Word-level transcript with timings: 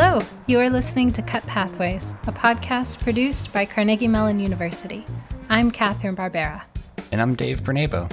Hello, 0.00 0.22
you 0.46 0.60
are 0.60 0.70
listening 0.70 1.12
to 1.14 1.22
Cut 1.22 1.44
Pathways, 1.46 2.14
a 2.28 2.30
podcast 2.30 3.02
produced 3.02 3.52
by 3.52 3.66
Carnegie 3.66 4.06
Mellon 4.06 4.38
University. 4.38 5.04
I'm 5.48 5.72
Catherine 5.72 6.14
Barbera. 6.14 6.62
And 7.10 7.20
I'm 7.20 7.34
Dave 7.34 7.64
Bernabo. 7.64 8.08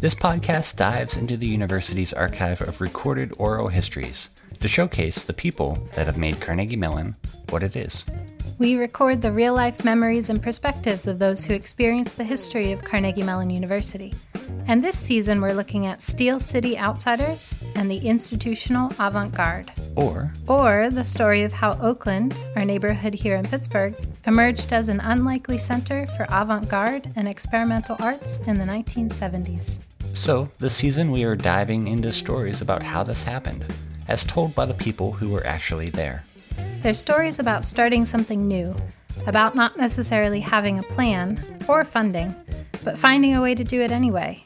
This 0.00 0.14
podcast 0.14 0.76
dives 0.76 1.16
into 1.16 1.36
the 1.36 1.48
university's 1.48 2.12
archive 2.12 2.60
of 2.60 2.80
recorded 2.80 3.32
oral 3.38 3.66
histories 3.66 4.30
to 4.60 4.68
showcase 4.68 5.24
the 5.24 5.32
people 5.32 5.88
that 5.96 6.06
have 6.06 6.16
made 6.16 6.40
Carnegie 6.40 6.76
Mellon 6.76 7.16
what 7.48 7.64
it 7.64 7.74
is. 7.74 8.04
We 8.60 8.76
record 8.76 9.20
the 9.20 9.32
real 9.32 9.52
life 9.52 9.84
memories 9.84 10.30
and 10.30 10.40
perspectives 10.40 11.08
of 11.08 11.18
those 11.18 11.44
who 11.44 11.54
experienced 11.54 12.18
the 12.18 12.24
history 12.24 12.70
of 12.70 12.84
Carnegie 12.84 13.24
Mellon 13.24 13.50
University. 13.50 14.14
And 14.68 14.82
this 14.82 14.98
season, 14.98 15.40
we're 15.40 15.52
looking 15.52 15.86
at 15.86 16.00
Steel 16.00 16.40
City 16.40 16.78
outsiders 16.78 17.58
and 17.74 17.90
the 17.90 17.98
institutional 17.98 18.92
avant 18.98 19.34
garde. 19.34 19.70
Or, 19.94 20.32
or 20.46 20.90
the 20.90 21.04
story 21.04 21.42
of 21.42 21.52
how 21.52 21.78
Oakland, 21.80 22.36
our 22.56 22.64
neighborhood 22.64 23.14
here 23.14 23.36
in 23.36 23.44
Pittsburgh, 23.44 23.94
emerged 24.26 24.72
as 24.72 24.88
an 24.88 25.00
unlikely 25.00 25.58
center 25.58 26.06
for 26.06 26.26
avant 26.30 26.68
garde 26.68 27.12
and 27.16 27.28
experimental 27.28 27.96
arts 28.00 28.38
in 28.40 28.58
the 28.58 28.66
1970s. 28.66 29.80
So, 30.14 30.48
this 30.58 30.74
season, 30.74 31.10
we 31.10 31.24
are 31.24 31.36
diving 31.36 31.88
into 31.88 32.12
stories 32.12 32.60
about 32.60 32.82
how 32.82 33.02
this 33.02 33.22
happened, 33.22 33.64
as 34.08 34.24
told 34.24 34.54
by 34.54 34.66
the 34.66 34.74
people 34.74 35.12
who 35.12 35.28
were 35.28 35.46
actually 35.46 35.90
there. 35.90 36.24
They're 36.82 36.94
stories 36.94 37.38
about 37.38 37.64
starting 37.64 38.04
something 38.04 38.48
new, 38.48 38.74
about 39.26 39.54
not 39.54 39.76
necessarily 39.76 40.40
having 40.40 40.78
a 40.78 40.82
plan 40.82 41.38
or 41.68 41.84
funding, 41.84 42.34
but 42.86 42.96
finding 42.96 43.34
a 43.34 43.42
way 43.42 43.52
to 43.52 43.64
do 43.64 43.80
it 43.80 43.90
anyway. 43.90 44.40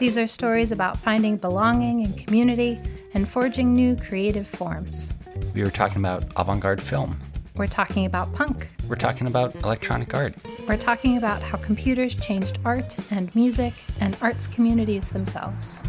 These 0.00 0.16
are 0.16 0.26
stories 0.26 0.72
about 0.72 0.96
finding 0.96 1.36
belonging 1.36 2.02
and 2.02 2.16
community 2.16 2.80
and 3.12 3.28
forging 3.28 3.74
new 3.74 3.96
creative 3.96 4.46
forms. 4.46 5.12
We 5.54 5.62
were 5.62 5.70
talking 5.70 5.98
about 5.98 6.24
avant 6.34 6.62
garde 6.62 6.82
film. 6.82 7.20
We're 7.54 7.66
talking 7.66 8.06
about 8.06 8.32
punk. 8.32 8.68
We're 8.88 8.96
talking 8.96 9.26
about 9.26 9.54
electronic 9.56 10.14
art. 10.14 10.34
We're 10.66 10.78
talking 10.78 11.18
about 11.18 11.42
how 11.42 11.58
computers 11.58 12.14
changed 12.14 12.58
art 12.64 12.96
and 13.12 13.32
music 13.34 13.74
and 14.00 14.16
arts 14.22 14.46
communities 14.46 15.10
themselves. 15.10 15.82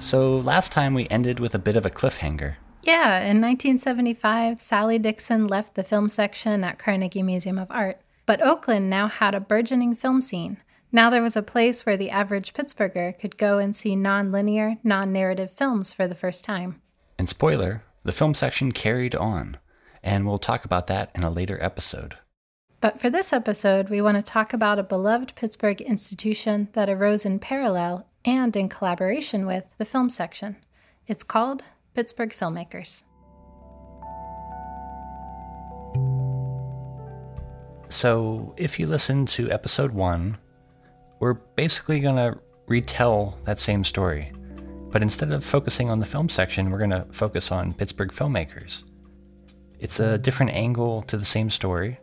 So 0.00 0.36
last 0.38 0.72
time 0.72 0.92
we 0.92 1.06
ended 1.08 1.38
with 1.38 1.54
a 1.54 1.60
bit 1.60 1.76
of 1.76 1.86
a 1.86 1.90
cliffhanger. 1.90 2.56
Yeah, 2.86 3.18
in 3.18 3.40
1975, 3.40 4.60
Sally 4.60 4.96
Dixon 5.00 5.48
left 5.48 5.74
the 5.74 5.82
film 5.82 6.08
section 6.08 6.62
at 6.62 6.78
Carnegie 6.78 7.20
Museum 7.20 7.58
of 7.58 7.68
Art. 7.72 7.98
But 8.26 8.40
Oakland 8.40 8.88
now 8.88 9.08
had 9.08 9.34
a 9.34 9.40
burgeoning 9.40 9.96
film 9.96 10.20
scene. 10.20 10.58
Now 10.92 11.10
there 11.10 11.22
was 11.22 11.36
a 11.36 11.42
place 11.42 11.84
where 11.84 11.96
the 11.96 12.10
average 12.10 12.52
Pittsburgher 12.52 13.18
could 13.18 13.36
go 13.36 13.58
and 13.58 13.74
see 13.74 13.96
non-linear, 13.96 14.76
non-narrative 14.84 15.50
films 15.50 15.92
for 15.92 16.06
the 16.06 16.14
first 16.14 16.44
time. 16.44 16.80
And 17.18 17.28
spoiler, 17.28 17.82
the 18.04 18.12
film 18.12 18.34
section 18.34 18.70
carried 18.70 19.16
on, 19.16 19.56
and 20.00 20.24
we'll 20.24 20.38
talk 20.38 20.64
about 20.64 20.86
that 20.86 21.10
in 21.12 21.24
a 21.24 21.30
later 21.30 21.60
episode. 21.60 22.16
But 22.80 23.00
for 23.00 23.10
this 23.10 23.32
episode, 23.32 23.88
we 23.88 24.00
want 24.00 24.16
to 24.16 24.22
talk 24.22 24.52
about 24.52 24.78
a 24.78 24.84
beloved 24.84 25.34
Pittsburgh 25.34 25.80
institution 25.80 26.68
that 26.74 26.88
arose 26.88 27.26
in 27.26 27.40
parallel 27.40 28.06
and 28.24 28.54
in 28.54 28.68
collaboration 28.68 29.44
with 29.44 29.74
the 29.76 29.84
film 29.84 30.08
section. 30.08 30.54
It's 31.08 31.24
called 31.24 31.64
Pittsburgh 31.96 32.28
Filmmakers. 32.28 33.04
So, 37.88 38.54
if 38.58 38.78
you 38.78 38.86
listen 38.86 39.24
to 39.24 39.50
episode 39.50 39.92
one, 39.92 40.36
we're 41.20 41.32
basically 41.32 42.00
going 42.00 42.16
to 42.16 42.38
retell 42.66 43.38
that 43.44 43.58
same 43.58 43.82
story. 43.82 44.30
But 44.90 45.00
instead 45.00 45.32
of 45.32 45.42
focusing 45.42 45.88
on 45.88 45.98
the 45.98 46.04
film 46.04 46.28
section, 46.28 46.70
we're 46.70 46.80
going 46.80 46.90
to 46.90 47.06
focus 47.12 47.50
on 47.50 47.72
Pittsburgh 47.72 48.10
filmmakers. 48.10 48.84
It's 49.80 49.98
a 49.98 50.18
different 50.18 50.52
angle 50.52 51.00
to 51.04 51.16
the 51.16 51.24
same 51.24 51.48
story. 51.48 51.98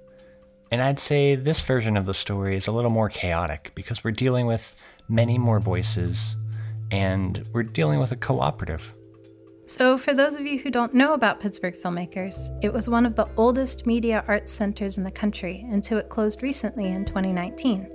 And 0.71 0.81
I'd 0.81 0.97
say 0.97 1.35
this 1.35 1.61
version 1.61 1.97
of 1.97 2.07
the 2.07 2.15
story 2.15 2.55
is 2.55 2.65
a 2.65 2.71
little 2.71 2.89
more 2.89 3.09
chaotic 3.09 3.73
because 3.75 4.03
we're 4.03 4.09
dealing 4.09 4.47
with 4.47 4.75
many 5.07 5.37
more 5.37 5.59
voices 5.59 6.35
and 6.89 7.47
we're 7.53 7.61
dealing 7.61 7.99
with 7.99 8.11
a 8.11 8.15
cooperative. 8.15 8.91
So, 9.66 9.97
for 9.97 10.13
those 10.13 10.35
of 10.35 10.46
you 10.46 10.59
who 10.59 10.69
don't 10.69 10.94
know 10.94 11.13
about 11.13 11.40
Pittsburgh 11.40 11.74
Filmmakers, 11.74 12.50
it 12.62 12.74
was 12.74 12.90
one 12.90 13.06
of 13.06 13.16
the 13.16 13.29
oldest 13.38 13.88
media 13.88 14.22
arts 14.28 14.51
centers 14.51 14.97
in 14.97 15.06
the 15.06 15.12
country 15.12 15.66
until 15.69 15.97
it 15.97 16.09
closed 16.09 16.44
recently 16.44 16.88
in 16.88 17.06
2019. 17.06 17.90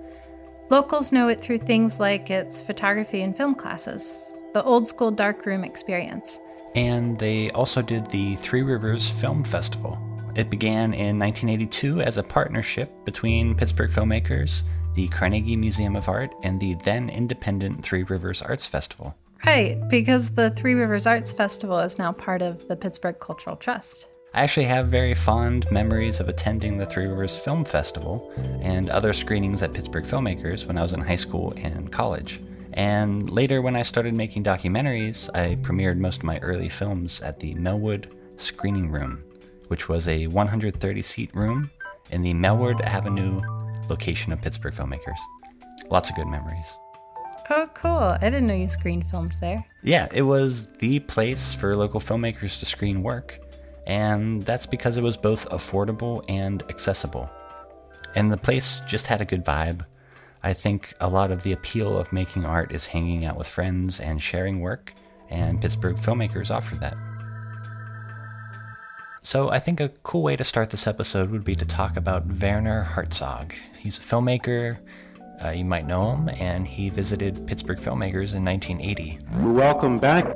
Locals 0.71 1.12
know 1.12 1.29
it 1.29 1.43
through 1.43 1.59
things 1.59 2.01
like 2.01 2.31
its 2.31 2.59
photography 2.59 3.21
and 3.21 3.37
film 3.37 3.55
classes, 3.55 4.33
the 4.55 4.65
old 4.65 4.89
school 4.89 5.11
darkroom 5.11 5.62
experience. 5.62 6.41
And 6.75 7.19
they 7.19 7.51
also 7.51 7.83
did 7.83 8.11
the 8.11 8.37
Three 8.37 8.62
Rivers 8.62 9.11
Film 9.11 9.45
Festival. 9.45 9.99
It 10.37 10.49
began 10.49 10.95
in 10.95 11.19
1982 11.19 12.00
as 12.00 12.17
a 12.17 12.23
partnership 12.23 12.91
between 13.05 13.55
Pittsburgh 13.55 13.91
filmmakers, 13.91 14.62
the 14.95 15.09
Carnegie 15.09 15.56
Museum 15.56 15.97
of 15.97 16.09
Art, 16.09 16.35
and 16.43 16.59
the 16.59 16.77
then 16.85 17.11
independent 17.11 17.83
Three 17.83 18.05
Rivers 18.05 18.41
Arts 18.41 18.67
Festival. 18.67 19.15
Right, 19.47 19.78
because 19.88 20.31
the 20.31 20.50
Three 20.50 20.75
Rivers 20.75 21.06
Arts 21.06 21.32
Festival 21.32 21.78
is 21.78 21.99
now 21.99 22.12
part 22.12 22.43
of 22.43 22.66
the 22.69 22.76
Pittsburgh 22.76 23.19
Cultural 23.19 23.56
Trust. 23.56 24.09
I 24.34 24.43
actually 24.43 24.66
have 24.66 24.88
very 24.88 25.15
fond 25.15 25.71
memories 25.71 26.21
of 26.21 26.28
attending 26.28 26.76
the 26.76 26.87
Three 26.87 27.06
Rivers 27.06 27.37
Film 27.37 27.65
Festival 27.65 28.31
and 28.60 28.91
other 28.91 29.12
screenings 29.12 29.62
at 29.62 29.72
Pittsburgh 29.72 30.04
Filmmakers 30.04 30.66
when 30.66 30.76
I 30.76 30.82
was 30.82 30.93
in 30.93 31.00
high 31.00 31.16
school 31.16 31.53
and 31.56 31.91
college. 31.91 32.41
And 32.75 33.31
later, 33.31 33.62
when 33.62 33.75
I 33.75 33.82
started 33.82 34.16
making 34.16 34.44
documentaries, 34.44 35.31
I 35.34 35.56
premiered 35.56 35.99
most 35.99 36.19
of 36.19 36.25
my 36.25 36.38
early 36.41 36.69
films 36.69 37.20
at 37.20 37.41
the 37.41 37.55
Melwood 37.55 38.12
Screening 38.37 38.91
Room, 38.91 39.25
which 39.69 39.88
was 39.88 40.06
a 40.06 40.26
130 40.26 41.03
seat 41.03 41.34
room 41.34 41.70
in 42.10 42.22
the 42.22 42.34
Melwood 42.34 42.81
Avenue 42.82 43.41
location 43.88 44.32
of 44.32 44.43
Pittsburgh 44.43 44.75
Filmmakers. 44.75 45.19
Lots 45.91 46.10
of 46.10 46.16
good 46.16 46.28
memories. 46.28 46.76
Oh, 47.50 47.66
cool. 47.75 47.91
I 47.91 48.19
didn't 48.20 48.47
know 48.47 48.54
you 48.54 48.69
screened 48.69 49.06
films 49.06 49.41
there. 49.41 49.64
Yeah, 49.82 50.09
it 50.12 50.22
was 50.22 50.66
the 50.78 51.00
place 51.00 51.54
for 51.54 51.75
local 51.75 52.00
filmmakers 52.00 52.59
to 52.60 52.66
screen 52.66 53.03
work, 53.03 53.41
and 53.86 54.42
that's 54.42 54.66
because 54.66 54.98
it 54.98 55.03
was 55.03 55.16
both 55.16 55.48
affordable 55.48 56.25
and 56.28 56.62
accessible. 56.69 57.31
And 58.14 58.31
the 58.31 58.37
place 58.37 58.81
just 58.87 59.06
had 59.06 59.20
a 59.20 59.25
good 59.25 59.44
vibe. 59.44 59.84
I 60.42 60.53
think 60.53 60.94
a 61.00 61.08
lot 61.08 61.31
of 61.31 61.42
the 61.42 61.53
appeal 61.53 61.97
of 61.98 62.12
making 62.12 62.44
art 62.44 62.72
is 62.72 62.87
hanging 62.87 63.25
out 63.25 63.37
with 63.37 63.48
friends 63.48 63.98
and 63.98 64.22
sharing 64.22 64.60
work, 64.60 64.92
and 65.31 65.60
Pittsburgh 65.60 65.97
filmmakers 65.97 66.50
offer 66.50 66.75
that. 66.76 66.97
So 69.22 69.50
I 69.50 69.58
think 69.58 69.81
a 69.81 69.88
cool 70.04 70.22
way 70.22 70.37
to 70.37 70.44
start 70.44 70.70
this 70.70 70.87
episode 70.87 71.31
would 71.31 71.44
be 71.44 71.54
to 71.54 71.64
talk 71.64 71.97
about 71.97 72.26
Werner 72.26 72.82
Herzog. 72.82 73.53
He's 73.78 73.98
a 73.98 74.03
filmmaker, 74.03 74.78
uh, 75.44 75.50
you 75.50 75.65
might 75.65 75.87
know 75.87 76.15
him, 76.15 76.28
and 76.41 76.66
he 76.66 76.91
visited 76.91 77.47
Pittsburgh 77.47 77.78
Filmmakers 77.78 78.34
in 78.34 78.44
1980. 78.44 79.19
Welcome 79.41 79.99
back, 79.99 80.26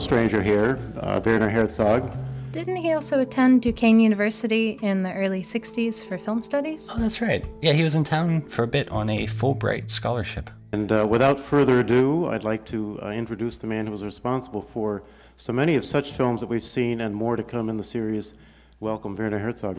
stranger 0.00 0.42
here, 0.42 0.78
uh, 0.98 1.20
Werner 1.24 1.48
Herzog. 1.48 2.16
Didn't 2.52 2.76
he 2.76 2.92
also 2.92 3.18
attend 3.18 3.62
Duquesne 3.62 3.98
University 3.98 4.78
in 4.80 5.02
the 5.02 5.12
early 5.12 5.42
60s 5.42 6.04
for 6.04 6.16
film 6.16 6.40
studies? 6.40 6.88
Oh, 6.94 7.00
that's 7.00 7.20
right. 7.20 7.44
Yeah, 7.60 7.72
he 7.72 7.82
was 7.82 7.96
in 7.96 8.04
town 8.04 8.42
for 8.42 8.62
a 8.62 8.68
bit 8.68 8.88
on 8.90 9.10
a 9.10 9.26
Fulbright 9.26 9.90
scholarship. 9.90 10.50
And 10.70 10.92
uh, 10.92 11.04
without 11.08 11.40
further 11.40 11.80
ado, 11.80 12.26
I'd 12.26 12.44
like 12.44 12.64
to 12.66 13.00
uh, 13.02 13.10
introduce 13.10 13.58
the 13.58 13.66
man 13.66 13.86
who 13.86 13.92
was 13.92 14.04
responsible 14.04 14.62
for 14.62 15.02
so 15.36 15.52
many 15.52 15.74
of 15.74 15.84
such 15.84 16.12
films 16.12 16.40
that 16.40 16.46
we've 16.46 16.62
seen 16.62 17.00
and 17.00 17.12
more 17.12 17.34
to 17.34 17.42
come 17.42 17.68
in 17.68 17.76
the 17.76 17.84
series. 17.84 18.34
Welcome, 18.78 19.16
Werner 19.16 19.38
Herzog. 19.38 19.78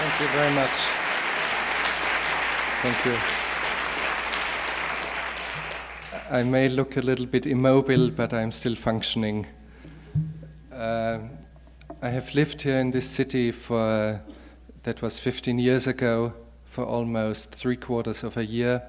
Thank 0.00 0.20
you 0.20 0.28
very 0.28 0.54
much. 0.54 0.70
Thank 2.80 3.04
you. 3.04 3.16
I 6.30 6.42
may 6.42 6.70
look 6.70 6.96
a 6.96 7.02
little 7.02 7.26
bit 7.26 7.44
immobile, 7.44 8.08
but 8.10 8.32
I'm 8.32 8.50
still 8.50 8.74
functioning. 8.74 9.46
Uh, 10.72 11.18
I 12.00 12.08
have 12.08 12.34
lived 12.34 12.62
here 12.62 12.78
in 12.78 12.90
this 12.90 13.06
city 13.06 13.52
for, 13.52 14.18
that 14.84 15.02
was 15.02 15.18
15 15.18 15.58
years 15.58 15.86
ago, 15.86 16.32
for 16.64 16.86
almost 16.86 17.50
three 17.54 17.76
quarters 17.76 18.24
of 18.24 18.38
a 18.38 18.44
year. 18.46 18.82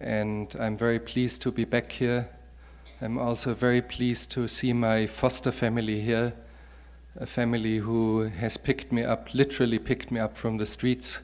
And 0.00 0.56
I'm 0.58 0.78
very 0.78 0.98
pleased 0.98 1.42
to 1.42 1.52
be 1.52 1.66
back 1.66 1.92
here. 1.92 2.26
I'm 3.02 3.18
also 3.18 3.52
very 3.52 3.82
pleased 3.82 4.30
to 4.30 4.48
see 4.48 4.72
my 4.72 5.06
foster 5.06 5.52
family 5.52 6.00
here 6.00 6.32
a 7.16 7.26
family 7.26 7.78
who 7.78 8.22
has 8.22 8.56
picked 8.56 8.92
me 8.92 9.02
up, 9.02 9.34
literally 9.34 9.78
picked 9.78 10.10
me 10.10 10.20
up 10.20 10.36
from 10.36 10.56
the 10.56 10.66
streets. 10.66 11.20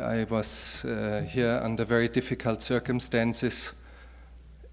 I 0.00 0.24
was 0.24 0.84
uh, 0.84 1.26
here 1.28 1.60
under 1.62 1.84
very 1.84 2.08
difficult 2.08 2.62
circumstances, 2.62 3.72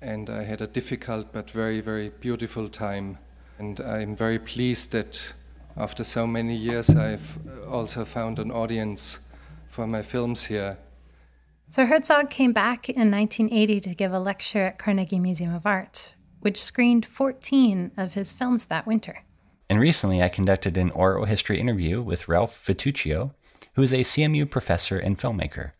and 0.01 0.29
I 0.29 0.43
had 0.43 0.61
a 0.61 0.67
difficult 0.67 1.33
but 1.33 1.49
very, 1.49 1.81
very 1.81 2.09
beautiful 2.21 2.69
time. 2.69 3.17
And 3.57 3.81
I'm 3.81 4.15
very 4.15 4.39
pleased 4.39 4.91
that 4.91 5.21
after 5.75 6.03
so 6.03 6.25
many 6.25 6.55
years, 6.55 6.89
I've 6.89 7.37
also 7.67 8.05
found 8.05 8.39
an 8.39 8.51
audience 8.51 9.19
for 9.69 9.85
my 9.85 10.01
films 10.01 10.45
here. 10.45 10.77
So 11.67 11.85
Herzog 11.85 12.29
came 12.29 12.53
back 12.53 12.89
in 12.89 13.11
1980 13.11 13.79
to 13.81 13.93
give 13.93 14.11
a 14.13 14.19
lecture 14.19 14.65
at 14.65 14.77
Carnegie 14.77 15.19
Museum 15.19 15.53
of 15.53 15.65
Art, 15.65 16.15
which 16.39 16.61
screened 16.61 17.05
14 17.05 17.91
of 17.97 18.13
his 18.13 18.33
films 18.33 18.67
that 18.67 18.87
winter. 18.87 19.23
And 19.69 19.79
recently, 19.79 20.23
I 20.23 20.29
conducted 20.29 20.77
an 20.77 20.89
oral 20.91 21.25
history 21.25 21.59
interview 21.59 22.01
with 22.01 22.27
Ralph 22.27 22.65
Vituccio, 22.65 23.35
who 23.75 23.83
is 23.83 23.93
a 23.93 23.97
CMU 23.97 24.49
professor 24.49 24.97
and 24.97 25.17
filmmaker. 25.19 25.71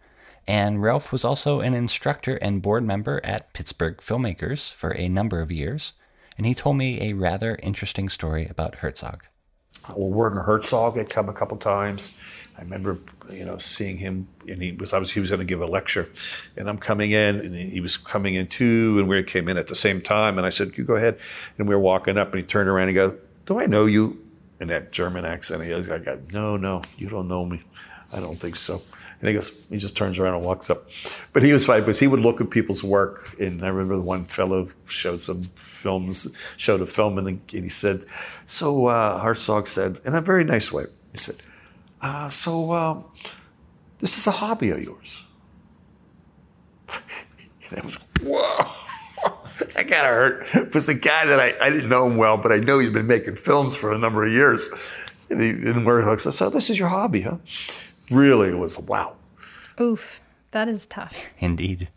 And 0.48 0.82
Ralph 0.82 1.12
was 1.12 1.26
also 1.26 1.60
an 1.62 1.74
instructor 1.74 2.36
and 2.38 2.62
board 2.62 2.84
member 2.84 3.20
at 3.24 3.52
Pittsburgh 3.54 3.98
Filmmakers 3.98 4.72
for 4.72 4.92
a 4.92 5.10
number 5.10 5.42
of 5.42 5.52
years. 5.52 5.94
And 6.38 6.46
he 6.46 6.54
told 6.54 6.78
me 6.78 7.02
a 7.02 7.14
rather 7.14 7.58
interesting 7.64 8.10
story 8.10 8.46
about 8.48 8.80
Herzog. 8.80 9.26
Well, 9.96 10.12
Werner 10.12 10.44
Herzog 10.44 10.96
had 10.96 11.10
come 11.10 11.28
a 11.28 11.34
couple 11.34 11.58
times. 11.58 12.16
I 12.58 12.62
remember, 12.62 13.00
you 13.32 13.46
know, 13.46 13.58
seeing 13.58 13.98
him, 13.98 14.28
and 14.48 14.62
he 14.62 14.72
was 14.74 14.94
obviously 14.94 15.16
he 15.16 15.20
was 15.22 15.30
going 15.30 15.40
to 15.40 15.46
give 15.46 15.62
a 15.62 15.66
lecture, 15.66 16.10
and 16.58 16.70
I'm 16.70 16.78
coming 16.78 17.12
in, 17.12 17.40
and 17.40 17.56
he 17.56 17.80
was 17.80 17.96
coming 17.96 18.36
in 18.36 18.48
too, 18.48 18.98
and 19.00 19.08
we 19.08 19.24
came 19.24 19.48
in 19.48 19.58
at 19.58 19.68
the 19.68 19.76
same 19.76 20.02
time, 20.02 20.38
and 20.38 20.46
I 20.46 20.50
said, 20.50 20.78
"You 20.78 20.84
go 20.84 20.96
ahead," 20.96 21.18
and 21.58 21.70
we 21.70 21.76
were 21.76 21.82
walking 21.82 22.18
up, 22.18 22.34
and 22.34 22.42
he 22.42 22.44
turned 22.44 22.68
around 22.68 22.90
and 22.90 22.96
goes, 22.96 23.18
"Do 23.50 23.60
I 23.60 23.66
know 23.66 23.86
you?" 23.88 24.04
In 24.62 24.68
that 24.68 24.92
German 24.92 25.26
accent, 25.26 25.64
he 25.64 25.70
goes, 25.70 25.90
"I 25.90 25.98
got 25.98 26.32
no, 26.32 26.56
no, 26.56 26.82
you 26.98 27.10
don't 27.10 27.28
know 27.28 27.46
me. 27.46 27.64
I 28.14 28.20
don't 28.20 28.36
think 28.36 28.56
so." 28.56 28.82
And 29.20 29.28
he 29.28 29.34
goes, 29.34 29.68
he 29.70 29.78
just 29.78 29.98
turns 29.98 30.18
around 30.18 30.36
and 30.36 30.46
walks 30.46 30.70
up. 30.70 30.88
But 31.34 31.44
he 31.44 31.52
was 31.52 31.66
fine 31.66 31.82
because 31.82 32.00
he 32.00 32.08
would 32.08 32.22
look 32.22 32.40
at 32.40 32.50
people's 32.50 32.84
work. 32.84 33.36
And 33.40 33.64
I 33.66 33.68
remember 33.68 34.02
one 34.02 34.24
fellow 34.24 34.70
showed 34.86 35.20
some 35.20 35.42
films, 35.42 36.34
showed 36.56 36.82
a 36.82 36.86
film, 36.86 37.18
and 37.18 37.42
he 37.52 37.68
said, 37.70 38.06
So 38.46 38.88
uh, 38.88 39.20
Herzog 39.20 39.68
said, 39.68 40.00
in 40.06 40.16
a 40.16 40.22
very 40.22 40.46
nice 40.46 40.72
way, 40.72 40.86
he 41.12 41.18
said, 41.18 41.36
uh, 42.02 42.30
So 42.30 42.72
um, 42.72 43.06
this 44.00 44.18
is 44.18 44.26
a 44.26 44.32
hobby 44.32 44.70
of 44.70 44.82
yours. 44.82 45.26
and 47.70 47.80
I 47.80 47.86
was, 47.86 47.98
whoa. 48.24 48.89
That 49.80 49.88
kind 49.88 50.06
of 50.06 50.12
hurt 50.12 50.66
because 50.66 50.88
the 50.88 50.94
guy 50.94 51.26
that 51.26 51.40
I, 51.40 51.56
I 51.62 51.70
didn't 51.70 51.88
know 51.88 52.06
him 52.06 52.18
well, 52.18 52.36
but 52.36 52.52
I 52.52 52.58
know 52.58 52.80
he'd 52.80 52.92
been 52.92 53.08
making 53.08 53.36
films 53.36 53.78
for 53.78 53.94
a 53.94 53.98
number 53.98 54.26
of 54.26 54.34
years. 54.34 54.68
And 55.30 55.42
he 55.42 55.54
didn't 55.54 55.86
wear 55.86 56.06
work. 56.06 56.20
So, 56.20 56.32
so 56.32 56.50
this 56.50 56.70
is 56.70 56.78
your 56.78 56.90
hobby, 56.90 57.22
huh? 57.22 57.38
really 58.12 58.50
it 58.50 58.58
was 58.58 58.78
wow. 58.78 59.16
Oof, 59.80 60.20
that 60.52 60.68
is 60.68 60.86
tough. 60.86 61.32
Indeed. 61.40 61.88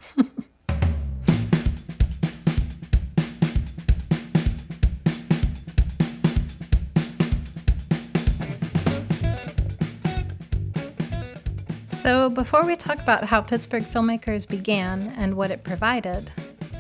So, 11.90 12.31
before 12.31 12.64
we 12.64 12.75
talk 12.75 12.99
about 13.00 13.25
how 13.25 13.40
Pittsburgh 13.40 13.85
filmmakers 13.85 14.49
began 14.49 15.14
and 15.17 15.35
what 15.35 15.52
it 15.52 15.62
provided, 15.62 16.32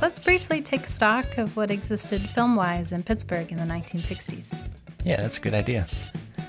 let's 0.02 0.18
briefly 0.18 0.60
take 0.60 0.88
stock 0.88 1.38
of 1.38 1.56
what 1.56 1.70
existed 1.70 2.20
film 2.20 2.56
wise 2.56 2.90
in 2.90 3.04
Pittsburgh 3.04 3.52
in 3.52 3.56
the 3.56 3.64
1960s. 3.64 4.66
Yeah, 5.04 5.20
that's 5.20 5.38
a 5.38 5.40
good 5.40 5.54
idea. 5.54 5.86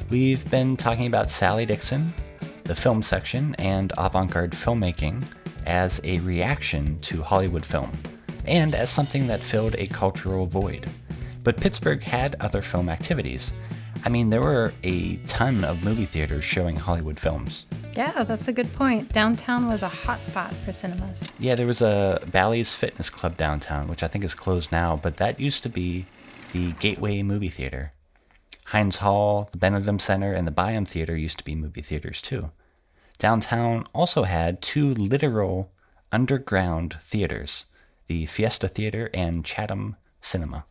We've 0.09 0.49
been 0.49 0.75
talking 0.75 1.05
about 1.05 1.29
Sally 1.29 1.67
Dixon, 1.67 2.15
the 2.63 2.73
film 2.73 3.03
section 3.03 3.53
and 3.59 3.93
avant 3.95 4.31
garde 4.31 4.53
filmmaking 4.53 5.23
as 5.67 6.01
a 6.03 6.19
reaction 6.21 6.99
to 7.01 7.21
Hollywood 7.21 7.63
film, 7.63 7.91
and 8.47 8.73
as 8.73 8.89
something 8.89 9.27
that 9.27 9.43
filled 9.43 9.75
a 9.75 9.85
cultural 9.85 10.47
void. 10.47 10.89
But 11.43 11.57
Pittsburgh 11.57 12.01
had 12.01 12.35
other 12.39 12.63
film 12.63 12.89
activities. 12.89 13.53
I 14.05 14.09
mean, 14.09 14.29
there 14.29 14.41
were 14.41 14.73
a 14.83 15.15
ton 15.27 15.63
of 15.63 15.83
movie 15.83 16.03
theaters 16.05 16.43
showing 16.43 16.75
Hollywood 16.75 17.17
films. 17.17 17.65
Yeah, 17.95 18.23
that's 18.23 18.49
a 18.49 18.53
good 18.53 18.71
point. 18.73 19.13
Downtown 19.13 19.69
was 19.69 19.81
a 19.81 19.87
hotspot 19.87 20.53
for 20.53 20.73
cinemas. 20.73 21.31
Yeah, 21.39 21.55
there 21.55 21.67
was 21.67 21.81
a 21.81 22.21
Bally's 22.31 22.75
Fitness 22.75 23.09
Club 23.09 23.37
downtown, 23.37 23.87
which 23.87 24.03
I 24.03 24.07
think 24.07 24.25
is 24.25 24.33
closed 24.33 24.71
now, 24.71 24.97
but 25.01 25.17
that 25.17 25.39
used 25.39 25.63
to 25.63 25.69
be 25.69 26.05
the 26.51 26.73
Gateway 26.73 27.23
Movie 27.23 27.47
Theater. 27.47 27.93
Heinz 28.65 28.97
Hall, 28.97 29.47
the 29.51 29.57
Benedum 29.57 30.01
Center, 30.01 30.33
and 30.33 30.45
the 30.45 30.51
Byham 30.51 30.87
Theater 30.87 31.15
used 31.15 31.37
to 31.37 31.43
be 31.43 31.55
movie 31.55 31.81
theaters 31.81 32.21
too. 32.21 32.51
Downtown 33.17 33.85
also 33.93 34.23
had 34.23 34.61
two 34.61 34.93
literal 34.95 35.71
underground 36.11 36.97
theaters 37.01 37.65
the 38.07 38.25
Fiesta 38.25 38.67
Theater 38.67 39.09
and 39.13 39.45
Chatham 39.45 39.95
Cinema. 40.19 40.65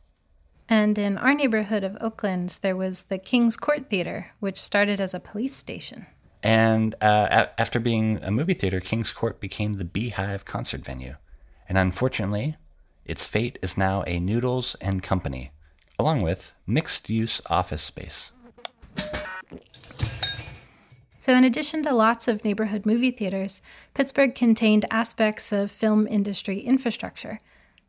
And 0.73 0.97
in 0.97 1.19
our 1.19 1.35
neighborhood 1.35 1.85
of 1.85 1.99
Oakland, 2.01 2.59
there 2.63 2.75
was 2.75 3.03
the 3.03 3.19
King's 3.19 3.59
Court 3.59 3.91
Theater, 3.91 4.33
which 4.41 4.59
started 4.59 5.03
as 5.03 5.13
a 5.13 5.21
police 5.21 5.55
station. 5.55 6.07
And 6.43 6.95
uh, 7.03 7.29
a- 7.31 7.61
after 7.61 7.79
being 7.79 8.19
a 8.23 8.31
movie 8.31 8.55
theater, 8.55 8.81
King's 8.81 9.13
Court 9.13 9.39
became 9.39 9.75
the 9.75 9.85
Beehive 9.85 10.47
concert 10.47 10.83
venue. 10.83 11.17
And 11.69 11.77
unfortunately, 11.77 12.57
its 13.05 13.27
fate 13.27 13.59
is 13.61 13.77
now 13.77 14.03
a 14.07 14.19
Noodles 14.19 14.75
and 14.77 15.03
Company, 15.03 15.53
along 15.99 16.23
with 16.23 16.55
mixed 16.67 17.11
use 17.11 17.43
office 17.51 17.83
space. 17.83 18.33
So, 21.19 21.35
in 21.35 21.45
addition 21.45 21.83
to 21.83 21.93
lots 21.93 22.29
of 22.29 22.47
neighborhood 22.47 22.87
movie 22.87 23.11
theaters, 23.11 23.61
Pittsburgh 23.93 24.35
contained 24.35 24.87
aspects 24.91 25.53
of 25.53 25.71
film 25.71 26.07
industry 26.07 26.61
infrastructure. 26.61 27.37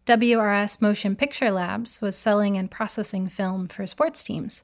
WRS 0.06 0.82
Motion 0.82 1.16
Picture 1.16 1.50
Labs 1.50 2.02
was 2.02 2.18
selling 2.18 2.58
and 2.58 2.70
processing 2.70 3.30
film 3.30 3.70
for 3.70 3.88
sports 3.88 4.22
teams. 4.22 4.62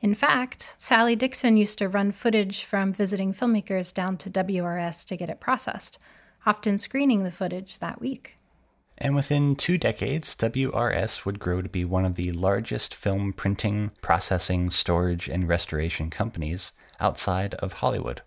In 0.00 0.14
fact, 0.14 0.74
Sally 0.78 1.14
Dixon 1.14 1.58
used 1.58 1.76
to 1.80 1.88
run 1.88 2.12
footage 2.12 2.64
from 2.64 2.90
visiting 2.90 3.34
filmmakers 3.34 3.92
down 3.92 4.16
to 4.16 4.30
WRS 4.30 5.06
to 5.08 5.18
get 5.18 5.28
it 5.28 5.38
processed, 5.38 5.98
often 6.46 6.78
screening 6.78 7.24
the 7.24 7.30
footage 7.30 7.80
that 7.80 8.00
week. 8.00 8.36
And 8.96 9.14
within 9.14 9.54
two 9.54 9.76
decades, 9.76 10.34
WRS 10.36 11.26
would 11.26 11.38
grow 11.38 11.60
to 11.60 11.68
be 11.68 11.84
one 11.84 12.06
of 12.06 12.14
the 12.14 12.32
largest 12.32 12.94
film 12.94 13.34
printing, 13.34 13.90
processing, 14.00 14.70
storage, 14.70 15.28
and 15.28 15.46
restoration 15.46 16.08
companies 16.08 16.72
outside 16.98 17.52
of 17.56 17.74
Hollywood. 17.74 18.22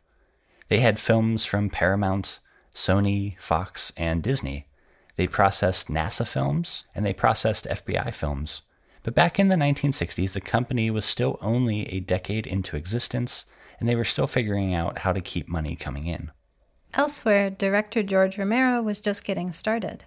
They 0.68 0.82
had 0.82 1.00
films 1.00 1.46
from 1.46 1.72
Paramount, 1.72 2.40
Sony, 2.76 3.40
Fox, 3.40 3.92
and 3.98 4.22
Disney. 4.22 4.68
They 5.15 5.27
processed 5.27 5.89
NASA 5.89 6.27
films 6.27 6.86
and 6.95 7.06
they 7.06 7.13
processed 7.13 7.68
FBI 7.68 8.13
films. 8.13 8.62
But 9.04 9.15
back 9.15 9.39
in 9.39 9.50
the 9.50 9.56
1960s, 9.56 10.31
the 10.31 10.42
company 10.42 10.89
was 10.89 11.06
still 11.06 11.38
only 11.41 11.88
a 11.89 12.00
decade 12.00 12.48
into 12.48 12.77
existence, 12.77 13.46
and 13.79 13.88
they 13.88 13.96
were 13.96 14.05
still 14.05 14.27
figuring 14.27 14.74
out 14.74 15.00
how 15.00 15.12
to 15.12 15.20
keep 15.20 15.50
money 15.50 15.75
coming 15.75 16.08
in. 16.08 16.32
Elsewhere, 16.93 17.50
director 17.50 18.01
George 18.01 18.38
Romero 18.38 18.82
was 18.82 19.01
just 19.01 19.25
getting 19.25 19.51
started. 19.51 20.05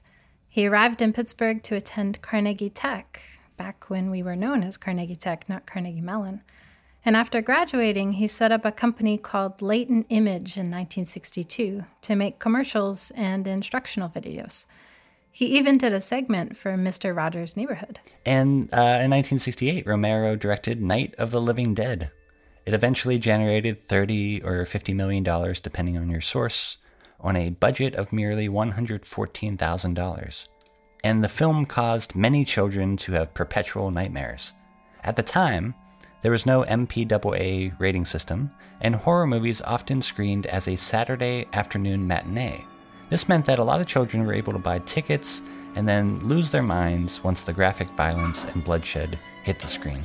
He 0.48 0.66
arrived 0.66 1.02
in 1.02 1.12
Pittsburgh 1.12 1.62
to 1.64 1.76
attend 1.76 2.22
Carnegie 2.22 2.70
Tech, 2.70 3.20
back 3.58 3.90
when 3.90 4.10
we 4.10 4.22
were 4.22 4.36
known 4.36 4.62
as 4.62 4.78
Carnegie 4.78 5.16
Tech, 5.16 5.48
not 5.48 5.66
Carnegie 5.66 6.00
Mellon. 6.00 6.42
And 7.04 7.16
after 7.16 7.42
graduating, 7.42 8.12
he 8.12 8.26
set 8.26 8.50
up 8.50 8.64
a 8.64 8.72
company 8.72 9.18
called 9.18 9.60
Latent 9.60 10.06
Image 10.08 10.56
in 10.56 10.70
1962 10.70 11.84
to 12.00 12.16
make 12.16 12.38
commercials 12.38 13.10
and 13.12 13.46
instructional 13.46 14.08
videos. 14.08 14.66
He 15.37 15.59
even 15.59 15.76
did 15.76 15.93
a 15.93 16.00
segment 16.00 16.57
for 16.57 16.78
Mr. 16.78 17.14
Rogers' 17.14 17.59
Neighborhood. 17.59 18.00
And 18.25 18.73
uh, 18.73 19.05
in 19.05 19.12
1968, 19.12 19.87
Romero 19.87 20.35
directed 20.35 20.81
Night 20.81 21.14
of 21.19 21.31
the 21.31 21.43
Living 21.43 21.75
Dead. 21.75 22.11
It 22.64 22.73
eventually 22.73 23.19
generated 23.19 23.83
30 23.83 24.43
or 24.43 24.64
50 24.64 24.95
million 24.95 25.23
dollars, 25.23 25.61
depending 25.61 25.99
on 25.99 26.09
your 26.09 26.23
source, 26.23 26.78
on 27.21 27.37
a 27.37 27.50
budget 27.50 27.95
of 27.97 28.14
merely 28.14 28.49
$114,000. 28.49 30.49
And 31.05 31.23
the 31.23 31.28
film 31.28 31.66
caused 31.66 32.16
many 32.16 32.47
children 32.47 32.97
to 32.97 33.12
have 33.12 33.35
perpetual 33.35 33.90
nightmares. 33.90 34.55
At 35.05 35.16
the 35.16 35.23
time, 35.23 35.75
there 36.23 36.33
was 36.33 36.47
no 36.47 36.62
MPAA 36.62 37.78
rating 37.78 38.07
system, 38.07 38.52
and 38.81 38.95
horror 38.95 39.26
movies 39.26 39.61
often 39.61 40.00
screened 40.00 40.47
as 40.47 40.66
a 40.66 40.76
Saturday 40.76 41.47
afternoon 41.52 42.07
matinee. 42.07 42.64
This 43.08 43.28
meant 43.28 43.46
that 43.46 43.58
a 43.60 43.64
lot 43.64 43.80
of 43.80 43.86
children 43.86 44.26
were 44.26 44.32
able 44.32 44.52
to 44.52 44.58
buy 44.58 44.80
tickets 44.80 45.42
and 45.76 45.86
then 45.86 46.18
lose 46.20 46.50
their 46.50 46.62
minds 46.62 47.22
once 47.22 47.42
the 47.42 47.52
graphic 47.52 47.88
violence 47.90 48.44
and 48.52 48.64
bloodshed 48.64 49.18
hit 49.44 49.60
the 49.60 49.68
screen. 49.68 50.00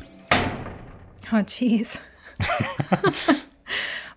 Oh, 1.34 1.43
jeez. 1.43 2.01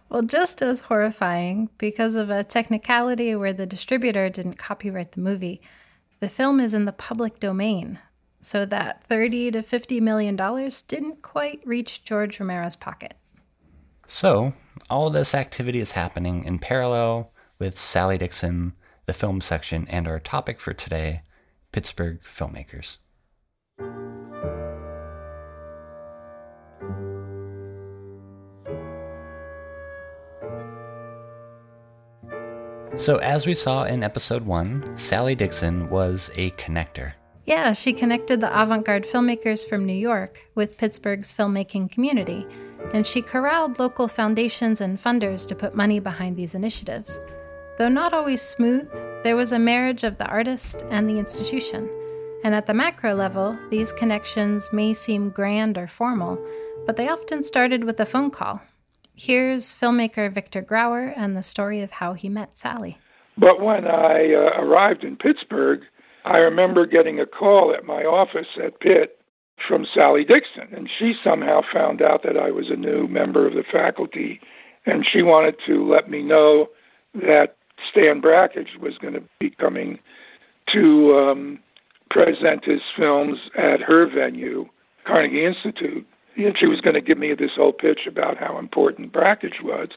well, 0.09 0.23
just 0.23 0.61
as 0.61 0.81
horrifying, 0.81 1.71
because 1.79 2.17
of 2.17 2.29
a 2.29 2.45
technicality 2.45 3.35
where 3.35 3.53
the 3.53 3.67
distributor 3.67 4.29
didn't 4.29 4.59
copyright 4.59 5.13
the 5.13 5.21
movie, 5.21 5.63
the 6.21 6.29
film 6.29 6.61
is 6.61 6.75
in 6.75 6.85
the 6.85 6.93
public 6.93 7.39
domain, 7.39 8.01
so 8.41 8.67
that 8.67 9.05
30 9.05 9.53
to 9.53 9.63
50 9.63 10.01
million 10.01 10.37
dollars 10.37 10.83
didn't 10.83 11.23
quite 11.23 11.61
reach 11.65 12.05
George 12.05 12.39
Romero's 12.39 12.77
pocket. 12.77 13.15
So, 14.07 14.53
all 14.91 15.09
this 15.09 15.35
activity 15.35 15.81
is 15.81 15.93
happening 15.93 16.45
in 16.45 16.59
parallel 16.59 17.31
with 17.59 17.79
Sally 17.79 18.19
Dixon, 18.19 18.73
the 19.07 19.13
film 19.13 19.41
section, 19.41 19.87
and 19.89 20.09
our 20.09 20.21
topic 20.21 20.61
for 20.61 20.73
today 20.73 21.23
Pittsburgh 21.73 22.21
filmmakers. 22.23 22.99
So, 32.97 33.17
as 33.17 33.45
we 33.45 33.55
saw 33.55 33.83
in 33.83 34.05
episode 34.05 34.47
one, 34.47 34.97
Sally 34.97 35.35
Dixon 35.35 35.91
was 35.91 36.31
a 36.37 36.53
connector. 36.53 37.15
Yeah, 37.45 37.73
she 37.73 37.93
connected 37.93 38.41
the 38.41 38.63
avant 38.63 38.87
garde 38.87 39.03
filmmakers 39.03 39.69
from 39.69 39.85
New 39.85 39.93
York 39.93 40.49
with 40.55 40.79
Pittsburgh's 40.79 41.33
filmmaking 41.33 41.91
community, 41.91 42.47
and 42.93 43.05
she 43.05 43.21
corralled 43.21 43.81
local 43.81 44.07
foundations 44.07 44.81
and 44.81 44.97
funders 44.97 45.47
to 45.49 45.57
put 45.57 45.75
money 45.75 45.99
behind 45.99 46.37
these 46.37 46.55
initiatives. 46.55 47.19
Though 47.77 47.89
not 47.89 48.13
always 48.13 48.41
smooth, 48.41 48.89
there 49.25 49.35
was 49.35 49.51
a 49.51 49.59
marriage 49.59 50.05
of 50.05 50.17
the 50.17 50.27
artist 50.27 50.85
and 50.91 51.09
the 51.09 51.19
institution. 51.19 51.91
And 52.45 52.55
at 52.55 52.67
the 52.67 52.75
macro 52.75 53.15
level, 53.15 53.59
these 53.69 53.93
connections 53.93 54.73
may 54.73 54.93
seem 54.95 55.31
grand 55.31 55.77
or 55.77 55.89
formal, 55.89 56.39
but 56.87 56.97
they 56.97 57.09
often 57.09 57.43
started 57.43 57.83
with 57.83 57.99
a 57.99 58.07
phone 58.07 58.31
call. 58.31 58.61
Here's 59.17 59.75
filmmaker 59.75 60.33
Victor 60.33 60.63
Grauer 60.63 61.13
and 61.17 61.37
the 61.37 61.43
story 61.43 61.81
of 61.81 61.91
how 61.91 62.13
he 62.13 62.29
met 62.29 62.57
Sally. 62.57 62.99
But 63.37 63.61
when 63.61 63.89
I 63.89 64.33
uh, 64.33 64.63
arrived 64.63 65.03
in 65.03 65.17
Pittsburgh, 65.17 65.81
I 66.25 66.37
remember 66.37 66.87
getting 66.87 67.19
a 67.19 67.27
call 67.27 67.75
at 67.77 67.85
my 67.85 68.05
office 68.05 68.57
at 68.63 68.79
Pitt 68.79 69.19
from 69.67 69.85
Sally 69.93 70.25
Dixon, 70.25 70.69
and 70.73 70.89
she 70.97 71.15
somehow 71.25 71.63
found 71.73 72.03
out 72.03 72.23
that 72.23 72.37
I 72.37 72.53
was 72.53 72.71
a 72.71 72.77
new 72.77 73.09
member 73.09 73.49
of 73.49 73.55
the 73.55 73.65
faculty, 73.65 74.41
and 74.87 75.05
she 75.05 75.23
wanted 75.23 75.57
to 75.67 75.85
let 75.85 76.09
me 76.09 76.23
know 76.23 76.69
that 77.15 77.57
Stan 77.91 78.21
Brakhage 78.21 78.79
was 78.81 78.99
going 78.99 79.15
to 79.15 79.23
be 79.41 79.51
coming 79.51 79.99
to 80.73 81.17
um, 81.17 81.59
present 82.11 82.65
his 82.65 82.81
films 82.97 83.39
at 83.57 83.81
her 83.81 84.07
venue, 84.07 84.67
Carnegie 85.07 85.45
Institute. 85.45 86.07
And 86.37 86.57
she 86.59 86.67
was 86.67 86.81
going 86.81 86.95
to 86.95 87.01
give 87.01 87.19
me 87.19 87.35
this 87.35 87.53
whole 87.57 87.73
pitch 87.73 88.01
about 88.07 88.39
how 88.39 88.59
important 88.59 89.13
Brakhage 89.13 89.63
was. 89.63 89.89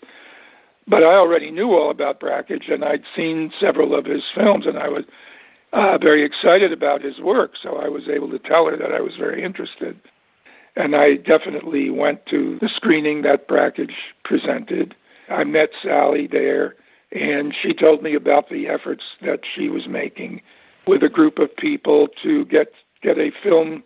But 0.87 1.03
I 1.03 1.15
already 1.15 1.51
knew 1.51 1.73
all 1.73 1.91
about 1.91 2.19
Brakhage, 2.19 2.69
and 2.69 2.83
I'd 2.83 3.03
seen 3.15 3.51
several 3.59 3.97
of 3.97 4.05
his 4.05 4.23
films, 4.35 4.65
and 4.65 4.77
I 4.77 4.87
was 4.87 5.03
uh, 5.73 5.97
very 5.97 6.23
excited 6.23 6.71
about 6.71 7.01
his 7.01 7.19
work. 7.19 7.53
So 7.61 7.77
I 7.77 7.89
was 7.89 8.03
able 8.07 8.29
to 8.29 8.39
tell 8.39 8.67
her 8.67 8.77
that 8.77 8.93
I 8.93 9.01
was 9.01 9.13
very 9.17 9.43
interested. 9.43 9.99
And 10.75 10.95
I 10.95 11.15
definitely 11.15 11.89
went 11.89 12.25
to 12.27 12.57
the 12.61 12.69
screening 12.73 13.23
that 13.23 13.47
Brakhage 13.47 13.95
presented. 14.23 14.95
I 15.29 15.43
met 15.43 15.69
Sally 15.83 16.27
there 16.31 16.75
and 17.11 17.55
she 17.61 17.73
told 17.73 18.03
me 18.03 18.15
about 18.15 18.49
the 18.49 18.67
efforts 18.67 19.03
that 19.21 19.41
she 19.55 19.69
was 19.69 19.87
making 19.87 20.41
with 20.85 21.03
a 21.03 21.09
group 21.09 21.39
of 21.39 21.55
people 21.55 22.07
to 22.23 22.45
get 22.45 22.71
get 23.01 23.17
a 23.17 23.31
film. 23.43 23.83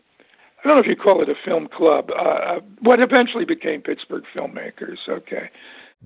I 0.63 0.67
don't 0.67 0.77
know 0.77 0.81
if 0.81 0.87
you 0.87 0.95
call 0.95 1.21
it 1.21 1.29
a 1.29 1.35
film 1.43 1.67
club. 1.67 2.11
Uh, 2.11 2.21
uh 2.21 2.59
what 2.79 2.99
eventually 2.99 3.45
became 3.45 3.81
Pittsburgh 3.81 4.23
Filmmakers. 4.33 5.07
Okay. 5.07 5.49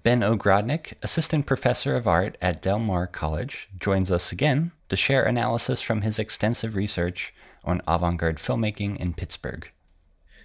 Ben 0.03 0.22
Ogrodnik, 0.22 0.93
assistant 1.03 1.45
professor 1.45 1.95
of 1.95 2.05
art 2.05 2.38
at 2.41 2.62
Del 2.62 2.79
Mar 2.79 3.07
College, 3.07 3.69
joins 3.79 4.12
us 4.12 4.31
again 4.31 4.72
to 4.89 4.98
share 4.98 5.24
analysis 5.24 5.81
from 5.81 6.01
his 6.01 6.19
extensive 6.19 6.75
research 6.75 7.34
on 7.63 7.81
avant 7.88 8.17
garde 8.17 8.38
filmmaking 8.38 8.98
in 8.98 9.13
Pittsburgh. 9.13 9.69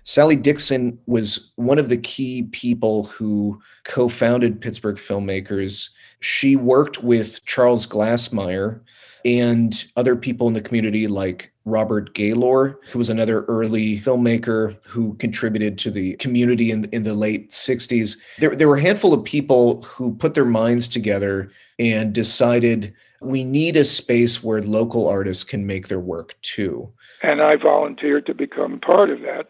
Sally 0.04 0.36
Dixon 0.36 0.98
was 1.06 1.52
one 1.56 1.78
of 1.78 1.88
the 1.88 1.98
key 1.98 2.44
people 2.44 3.04
who 3.04 3.60
co 3.84 4.08
founded 4.08 4.60
Pittsburgh 4.60 4.96
Filmmakers 4.96 5.90
she 6.20 6.56
worked 6.56 7.02
with 7.02 7.44
Charles 7.44 7.86
Glassmeyer 7.86 8.80
and 9.24 9.84
other 9.96 10.16
people 10.16 10.48
in 10.48 10.54
the 10.54 10.62
community 10.62 11.06
like 11.06 11.52
Robert 11.64 12.14
Gaylor, 12.14 12.78
who 12.90 12.98
was 12.98 13.10
another 13.10 13.42
early 13.44 13.98
filmmaker 13.98 14.76
who 14.84 15.14
contributed 15.14 15.78
to 15.78 15.90
the 15.90 16.16
community 16.16 16.70
in, 16.70 16.84
in 16.86 17.02
the 17.02 17.14
late 17.14 17.50
60s. 17.50 18.18
There, 18.38 18.54
there 18.54 18.68
were 18.68 18.76
a 18.76 18.82
handful 18.82 19.12
of 19.12 19.24
people 19.24 19.82
who 19.82 20.14
put 20.14 20.34
their 20.34 20.44
minds 20.44 20.88
together 20.88 21.50
and 21.78 22.14
decided 22.14 22.94
we 23.20 23.44
need 23.44 23.76
a 23.76 23.84
space 23.84 24.42
where 24.42 24.62
local 24.62 25.08
artists 25.08 25.44
can 25.44 25.66
make 25.66 25.88
their 25.88 26.00
work 26.00 26.34
too. 26.40 26.90
And 27.22 27.42
I 27.42 27.56
volunteered 27.56 28.26
to 28.26 28.34
become 28.34 28.80
part 28.80 29.10
of 29.10 29.20
that. 29.20 29.48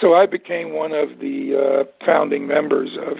So 0.00 0.14
I 0.14 0.24
became 0.24 0.72
one 0.72 0.92
of 0.92 1.18
the 1.18 1.84
uh, 1.84 2.06
founding 2.06 2.46
members 2.46 2.96
of 2.96 3.18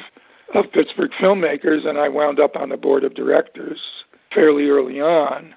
of 0.54 0.70
Pittsburgh 0.72 1.10
filmmakers, 1.20 1.86
and 1.86 1.98
I 1.98 2.08
wound 2.08 2.40
up 2.40 2.56
on 2.56 2.68
the 2.68 2.76
board 2.76 3.04
of 3.04 3.14
directors 3.14 3.78
fairly 4.34 4.68
early 4.68 5.00
on. 5.00 5.54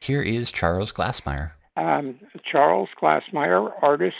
Here 0.00 0.22
is 0.22 0.50
Charles 0.50 0.92
Glassmeyer. 0.92 1.52
Um, 1.76 2.18
Charles 2.50 2.88
Glassmeyer, 3.00 3.70
artist, 3.82 4.16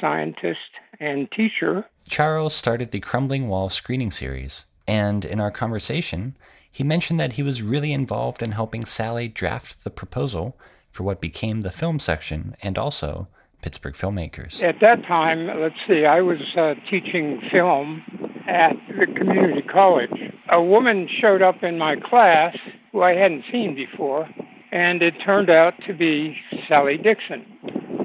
scientist, 0.00 0.58
and 1.00 1.30
teacher. 1.30 1.84
Charles 2.08 2.54
started 2.54 2.90
the 2.90 3.00
Crumbling 3.00 3.48
Wall 3.48 3.68
screening 3.68 4.10
series, 4.10 4.66
and 4.86 5.24
in 5.24 5.40
our 5.40 5.50
conversation, 5.50 6.36
he 6.70 6.84
mentioned 6.84 7.20
that 7.20 7.34
he 7.34 7.42
was 7.42 7.62
really 7.62 7.92
involved 7.92 8.42
in 8.42 8.52
helping 8.52 8.84
Sally 8.84 9.28
draft 9.28 9.84
the 9.84 9.90
proposal 9.90 10.58
for 10.90 11.02
what 11.04 11.20
became 11.20 11.60
the 11.60 11.70
film 11.70 11.98
section 11.98 12.56
and 12.62 12.76
also 12.78 13.28
Pittsburgh 13.62 13.94
filmmakers. 13.94 14.62
At 14.62 14.80
that 14.80 15.02
time, 15.06 15.46
let's 15.60 15.74
see, 15.88 16.04
I 16.04 16.20
was 16.20 16.38
uh, 16.56 16.74
teaching 16.90 17.40
film 17.50 18.02
at 18.46 18.72
the 18.88 19.06
community 19.06 19.62
college. 19.62 20.10
A 20.50 20.62
woman 20.62 21.08
showed 21.20 21.42
up 21.42 21.62
in 21.62 21.78
my 21.78 21.96
class 21.96 22.56
who 22.92 23.02
I 23.02 23.14
hadn't 23.14 23.44
seen 23.50 23.74
before, 23.74 24.28
and 24.72 25.02
it 25.02 25.14
turned 25.24 25.50
out 25.50 25.74
to 25.86 25.94
be 25.94 26.36
Sally 26.68 26.96
Dixon. 26.96 27.44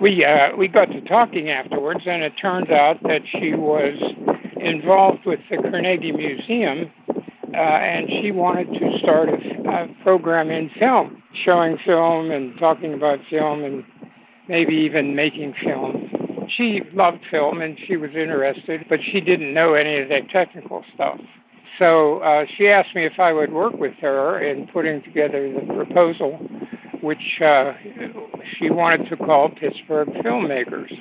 We 0.01 0.23
uh, 0.23 0.55
we 0.57 0.67
got 0.67 0.85
to 0.85 1.01
talking 1.01 1.49
afterwards, 1.49 2.01
and 2.05 2.23
it 2.23 2.33
turned 2.41 2.71
out 2.71 3.03
that 3.03 3.21
she 3.31 3.53
was 3.53 3.97
involved 4.55 5.25
with 5.25 5.39
the 5.49 5.57
Carnegie 5.57 6.13
Museum, 6.13 6.91
uh, 7.53 7.57
and 7.57 8.07
she 8.21 8.31
wanted 8.31 8.67
to 8.79 8.97
start 9.01 9.29
a, 9.29 9.69
a 9.69 9.87
program 10.03 10.49
in 10.49 10.69
film, 10.79 11.21
showing 11.45 11.77
film 11.85 12.31
and 12.31 12.57
talking 12.59 12.93
about 12.93 13.19
film, 13.29 13.63
and 13.63 13.83
maybe 14.47 14.73
even 14.73 15.15
making 15.15 15.53
film 15.63 16.08
she 16.55 16.81
loved 16.93 17.19
film 17.29 17.61
and 17.61 17.77
she 17.87 17.97
was 17.97 18.11
interested, 18.11 18.85
but 18.89 18.99
she 19.11 19.21
didn't 19.21 19.53
know 19.53 19.73
any 19.73 19.99
of 19.99 20.09
that 20.09 20.29
technical 20.31 20.83
stuff. 20.93 21.19
So 21.77 22.19
uh, 22.19 22.45
she 22.57 22.67
asked 22.67 22.93
me 22.93 23.05
if 23.05 23.19
I 23.19 23.31
would 23.31 23.53
work 23.53 23.73
with 23.73 23.93
her 24.01 24.43
in 24.43 24.67
putting 24.67 25.01
together 25.01 25.51
the 25.51 25.73
proposal, 25.73 26.37
which 27.01 27.41
uh, 27.41 27.73
she 28.57 28.69
wanted 28.69 29.09
to 29.09 29.15
call 29.15 29.49
Pittsburgh 29.49 30.09
Filmmakers. 30.09 30.91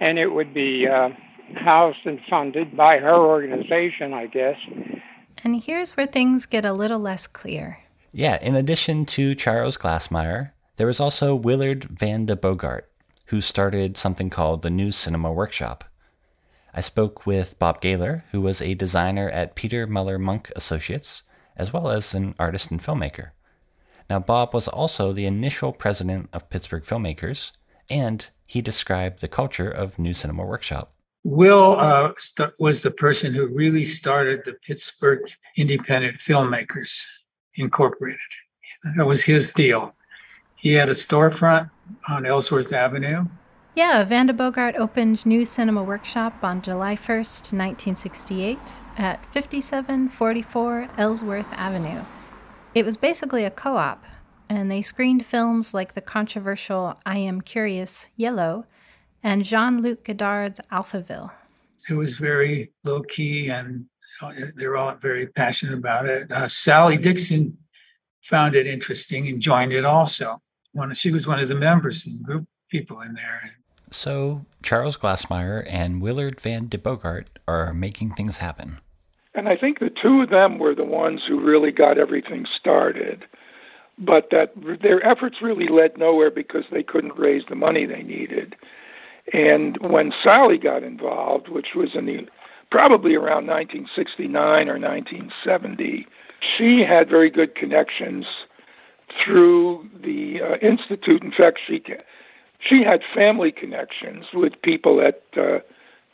And 0.00 0.18
it 0.18 0.28
would 0.28 0.52
be 0.52 0.86
uh, 0.88 1.10
housed 1.54 2.04
and 2.04 2.18
funded 2.28 2.76
by 2.76 2.98
her 2.98 3.14
organization, 3.14 4.12
I 4.12 4.26
guess. 4.26 4.56
And 5.44 5.62
here's 5.62 5.96
where 5.96 6.06
things 6.06 6.46
get 6.46 6.64
a 6.64 6.72
little 6.72 6.98
less 6.98 7.26
clear. 7.26 7.78
Yeah, 8.12 8.38
in 8.42 8.56
addition 8.56 9.06
to 9.06 9.36
Charles 9.36 9.78
Glassmeyer, 9.78 10.50
there 10.76 10.86
was 10.86 10.98
also 10.98 11.34
Willard 11.34 11.84
Van 11.84 12.26
de 12.26 12.34
Bogart, 12.34 12.89
who 13.30 13.40
started 13.40 13.96
something 13.96 14.28
called 14.28 14.62
the 14.62 14.70
New 14.70 14.90
Cinema 14.90 15.32
Workshop. 15.32 15.84
I 16.74 16.80
spoke 16.80 17.26
with 17.26 17.58
Bob 17.60 17.80
Gaylor, 17.80 18.24
who 18.32 18.40
was 18.40 18.60
a 18.60 18.74
designer 18.74 19.30
at 19.30 19.54
Peter 19.54 19.86
Muller 19.86 20.18
Munk 20.18 20.50
Associates, 20.56 21.22
as 21.56 21.72
well 21.72 21.90
as 21.90 22.12
an 22.12 22.34
artist 22.40 22.72
and 22.72 22.80
filmmaker. 22.80 23.30
Now, 24.08 24.18
Bob 24.18 24.52
was 24.52 24.66
also 24.66 25.12
the 25.12 25.26
initial 25.26 25.72
president 25.72 26.28
of 26.32 26.50
Pittsburgh 26.50 26.82
Filmmakers, 26.82 27.52
and 27.88 28.28
he 28.46 28.60
described 28.60 29.20
the 29.20 29.28
culture 29.28 29.70
of 29.70 29.96
New 29.96 30.12
Cinema 30.12 30.44
Workshop. 30.44 30.92
Will 31.22 31.76
uh, 31.78 32.12
st- 32.18 32.54
was 32.58 32.82
the 32.82 32.90
person 32.90 33.32
who 33.32 33.46
really 33.46 33.84
started 33.84 34.40
the 34.44 34.54
Pittsburgh 34.66 35.30
Independent 35.56 36.18
Filmmakers 36.18 37.04
Incorporated. 37.54 38.18
That 38.96 39.06
was 39.06 39.22
his 39.22 39.52
deal. 39.52 39.94
He 40.60 40.74
had 40.74 40.90
a 40.90 40.92
storefront 40.92 41.70
on 42.06 42.26
Ellsworth 42.26 42.70
Avenue. 42.70 43.24
Yeah, 43.74 44.04
Van 44.04 44.26
de 44.26 44.34
Bogart 44.34 44.76
opened 44.76 45.24
New 45.24 45.46
Cinema 45.46 45.82
Workshop 45.82 46.34
on 46.42 46.60
July 46.60 46.96
1st, 46.96 47.52
1968, 47.56 48.58
at 48.98 49.24
5744 49.24 50.88
Ellsworth 50.98 51.50
Avenue. 51.54 52.02
It 52.74 52.84
was 52.84 52.98
basically 52.98 53.44
a 53.44 53.50
co 53.50 53.78
op, 53.78 54.04
and 54.50 54.70
they 54.70 54.82
screened 54.82 55.24
films 55.24 55.72
like 55.72 55.94
the 55.94 56.02
controversial 56.02 57.00
I 57.06 57.16
Am 57.16 57.40
Curious 57.40 58.10
Yellow 58.16 58.66
and 59.22 59.46
Jean 59.46 59.80
Luc 59.80 60.04
Godard's 60.04 60.60
Alphaville. 60.70 61.30
It 61.88 61.94
was 61.94 62.18
very 62.18 62.72
low 62.84 63.00
key, 63.00 63.48
and 63.48 63.86
they're 64.56 64.76
all 64.76 64.94
very 64.96 65.26
passionate 65.26 65.78
about 65.78 66.06
it. 66.06 66.30
Uh, 66.30 66.48
Sally 66.48 66.98
Dixon 66.98 67.56
found 68.22 68.54
it 68.54 68.66
interesting 68.66 69.26
and 69.26 69.40
joined 69.40 69.72
it 69.72 69.86
also 69.86 70.42
one 70.72 70.92
she 70.94 71.10
was 71.10 71.26
one 71.26 71.40
of 71.40 71.48
the 71.48 71.54
members 71.54 72.06
and 72.06 72.22
group 72.22 72.46
people 72.70 73.00
in 73.00 73.14
there. 73.14 73.56
So 73.90 74.46
Charles 74.62 74.96
Glassmeyer 74.96 75.66
and 75.68 76.00
Willard 76.00 76.40
Van 76.40 76.68
de 76.68 76.78
Bogart 76.78 77.38
are 77.48 77.74
making 77.74 78.12
things 78.12 78.36
happen. 78.36 78.78
And 79.34 79.48
I 79.48 79.56
think 79.56 79.78
the 79.78 79.90
two 79.90 80.22
of 80.22 80.30
them 80.30 80.58
were 80.58 80.74
the 80.74 80.84
ones 80.84 81.22
who 81.26 81.40
really 81.40 81.72
got 81.72 81.98
everything 81.98 82.46
started. 82.58 83.24
But 83.98 84.28
that 84.30 84.52
their 84.80 85.04
efforts 85.06 85.42
really 85.42 85.68
led 85.68 85.98
nowhere 85.98 86.30
because 86.30 86.64
they 86.70 86.82
couldn't 86.82 87.18
raise 87.18 87.42
the 87.48 87.54
money 87.54 87.84
they 87.84 88.02
needed. 88.02 88.56
And 89.32 89.76
when 89.80 90.12
Sally 90.22 90.56
got 90.56 90.82
involved, 90.82 91.48
which 91.48 91.74
was 91.74 91.90
in 91.94 92.06
the 92.06 92.26
probably 92.70 93.14
around 93.14 93.46
1969 93.46 94.68
or 94.68 94.78
1970, 94.78 96.06
she 96.56 96.80
had 96.80 97.10
very 97.10 97.28
good 97.30 97.54
connections 97.54 98.24
through 99.24 99.88
the 100.02 100.40
uh, 100.42 100.56
institute. 100.56 101.22
In 101.22 101.32
fact, 101.32 101.58
she 101.66 101.82
she 102.68 102.82
had 102.82 103.00
family 103.14 103.52
connections 103.52 104.26
with 104.34 104.52
people 104.62 105.00
at 105.00 105.22
uh, 105.36 105.60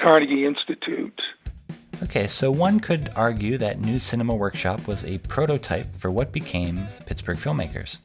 Carnegie 0.01 0.47
Institute. 0.47 1.21
Okay, 2.03 2.27
so 2.27 2.51
one 2.51 2.79
could 2.79 3.11
argue 3.17 3.57
that 3.59 3.81
New 3.81 3.99
Cinema 3.99 4.35
Workshop 4.35 4.87
was 4.87 5.03
a 5.05 5.19
prototype 5.19 5.97
for 5.97 6.11
what 6.11 6.31
became 6.31 6.87
Pittsburgh 7.07 7.39
Filmmakers. 7.39 7.99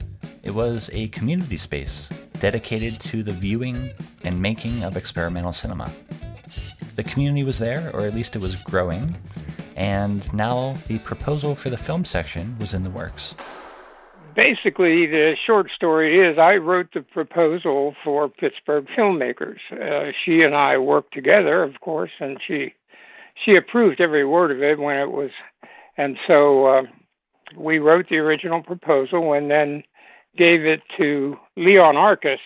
It 0.44 0.52
was 0.52 0.90
a 0.94 1.10
community 1.10 1.58
space 1.58 2.10
dedicated 2.40 3.00
to 3.02 3.22
the 3.22 3.34
viewing 3.34 3.92
and 4.24 4.42
making 4.42 4.84
of 4.84 4.96
experimental 4.96 5.54
cinema. 5.54 5.92
The 6.96 7.04
community 7.04 7.44
was 7.44 7.60
there, 7.60 7.92
or 7.94 8.02
at 8.02 8.16
least 8.16 8.36
it 8.36 8.40
was 8.40 8.56
growing, 8.56 9.18
and 9.76 10.34
now 10.34 10.74
the 10.88 11.00
proposal 11.00 11.54
for 11.54 11.70
the 11.70 11.78
film 11.78 12.06
section 12.06 12.58
was 12.60 12.74
in 12.74 12.84
the 12.84 12.90
works. 12.90 13.36
Basically, 14.36 15.08
the 15.08 15.36
short 15.46 15.70
story 15.76 16.20
is 16.20 16.38
I 16.38 16.56
wrote 16.56 16.94
the 16.94 17.02
proposal 17.02 17.96
for 18.04 18.30
Pittsburgh 18.30 18.88
filmmakers. 18.98 19.60
Uh, 19.72 20.12
she 20.24 20.42
and 20.42 20.56
I 20.56 20.78
worked 20.78 21.14
together, 21.14 21.64
of 21.64 21.82
course, 21.82 22.12
and 22.20 22.40
she 22.46 22.74
she 23.44 23.56
approved 23.56 24.00
every 24.00 24.26
word 24.26 24.52
of 24.52 24.62
it 24.62 24.80
when 24.80 24.98
it 24.98 25.12
was, 25.12 25.32
and 25.98 26.18
so 26.28 26.66
uh, 26.66 26.84
we 27.58 27.80
wrote 27.80 28.08
the 28.10 28.18
original 28.18 28.62
proposal 28.62 29.34
and 29.34 29.50
then 29.50 29.84
gave 30.38 30.66
it 30.66 30.82
to 30.98 31.38
Leon 31.58 31.96
Arkus. 31.96 32.40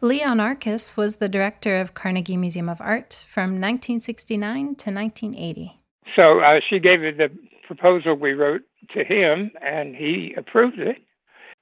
Leon 0.00 0.38
Arkus 0.38 0.96
was 0.96 1.16
the 1.16 1.28
director 1.28 1.80
of 1.80 1.94
Carnegie 1.94 2.36
Museum 2.36 2.68
of 2.68 2.80
Art 2.80 3.24
from 3.26 3.60
1969 3.60 4.74
to 4.76 4.90
1980. 4.90 5.78
So 6.14 6.40
uh, 6.40 6.60
she 6.68 6.78
gave 6.78 7.02
it 7.02 7.16
the 7.16 7.30
proposal 7.66 8.14
we 8.14 8.32
wrote 8.32 8.62
to 8.92 9.02
him, 9.02 9.50
and 9.62 9.96
he 9.96 10.34
approved 10.36 10.78
it. 10.78 10.98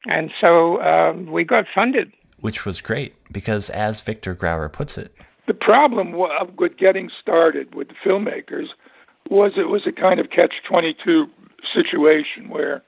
And 0.07 0.31
so 0.41 0.81
um, 0.83 1.27
we 1.27 1.45
got 1.45 1.67
funded. 1.73 2.13
Which 2.41 2.67
was 2.67 2.81
great 2.81 3.15
because, 3.33 3.71
as 3.71 4.01
Victor 4.01 4.35
Grauer 4.35 4.73
puts 4.73 4.99
it, 4.99 5.15
the 5.47 5.55
problem 5.55 6.13
with 6.13 6.77
getting 6.77 7.11
started 7.21 7.75
with 7.75 7.89
the 7.89 7.95
filmmakers 8.05 8.69
was 9.29 9.53
it 9.57 9.69
was 9.69 9.87
a 9.87 9.93
kind 9.93 10.21
of 10.21 10.31
catch 10.31 10.55
22 10.69 11.27
situation 11.73 12.49
where, 12.49 12.83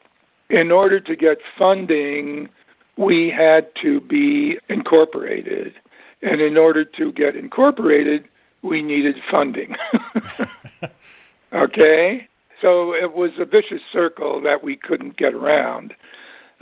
in 0.50 0.70
order 0.70 1.00
to 1.00 1.16
get 1.16 1.38
funding, 1.58 2.48
we 2.96 3.30
had 3.30 3.68
to 3.82 4.00
be 4.00 4.58
incorporated. 4.68 5.74
And 6.22 6.40
in 6.40 6.56
order 6.56 6.84
to 6.84 7.12
get 7.12 7.36
incorporated, 7.36 8.24
we 8.62 8.82
needed 8.82 9.16
funding. 9.30 9.76
okay? 11.52 12.28
So 12.60 12.94
it 12.94 13.14
was 13.14 13.32
a 13.38 13.44
vicious 13.44 13.82
circle 13.92 14.40
that 14.42 14.62
we 14.64 14.76
couldn't 14.76 15.16
get 15.16 15.34
around 15.34 15.94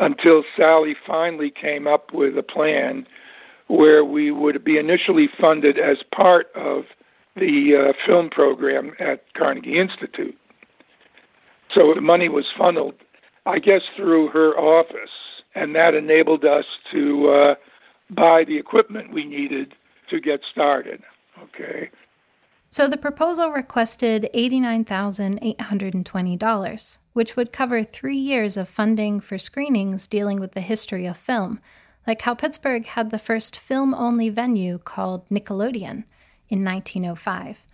until 0.02 0.42
Sally 0.56 0.96
finally 1.06 1.50
came 1.50 1.86
up 1.86 2.12
with 2.12 2.36
a 2.36 2.42
plan 2.42 3.06
where 3.68 4.04
we 4.04 4.32
would 4.32 4.64
be 4.64 4.76
initially 4.76 5.28
funded 5.40 5.78
as 5.78 5.98
part 6.14 6.48
of 6.56 6.86
the 7.36 7.76
uh, 7.76 7.92
film 8.04 8.28
program 8.28 8.94
at 8.98 9.22
Carnegie 9.34 9.78
Institute. 9.78 10.36
So 11.72 11.94
the 11.94 12.00
money 12.00 12.28
was 12.28 12.46
funneled, 12.58 12.96
I 13.46 13.60
guess, 13.60 13.82
through 13.96 14.30
her 14.30 14.58
office, 14.58 15.12
and 15.54 15.76
that 15.76 15.94
enabled 15.94 16.44
us 16.44 16.64
to 16.90 17.30
uh, 17.30 17.54
buy 18.10 18.42
the 18.44 18.58
equipment 18.58 19.14
we 19.14 19.24
needed 19.24 19.72
to 20.10 20.18
get 20.20 20.40
started. 20.50 21.04
Okay. 21.44 21.90
So 22.70 22.88
the 22.88 22.96
proposal 22.96 23.50
requested 23.50 24.28
$89,820, 24.34 26.98
which 27.12 27.36
would 27.36 27.52
cover 27.52 27.82
three 27.82 28.16
years 28.16 28.56
of 28.56 28.68
funding 28.68 29.20
for 29.20 29.38
screenings 29.38 30.06
dealing 30.06 30.40
with 30.40 30.52
the 30.52 30.60
history 30.60 31.06
of 31.06 31.16
film, 31.16 31.60
like 32.06 32.22
how 32.22 32.34
Pittsburgh 32.34 32.86
had 32.86 33.10
the 33.10 33.18
first 33.18 33.58
film 33.58 33.94
only 33.94 34.28
venue 34.28 34.78
called 34.78 35.28
Nickelodeon 35.28 36.04
in 36.48 36.64
1905. 36.64 37.66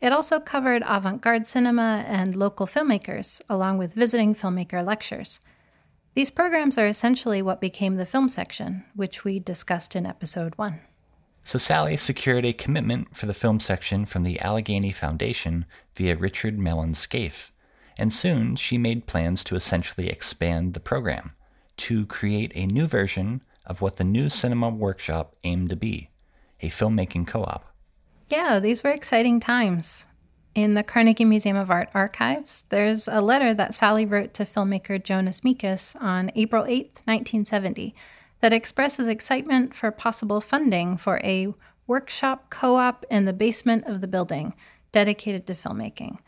It 0.00 0.12
also 0.12 0.40
covered 0.40 0.82
avant 0.84 1.20
garde 1.20 1.46
cinema 1.46 2.04
and 2.08 2.34
local 2.34 2.66
filmmakers, 2.66 3.40
along 3.48 3.78
with 3.78 3.94
visiting 3.94 4.34
filmmaker 4.34 4.84
lectures. 4.84 5.38
These 6.14 6.30
programs 6.30 6.76
are 6.76 6.88
essentially 6.88 7.40
what 7.40 7.60
became 7.60 7.96
the 7.96 8.04
film 8.04 8.28
section, 8.28 8.84
which 8.94 9.24
we 9.24 9.38
discussed 9.38 9.94
in 9.94 10.04
episode 10.04 10.54
1. 10.56 10.80
So 11.44 11.58
Sally 11.58 11.96
secured 11.96 12.44
a 12.44 12.52
commitment 12.52 13.16
for 13.16 13.26
the 13.26 13.34
film 13.34 13.60
section 13.60 14.04
from 14.04 14.22
the 14.22 14.40
Allegheny 14.40 14.92
Foundation 14.92 15.64
via 15.94 16.16
Richard 16.16 16.58
Mellon 16.58 16.94
Scaife, 16.94 17.50
and 17.96 18.12
soon 18.12 18.56
she 18.56 18.78
made 18.78 19.06
plans 19.06 19.44
to 19.44 19.54
essentially 19.54 20.08
expand 20.08 20.74
the 20.74 20.80
program, 20.80 21.32
to 21.78 22.06
create 22.06 22.52
a 22.54 22.66
new 22.66 22.86
version 22.86 23.42
of 23.66 23.80
what 23.80 23.96
the 23.96 24.04
new 24.04 24.28
cinema 24.28 24.68
workshop 24.68 25.34
aimed 25.44 25.68
to 25.68 25.76
be 25.76 26.10
a 26.60 26.68
filmmaking 26.68 27.26
co 27.26 27.42
op. 27.42 27.66
Yeah, 28.28 28.58
these 28.60 28.82
were 28.82 28.90
exciting 28.90 29.40
times. 29.40 30.06
In 30.54 30.74
the 30.74 30.82
Carnegie 30.82 31.24
Museum 31.24 31.56
of 31.56 31.70
Art 31.70 31.88
archives, 31.94 32.62
there's 32.68 33.08
a 33.08 33.22
letter 33.22 33.54
that 33.54 33.74
Sally 33.74 34.04
wrote 34.04 34.34
to 34.34 34.44
filmmaker 34.44 35.02
Jonas 35.02 35.40
Mekas 35.40 36.00
on 36.00 36.30
April 36.34 36.64
8, 36.66 37.02
1970 37.04 37.94
that 38.40 38.52
expresses 38.52 39.08
excitement 39.08 39.74
for 39.74 39.90
possible 39.90 40.40
funding 40.40 40.98
for 40.98 41.20
a 41.24 41.54
workshop 41.86 42.50
co 42.50 42.76
op 42.76 43.04
in 43.10 43.24
the 43.24 43.32
basement 43.32 43.86
of 43.86 44.00
the 44.00 44.08
building 44.08 44.54
dedicated 44.90 45.46
to 45.46 45.54
filmmaking. 45.54 46.18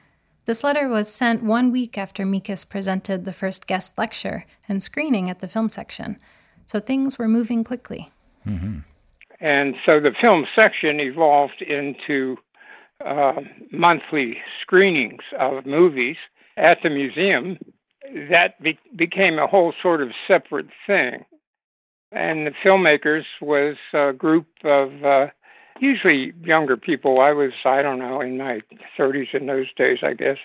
This 0.46 0.62
letter 0.62 0.88
was 0.88 1.12
sent 1.12 1.42
one 1.42 1.72
week 1.72 1.96
after 1.96 2.24
Mekas 2.24 2.68
presented 2.68 3.24
the 3.24 3.32
first 3.32 3.66
guest 3.66 3.96
lecture 3.96 4.44
and 4.68 4.82
screening 4.82 5.30
at 5.30 5.40
the 5.40 5.48
film 5.48 5.68
section, 5.68 6.18
so 6.66 6.80
things 6.80 7.18
were 7.18 7.28
moving 7.28 7.64
quickly. 7.64 8.10
Mm-hmm. 8.46 8.80
And 9.40 9.74
so 9.84 10.00
the 10.00 10.12
film 10.20 10.46
section 10.54 11.00
evolved 11.00 11.62
into 11.62 12.36
uh, 13.04 13.40
monthly 13.72 14.38
screenings 14.60 15.22
of 15.38 15.66
movies 15.66 16.16
at 16.56 16.78
the 16.82 16.90
museum. 16.90 17.58
That 18.30 18.60
be- 18.62 18.78
became 18.94 19.38
a 19.38 19.46
whole 19.46 19.72
sort 19.82 20.02
of 20.02 20.10
separate 20.28 20.68
thing 20.86 21.24
and 22.14 22.46
the 22.46 22.52
filmmakers 22.64 23.24
was 23.40 23.76
a 23.92 24.12
group 24.12 24.46
of 24.62 25.04
uh, 25.04 25.26
usually 25.80 26.32
younger 26.42 26.76
people. 26.76 27.20
I 27.20 27.32
was, 27.32 27.52
I 27.64 27.82
don't 27.82 27.98
know, 27.98 28.20
in 28.20 28.38
my 28.38 28.60
30s 28.98 29.34
in 29.34 29.46
those 29.46 29.66
days, 29.76 29.98
I 30.02 30.14
guess. 30.14 30.38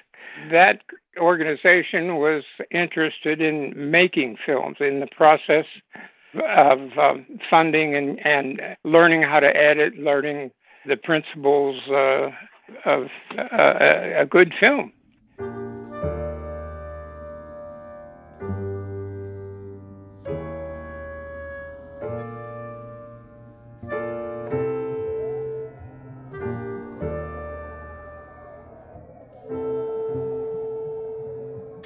That 0.52 0.82
organization 1.18 2.16
was 2.16 2.44
interested 2.72 3.42
in 3.42 3.74
making 3.92 4.38
films, 4.46 4.78
in 4.80 5.00
the 5.00 5.08
process 5.08 5.66
of 6.48 6.98
um, 6.98 7.26
funding 7.50 7.96
and, 7.96 8.26
and 8.26 8.62
learning 8.84 9.24
how 9.24 9.40
to 9.40 9.56
edit, 9.56 9.98
learning 9.98 10.52
the 10.86 10.96
principles 10.96 11.82
uh, 11.90 12.30
of 12.86 13.08
uh, 13.38 14.20
a 14.22 14.26
good 14.30 14.54
film. 14.60 14.92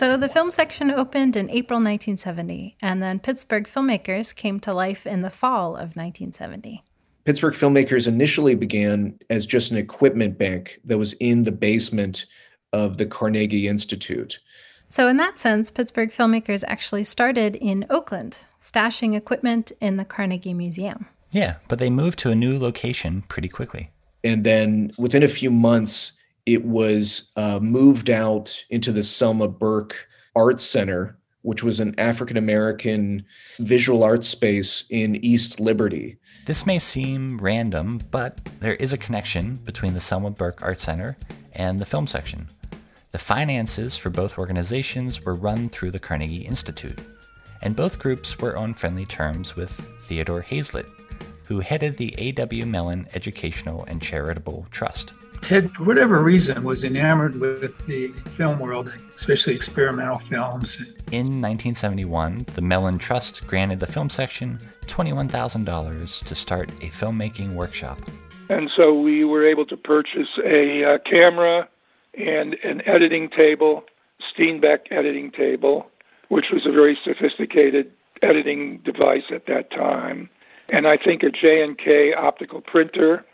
So 0.04 0.18
the 0.18 0.28
film 0.28 0.52
section 0.52 0.92
opened 0.92 1.38
in 1.38 1.50
April 1.50 1.78
1970, 1.78 2.76
and 2.82 3.02
then 3.02 3.22
Pittsburgh 3.22 3.64
Filmmakers 3.64 4.36
came 4.36 4.60
to 4.60 4.74
life 4.74 5.08
in 5.08 5.22
the 5.22 5.30
fall 5.30 5.76
of 5.78 5.96
1970. 5.96 6.84
Pittsburgh 7.24 7.54
Filmmakers 7.54 8.06
initially 8.06 8.54
began 8.54 9.18
as 9.30 9.46
just 9.46 9.72
an 9.72 9.78
equipment 9.78 10.38
bank 10.38 10.82
that 10.84 10.98
was 10.98 11.14
in 11.22 11.46
the 11.46 11.54
basement 11.54 12.26
of 12.74 12.98
the 12.98 13.06
Carnegie 13.06 13.70
Institute. 13.70 14.40
So, 14.90 15.08
in 15.08 15.16
that 15.16 15.40
sense, 15.40 15.72
Pittsburgh 15.72 16.10
Filmmakers 16.10 16.66
actually 16.68 17.06
started 17.06 17.56
in 17.56 17.86
Oakland, 17.90 18.46
stashing 18.60 19.16
equipment 19.16 19.72
in 19.80 19.96
the 19.96 20.04
Carnegie 20.04 20.54
Museum. 20.54 21.06
Yeah, 21.32 21.60
but 21.70 21.80
they 21.80 21.90
moved 21.90 22.20
to 22.20 22.30
a 22.30 22.36
new 22.36 22.60
location 22.60 23.22
pretty 23.30 23.48
quickly. 23.48 23.92
And 24.22 24.44
then 24.44 24.92
within 24.98 25.24
a 25.24 25.30
few 25.30 25.50
months, 25.50 26.20
it 26.46 26.66
was 26.66 27.32
uh, 27.36 27.60
moved 27.62 28.10
out 28.10 28.64
into 28.70 28.92
the 28.92 29.04
Selma 29.04 29.48
Burke 29.48 30.08
Arts 30.36 30.64
Center, 30.64 31.18
which 31.42 31.64
was 31.64 31.80
an 31.80 31.98
African 31.98 32.38
American 32.38 33.26
visual 33.60 34.04
arts 34.04 34.28
space 34.28 34.86
in 34.90 35.16
East 35.24 35.60
Liberty. 35.60 36.18
This 36.46 36.66
may 36.66 36.80
seem 36.80 37.40
random, 37.40 38.02
but 38.12 38.44
there 38.60 38.76
is 38.76 38.92
a 38.92 38.98
connection 38.98 39.56
between 39.56 39.94
the 39.94 40.02
Selma 40.02 40.32
Burke 40.32 40.62
Art 40.62 40.80
Center 40.80 41.16
and 41.54 41.80
the 41.80 41.86
film 41.86 42.08
section. 42.08 42.48
The 43.12 43.20
finances 43.20 43.96
for 43.96 44.10
both 44.10 44.38
organizations 44.38 45.24
were 45.24 45.36
run 45.36 45.70
through 45.70 45.92
the 45.92 46.00
Carnegie 46.00 46.38
Institute, 46.38 47.00
and 47.62 47.76
both 47.76 48.00
groups 48.00 48.40
were 48.40 48.58
on 48.58 48.74
friendly 48.74 49.06
terms 49.06 49.56
with 49.56 49.72
Theodore 50.02 50.42
Hazlett, 50.42 50.88
who 51.46 51.60
headed 51.60 51.98
the 51.98 52.16
A.W. 52.18 52.66
Mellon 52.66 53.08
Educational 53.14 53.86
and 53.86 54.02
Charitable 54.02 54.66
Trust. 54.72 55.14
Ted, 55.44 55.72
for 55.72 55.84
whatever 55.84 56.24
reason, 56.24 56.64
was 56.64 56.86
enamored 56.86 57.38
with 57.40 57.86
the 57.86 58.08
film 58.38 58.60
world, 58.60 58.92
especially 59.14 59.54
experimental 59.54 60.18
films. 60.18 60.78
In 61.12 61.42
1971, 61.42 62.46
the 62.56 62.62
Mellon 62.62 62.98
Trust 62.98 63.46
granted 63.46 63.82
the 63.82 63.88
film 63.88 64.10
section 64.10 64.58
$21,000 64.88 66.26
to 66.26 66.36
start 66.36 66.70
a 66.82 66.88
filmmaking 66.88 67.54
workshop. 67.54 68.00
And 68.50 68.72
so 68.74 68.98
we 68.98 69.26
were 69.26 69.46
able 69.46 69.66
to 69.66 69.76
purchase 69.76 70.30
a 70.46 70.86
uh, 70.86 70.98
camera 71.00 71.68
and 72.18 72.56
an 72.64 72.82
editing 72.86 73.30
table, 73.30 73.84
Steenbeck 74.34 74.92
editing 74.92 75.30
table, 75.32 75.88
which 76.30 76.46
was 76.54 76.66
a 76.66 76.72
very 76.72 76.98
sophisticated 77.04 77.92
editing 78.22 78.78
device 78.86 79.26
at 79.30 79.46
that 79.48 79.72
time, 79.72 80.30
and 80.70 80.88
I 80.88 80.98
think 80.98 81.24
a 81.24 81.30
J&K 81.30 82.14
optical 82.14 82.62
printer. 82.62 83.26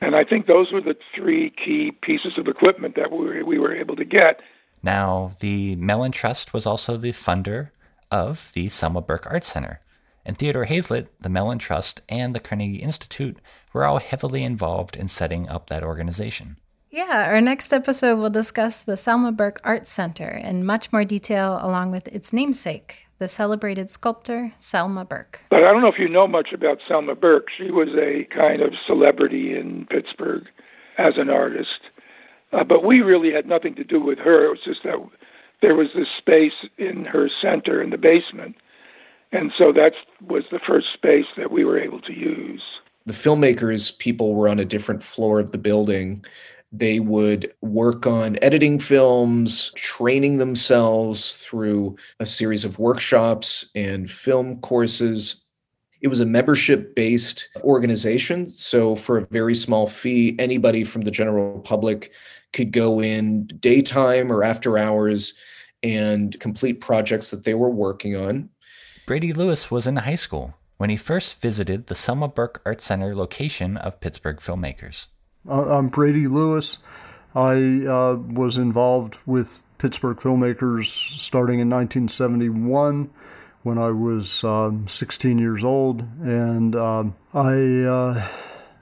And 0.00 0.14
I 0.14 0.24
think 0.24 0.46
those 0.46 0.72
were 0.72 0.80
the 0.80 0.96
three 1.14 1.50
key 1.50 1.92
pieces 2.02 2.38
of 2.38 2.48
equipment 2.48 2.96
that 2.96 3.10
we 3.10 3.18
were, 3.18 3.44
we 3.44 3.58
were 3.58 3.74
able 3.74 3.96
to 3.96 4.04
get. 4.04 4.40
Now, 4.82 5.32
the 5.40 5.76
Mellon 5.76 6.12
Trust 6.12 6.52
was 6.52 6.66
also 6.66 6.96
the 6.96 7.12
funder 7.12 7.70
of 8.10 8.50
the 8.54 8.68
Selma 8.68 9.00
Burke 9.00 9.26
Art 9.26 9.44
Center. 9.44 9.80
And 10.24 10.36
Theodore 10.36 10.64
Hazlett, 10.64 11.08
the 11.20 11.28
Mellon 11.28 11.58
Trust, 11.58 12.02
and 12.08 12.34
the 12.34 12.40
Carnegie 12.40 12.82
Institute 12.82 13.38
were 13.72 13.84
all 13.84 13.98
heavily 13.98 14.42
involved 14.42 14.96
in 14.96 15.08
setting 15.08 15.48
up 15.48 15.68
that 15.68 15.84
organization. 15.84 16.58
Yeah, 16.90 17.26
our 17.28 17.40
next 17.40 17.72
episode 17.72 18.16
will 18.16 18.30
discuss 18.30 18.82
the 18.82 18.96
Selma 18.96 19.30
Burke 19.30 19.60
Art 19.64 19.86
Center 19.86 20.28
in 20.28 20.64
much 20.64 20.92
more 20.92 21.04
detail, 21.04 21.58
along 21.60 21.90
with 21.90 22.08
its 22.08 22.32
namesake, 22.32 23.05
the 23.18 23.28
celebrated 23.28 23.90
sculptor 23.90 24.52
Selma 24.58 25.04
Burke. 25.04 25.42
But 25.50 25.64
I 25.64 25.72
don't 25.72 25.82
know 25.82 25.88
if 25.88 25.98
you 25.98 26.08
know 26.08 26.26
much 26.26 26.52
about 26.52 26.78
Selma 26.86 27.14
Burke. 27.14 27.48
She 27.56 27.70
was 27.70 27.88
a 27.96 28.24
kind 28.34 28.62
of 28.62 28.72
celebrity 28.86 29.56
in 29.56 29.86
Pittsburgh 29.86 30.44
as 30.98 31.14
an 31.16 31.30
artist. 31.30 31.80
Uh, 32.52 32.64
but 32.64 32.84
we 32.84 33.00
really 33.00 33.32
had 33.32 33.46
nothing 33.46 33.74
to 33.74 33.84
do 33.84 34.00
with 34.00 34.18
her. 34.18 34.46
It 34.46 34.50
was 34.50 34.60
just 34.64 34.82
that 34.84 34.98
there 35.62 35.74
was 35.74 35.88
this 35.94 36.08
space 36.18 36.68
in 36.78 37.04
her 37.04 37.28
center 37.40 37.82
in 37.82 37.90
the 37.90 37.98
basement. 37.98 38.56
And 39.32 39.52
so 39.56 39.72
that 39.72 39.92
was 40.26 40.44
the 40.50 40.60
first 40.66 40.86
space 40.94 41.26
that 41.36 41.50
we 41.50 41.64
were 41.64 41.78
able 41.78 42.00
to 42.02 42.12
use. 42.12 42.62
The 43.06 43.12
filmmakers, 43.12 43.96
people 43.98 44.34
were 44.34 44.48
on 44.48 44.58
a 44.58 44.64
different 44.64 45.02
floor 45.02 45.38
of 45.40 45.52
the 45.52 45.58
building. 45.58 46.24
They 46.72 47.00
would 47.00 47.52
work 47.62 48.06
on 48.06 48.36
editing 48.42 48.78
films, 48.78 49.72
training 49.76 50.36
themselves 50.36 51.36
through 51.36 51.96
a 52.20 52.26
series 52.26 52.64
of 52.64 52.78
workshops 52.78 53.70
and 53.74 54.10
film 54.10 54.60
courses. 54.60 55.44
It 56.02 56.08
was 56.08 56.20
a 56.20 56.26
membership 56.26 56.94
based 56.94 57.48
organization. 57.62 58.46
So, 58.46 58.94
for 58.96 59.18
a 59.18 59.26
very 59.26 59.54
small 59.54 59.86
fee, 59.86 60.36
anybody 60.38 60.84
from 60.84 61.02
the 61.02 61.10
general 61.10 61.60
public 61.60 62.12
could 62.52 62.72
go 62.72 63.00
in 63.00 63.46
daytime 63.60 64.30
or 64.30 64.42
after 64.42 64.76
hours 64.76 65.38
and 65.82 66.38
complete 66.40 66.80
projects 66.80 67.30
that 67.30 67.44
they 67.44 67.54
were 67.54 67.70
working 67.70 68.16
on. 68.16 68.50
Brady 69.06 69.32
Lewis 69.32 69.70
was 69.70 69.86
in 69.86 69.96
high 69.96 70.16
school 70.16 70.54
when 70.78 70.90
he 70.90 70.96
first 70.96 71.40
visited 71.40 71.86
the 71.86 71.94
Selma 71.94 72.28
Burke 72.28 72.60
Art 72.66 72.80
Center 72.80 73.14
location 73.14 73.76
of 73.76 74.00
Pittsburgh 74.00 74.38
filmmakers. 74.38 75.06
I'm 75.48 75.88
Brady 75.88 76.26
Lewis. 76.26 76.84
I 77.34 77.84
uh, 77.86 78.16
was 78.16 78.58
involved 78.58 79.18
with 79.26 79.62
Pittsburgh 79.78 80.16
filmmakers 80.16 80.86
starting 80.86 81.60
in 81.60 81.68
1971 81.68 83.10
when 83.62 83.78
I 83.78 83.90
was 83.90 84.44
um, 84.44 84.86
16 84.86 85.38
years 85.38 85.64
old, 85.64 86.02
and 86.22 86.74
um, 86.74 87.16
I 87.34 87.82
uh, 87.82 88.28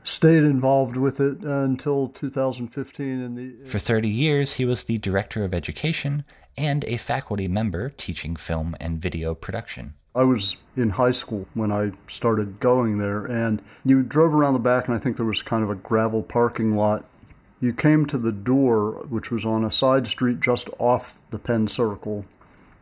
stayed 0.05 0.44
involved 0.44 0.96
with 0.96 1.20
it 1.20 1.38
until 1.40 2.09
2015. 2.09 3.20
In 3.20 3.35
the 3.35 3.66
for 3.66 3.79
30 3.79 4.09
years, 4.09 4.55
he 4.55 4.64
was 4.64 4.85
the 4.85 4.98
director 4.98 5.42
of 5.42 5.55
education 5.55 6.24
and 6.57 6.85
a 6.85 6.96
faculty 6.96 7.48
member 7.48 7.88
teaching 7.90 8.37
film 8.37 8.77
and 8.79 9.00
video 9.00 9.35
production. 9.35 9.94
I 10.14 10.22
was 10.22 10.59
in 10.77 10.90
high 10.90 11.11
school 11.11 11.48
when 11.55 11.72
I 11.72 11.90
started 12.07 12.61
going 12.61 12.98
there, 12.98 13.24
and 13.24 13.61
you 13.85 14.05
drove 14.05 14.33
around 14.33 14.53
the 14.53 14.61
back, 14.61 14.87
and 14.87 14.96
I 14.96 15.00
think 15.00 15.16
there 15.16 15.27
was 15.27 15.42
kind 15.42 15.64
of 15.64 15.70
a 15.70 15.74
gravel 15.74 16.22
parking 16.22 16.77
lot. 16.77 17.05
You 17.61 17.72
came 17.72 18.07
to 18.07 18.18
the 18.18 18.31
door, 18.31 19.05
which 19.09 19.33
was 19.33 19.44
on 19.44 19.64
a 19.64 19.72
side 19.72 20.07
street 20.07 20.38
just 20.38 20.70
off 20.79 21.20
the 21.31 21.38
Penn 21.38 21.66
Circle, 21.66 22.27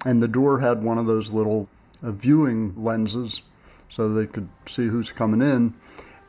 and 0.04 0.22
the 0.22 0.28
door 0.28 0.58
had 0.58 0.82
one 0.82 0.98
of 0.98 1.06
those 1.06 1.32
little 1.32 1.68
uh, 2.02 2.10
viewing 2.10 2.74
lenses 2.76 3.42
so 3.88 4.08
they 4.08 4.26
could 4.26 4.48
see 4.66 4.88
who's 4.88 5.12
coming 5.12 5.40
in. 5.40 5.74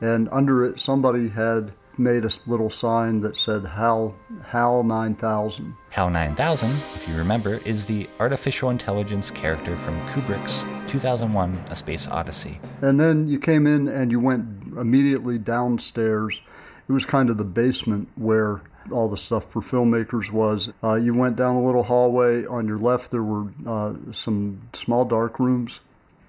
And 0.00 0.28
under 0.30 0.64
it, 0.64 0.80
somebody 0.80 1.30
had 1.30 1.72
made 1.98 2.24
a 2.24 2.30
little 2.46 2.70
sign 2.70 3.20
that 3.20 3.36
said 3.36 3.66
HAL, 3.66 4.14
HAL 4.46 4.82
9000. 4.84 5.74
HAL 5.90 6.10
9000, 6.10 6.82
if 6.94 7.08
you 7.08 7.14
remember, 7.14 7.54
is 7.58 7.84
the 7.84 8.08
artificial 8.20 8.70
intelligence 8.70 9.30
character 9.30 9.76
from 9.76 10.00
Kubrick's 10.08 10.64
2001 10.90 11.64
A 11.68 11.76
Space 11.76 12.08
Odyssey. 12.08 12.60
And 12.80 12.98
then 12.98 13.26
you 13.26 13.38
came 13.38 13.66
in 13.66 13.88
and 13.88 14.10
you 14.10 14.20
went 14.20 14.76
immediately 14.76 15.38
downstairs. 15.38 16.42
It 16.88 16.92
was 16.92 17.06
kind 17.06 17.30
of 17.30 17.38
the 17.38 17.44
basement 17.44 18.08
where 18.16 18.62
all 18.90 19.08
the 19.08 19.16
stuff 19.16 19.50
for 19.50 19.60
filmmakers 19.60 20.30
was. 20.30 20.72
Uh, 20.82 20.96
you 20.96 21.14
went 21.14 21.36
down 21.36 21.56
a 21.56 21.62
little 21.62 21.84
hallway. 21.84 22.44
On 22.46 22.66
your 22.68 22.78
left, 22.78 23.10
there 23.10 23.22
were 23.22 23.50
uh, 23.66 23.94
some 24.12 24.68
small 24.72 25.04
dark 25.04 25.38
rooms. 25.38 25.80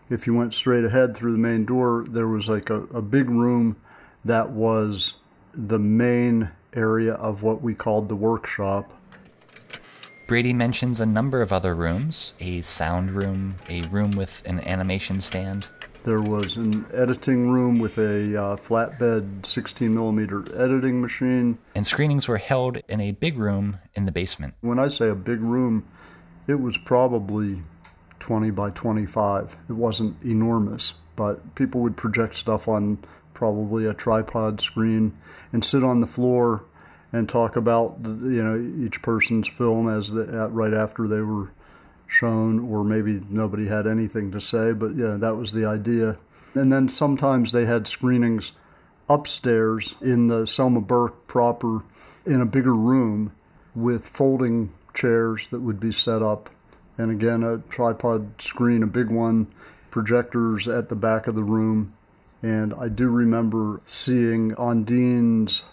If 0.09 0.27
you 0.27 0.33
went 0.33 0.53
straight 0.53 0.85
ahead 0.85 1.17
through 1.17 1.31
the 1.33 1.37
main 1.37 1.65
door, 1.65 2.05
there 2.07 2.27
was 2.27 2.47
like 2.47 2.69
a, 2.69 2.83
a 2.83 3.01
big 3.01 3.29
room 3.29 3.75
that 4.23 4.51
was 4.51 5.15
the 5.57 5.79
main 5.79 6.51
area 6.73 7.13
of 7.13 7.43
what 7.43 7.61
we 7.61 7.73
called 7.73 8.09
the 8.09 8.15
workshop. 8.15 8.93
Brady 10.27 10.53
mentions 10.53 10.99
a 10.99 11.05
number 11.05 11.41
of 11.41 11.53
other 11.53 11.75
rooms 11.75 12.33
a 12.39 12.61
sound 12.61 13.11
room, 13.11 13.55
a 13.69 13.83
room 13.83 14.11
with 14.11 14.41
an 14.45 14.59
animation 14.61 15.19
stand. 15.19 15.67
There 16.03 16.21
was 16.21 16.57
an 16.57 16.85
editing 16.93 17.49
room 17.49 17.79
with 17.79 17.97
a 17.97 18.39
uh, 18.39 18.55
flatbed 18.57 19.45
16 19.45 19.91
millimeter 19.91 20.43
editing 20.55 21.01
machine. 21.01 21.57
And 21.75 21.85
screenings 21.85 22.27
were 22.27 22.37
held 22.37 22.77
in 22.87 23.01
a 23.01 23.11
big 23.11 23.37
room 23.37 23.79
in 23.95 24.05
the 24.05 24.11
basement. 24.11 24.53
When 24.61 24.77
I 24.77 24.87
say 24.87 25.09
a 25.09 25.15
big 25.15 25.41
room, 25.41 25.85
it 26.47 26.59
was 26.59 26.77
probably 26.77 27.63
20 28.19 28.51
by 28.51 28.69
25. 28.71 29.55
It 29.67 29.73
wasn't 29.73 30.23
enormous, 30.23 30.95
but 31.15 31.55
people 31.55 31.81
would 31.81 31.97
project 31.97 32.35
stuff 32.35 32.67
on 32.67 32.99
probably 33.35 33.85
a 33.85 33.93
tripod 33.93 34.59
screen 34.59 35.13
and 35.53 35.63
sit 35.63 35.83
on 35.83 35.99
the 35.99 36.07
floor 36.07 36.63
and 37.11 37.29
talk 37.29 37.55
about 37.55 37.97
you 38.03 38.43
know 38.43 38.57
each 38.83 39.01
person's 39.01 39.47
film 39.47 39.87
as 39.87 40.11
the, 40.11 40.49
right 40.51 40.73
after 40.73 41.07
they 41.07 41.21
were 41.21 41.51
shown 42.07 42.59
or 42.71 42.83
maybe 42.83 43.21
nobody 43.29 43.67
had 43.67 43.85
anything 43.85 44.31
to 44.31 44.39
say 44.39 44.71
but 44.71 44.95
yeah 44.95 45.17
that 45.17 45.35
was 45.35 45.53
the 45.53 45.65
idea. 45.65 46.17
And 46.55 46.71
then 46.71 46.87
sometimes 46.87 47.51
they 47.51 47.65
had 47.65 47.85
screenings 47.85 48.53
upstairs 49.09 49.95
in 50.01 50.27
the 50.27 50.47
Selma 50.47 50.81
Burke 50.81 51.27
proper 51.27 51.83
in 52.25 52.41
a 52.41 52.45
bigger 52.45 52.75
room 52.75 53.33
with 53.75 54.07
folding 54.07 54.71
chairs 54.93 55.47
that 55.47 55.59
would 55.59 55.79
be 55.79 55.91
set 55.91 56.21
up. 56.21 56.49
And 56.97 57.11
again 57.11 57.43
a 57.43 57.57
tripod 57.57 58.41
screen 58.41 58.83
a 58.83 58.87
big 58.87 59.09
one 59.09 59.47
projectors 59.91 60.67
at 60.67 60.89
the 60.89 60.95
back 60.95 61.27
of 61.27 61.35
the 61.35 61.43
room 61.43 61.93
and 62.45 62.75
I 62.75 62.89
do 62.89 63.09
remember 63.09 63.81
seeing 63.87 64.51
Ondine's 64.51 65.65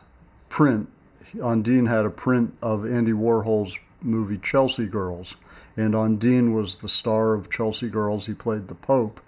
print. 0.48 0.88
Ondine 1.34 1.86
had 1.86 2.06
a 2.06 2.10
print 2.10 2.54
of 2.62 2.90
Andy 2.90 3.12
Warhol's 3.12 3.78
movie 4.00 4.38
Chelsea 4.38 4.86
Girls, 4.86 5.36
and 5.76 5.92
Ondine 5.92 6.54
was 6.54 6.78
the 6.78 6.88
star 6.88 7.34
of 7.34 7.50
Chelsea 7.50 7.90
Girls. 7.90 8.24
He 8.24 8.32
played 8.32 8.68
the 8.68 8.74
Pope. 8.74 9.20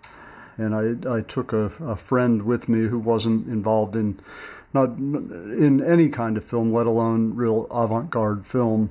And 0.56 0.74
I, 0.74 1.16
I 1.16 1.20
took 1.20 1.52
a, 1.52 1.64
a 1.80 1.96
friend 1.96 2.42
with 2.42 2.66
me 2.66 2.86
who 2.86 2.98
wasn't 2.98 3.48
involved 3.48 3.94
in 3.94 4.18
not 4.72 4.90
in 4.96 5.84
any 5.84 6.08
kind 6.08 6.38
of 6.38 6.44
film, 6.44 6.72
let 6.72 6.86
alone 6.86 7.34
real 7.34 7.66
avant-garde 7.70 8.46
film. 8.46 8.88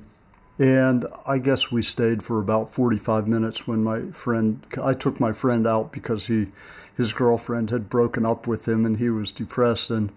And 0.58 1.06
I 1.26 1.38
guess 1.38 1.72
we 1.72 1.82
stayed 1.82 2.22
for 2.22 2.38
about 2.38 2.70
45 2.70 3.26
minutes 3.26 3.66
when 3.66 3.82
my 3.82 4.12
friend, 4.12 4.64
I 4.82 4.94
took 4.94 5.18
my 5.18 5.32
friend 5.32 5.66
out 5.66 5.90
because 5.90 6.28
he, 6.28 6.48
his 6.96 7.12
girlfriend 7.12 7.70
had 7.70 7.90
broken 7.90 8.24
up 8.24 8.46
with 8.46 8.68
him 8.68 8.84
and 8.86 8.98
he 8.98 9.10
was 9.10 9.32
depressed 9.32 9.90
and 9.90 10.12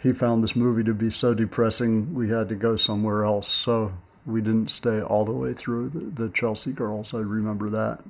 he 0.00 0.12
found 0.12 0.42
this 0.42 0.56
movie 0.56 0.84
to 0.84 0.94
be 0.94 1.10
so 1.10 1.34
depressing 1.34 2.14
we 2.14 2.28
had 2.28 2.48
to 2.48 2.54
go 2.54 2.76
somewhere 2.76 3.24
else. 3.24 3.48
So 3.48 3.92
we 4.24 4.40
didn't 4.40 4.70
stay 4.70 5.00
all 5.00 5.24
the 5.24 5.32
way 5.32 5.52
through 5.52 5.88
the, 5.88 5.98
the 5.98 6.30
Chelsea 6.30 6.72
Girls. 6.72 7.14
I 7.14 7.20
remember 7.20 7.68
that. 7.70 8.00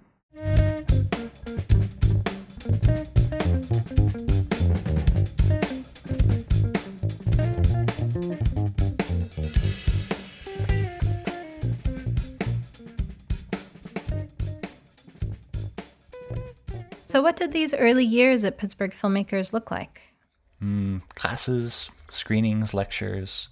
So, 17.18 17.22
what 17.24 17.35
did 17.35 17.50
these 17.50 17.74
early 17.74 18.04
years 18.04 18.44
at 18.44 18.59
Pittsburgh 18.59 18.92
Filmmakers 18.92 19.52
look 19.52 19.72
like? 19.72 20.14
Mm, 20.62 21.02
classes, 21.16 21.90
screenings, 22.12 22.72
lectures, 22.72 23.48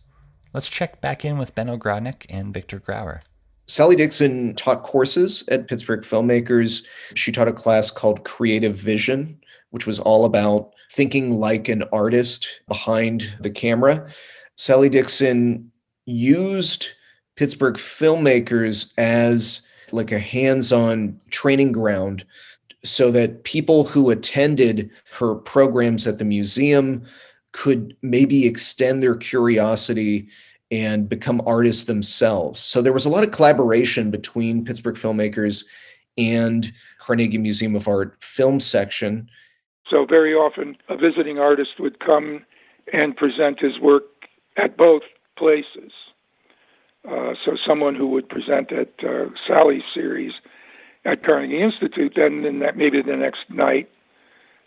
Let's 0.54 0.70
check 0.70 1.00
back 1.00 1.24
in 1.24 1.36
with 1.36 1.56
Ben 1.56 1.66
Ogrodnik 1.66 2.26
and 2.30 2.54
Victor 2.54 2.78
Grauer. 2.78 3.22
Sally 3.66 3.96
Dixon 3.96 4.54
taught 4.54 4.84
courses 4.84 5.42
at 5.48 5.66
Pittsburgh 5.66 6.02
Filmmakers. 6.02 6.86
She 7.16 7.32
taught 7.32 7.48
a 7.48 7.52
class 7.52 7.90
called 7.90 8.22
Creative 8.22 8.76
Vision, 8.76 9.36
which 9.70 9.84
was 9.84 9.98
all 9.98 10.24
about 10.26 10.70
thinking 10.92 11.40
like 11.40 11.68
an 11.68 11.82
artist 11.92 12.60
behind 12.68 13.36
the 13.40 13.50
camera. 13.50 14.08
Sally 14.54 14.88
Dixon 14.88 15.72
used 16.04 16.90
Pittsburgh 17.34 17.74
filmmakers 17.74 18.96
as 18.96 19.66
like 19.90 20.12
a 20.12 20.20
hands-on 20.20 21.20
training 21.30 21.72
ground 21.72 22.24
so 22.86 23.10
that 23.10 23.44
people 23.44 23.84
who 23.84 24.10
attended 24.10 24.90
her 25.12 25.34
programs 25.34 26.06
at 26.06 26.18
the 26.18 26.24
museum 26.24 27.04
could 27.52 27.96
maybe 28.02 28.46
extend 28.46 29.02
their 29.02 29.16
curiosity 29.16 30.28
and 30.70 31.08
become 31.08 31.40
artists 31.46 31.84
themselves. 31.84 32.60
So 32.60 32.82
there 32.82 32.92
was 32.92 33.04
a 33.04 33.08
lot 33.08 33.24
of 33.24 33.30
collaboration 33.30 34.10
between 34.10 34.64
Pittsburgh 34.64 34.96
filmmakers 34.96 35.64
and 36.18 36.72
Carnegie 36.98 37.38
Museum 37.38 37.76
of 37.76 37.88
Art 37.88 38.16
film 38.22 38.60
section. 38.60 39.30
So 39.88 40.04
very 40.06 40.34
often 40.34 40.76
a 40.88 40.96
visiting 40.96 41.38
artist 41.38 41.78
would 41.78 42.00
come 42.00 42.44
and 42.92 43.16
present 43.16 43.60
his 43.60 43.78
work 43.78 44.04
at 44.56 44.76
both 44.76 45.02
places. 45.38 45.92
Uh, 47.08 47.34
so 47.44 47.56
someone 47.66 47.94
who 47.94 48.08
would 48.08 48.28
present 48.28 48.72
at 48.72 48.92
uh, 49.04 49.26
Sally's 49.46 49.84
series 49.94 50.32
at 51.06 51.24
Carnegie 51.24 51.62
Institute, 51.62 52.12
then 52.16 52.44
in 52.44 52.58
that 52.58 52.76
maybe 52.76 53.00
the 53.00 53.16
next 53.16 53.48
night 53.48 53.88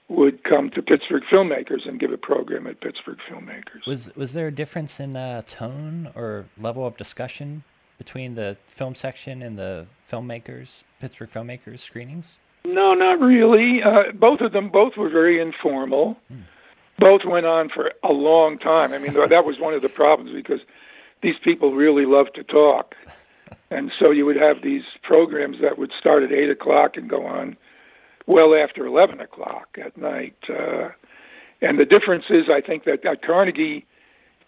would 0.08 0.43
come 0.43 0.71
to 0.71 0.82
Pittsburgh 0.82 1.23
Filmmakers 1.32 1.88
and 1.88 1.99
give 1.99 2.12
a 2.12 2.17
program 2.17 2.65
at 2.65 2.82
Pittsburgh 2.82 3.19
Filmmakers. 3.30 3.86
Was 3.86 4.15
was 4.15 4.34
there 4.34 4.47
a 4.47 4.52
difference 4.52 4.99
in 4.99 5.15
uh, 5.15 5.41
tone 5.43 6.10
or 6.15 6.45
level 6.58 6.86
of 6.86 6.97
discussion 6.97 7.63
between 7.97 8.36
the 8.36 8.58
film 8.65 8.95
section 8.95 9.43
and 9.43 9.58
the 9.58 9.86
filmmakers, 10.10 10.84
Pittsburgh 10.99 11.30
Filmmakers 11.30 11.80
screenings? 11.80 12.39
No, 12.65 12.93
not 12.93 13.19
really. 13.19 13.84
Uh, 13.84 14.12
both 14.13 14.41
of 14.41 14.52
them, 14.52 14.69
both 14.69 14.97
were 14.97 15.10
very 15.10 15.39
informal. 15.39 16.17
Hmm. 16.28 16.41
Both 16.97 17.21
went 17.25 17.45
on 17.45 17.69
for 17.69 17.91
a 18.04 18.12
long 18.12 18.58
time. 18.58 18.91
I 18.93 18.97
mean, 18.97 19.13
that 19.30 19.45
was 19.45 19.60
one 19.60 19.73
of 19.73 19.82
the 19.82 19.89
problems 19.89 20.32
because 20.34 20.62
these 21.21 21.36
people 21.43 21.73
really 21.73 22.06
love 22.06 22.28
to 22.34 22.43
talk. 22.43 22.95
And 23.71 23.91
so 23.91 24.12
you 24.12 24.25
would 24.25 24.36
have 24.36 24.62
these 24.63 24.84
programs 25.03 25.58
that 25.62 25.77
would 25.77 25.91
start 25.97 26.23
at 26.23 26.32
8 26.32 26.49
o'clock 26.49 26.97
and 26.97 27.10
go 27.10 27.25
on 27.25 27.55
well 28.25 28.55
after 28.55 28.86
11 28.86 29.19
o'clock 29.19 29.77
at 29.84 29.97
night. 29.97 30.38
Uh, 30.49 30.89
and 31.62 31.79
the 31.79 31.86
difference 31.86 32.25
is, 32.29 32.45
I 32.49 32.62
think, 32.62 32.86
that 32.86 33.05
at 33.05 33.21
Carnegie 33.21 33.86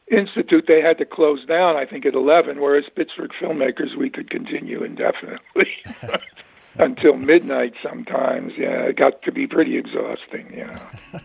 Institute, 0.09 0.65
they 0.67 0.81
had 0.81 0.97
to 0.97 1.05
close 1.05 1.45
down, 1.45 1.75
I 1.75 1.85
think, 1.85 2.05
at 2.05 2.15
11, 2.15 2.59
whereas 2.59 2.85
Pittsburgh 2.95 3.31
filmmakers, 3.39 3.95
we 3.95 4.09
could 4.09 4.29
continue 4.29 4.83
indefinitely 4.83 5.71
until 6.75 7.15
midnight 7.15 7.73
sometimes. 7.81 8.53
Yeah, 8.57 8.83
it 8.83 8.97
got 8.97 9.21
to 9.23 9.31
be 9.31 9.47
pretty 9.47 9.77
exhausting, 9.77 10.51
you 10.53 10.65
know. 11.13 11.19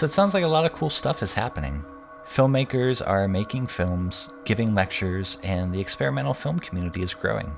So 0.00 0.06
it 0.06 0.12
sounds 0.12 0.32
like 0.32 0.44
a 0.44 0.48
lot 0.48 0.64
of 0.64 0.72
cool 0.72 0.88
stuff 0.88 1.22
is 1.22 1.34
happening. 1.34 1.84
Filmmakers 2.24 3.06
are 3.06 3.28
making 3.28 3.66
films, 3.66 4.30
giving 4.46 4.74
lectures, 4.74 5.36
and 5.42 5.74
the 5.74 5.80
experimental 5.82 6.32
film 6.32 6.58
community 6.58 7.02
is 7.02 7.12
growing. 7.12 7.52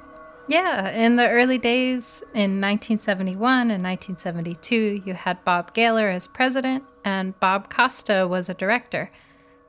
Yeah, 0.49 0.91
in 0.91 1.15
the 1.15 1.29
early 1.29 1.57
days 1.57 2.21
in 2.35 2.61
1971 2.61 3.71
and 3.71 3.85
1972, 3.85 5.03
you 5.07 5.15
had 5.15 5.45
Bob 5.45 5.73
Gahler 5.73 6.13
as 6.13 6.27
president 6.27 6.83
and 7.05 7.39
Bob 7.39 7.71
Costa 7.71 8.27
was 8.29 8.49
a 8.49 8.55
director. 8.55 9.13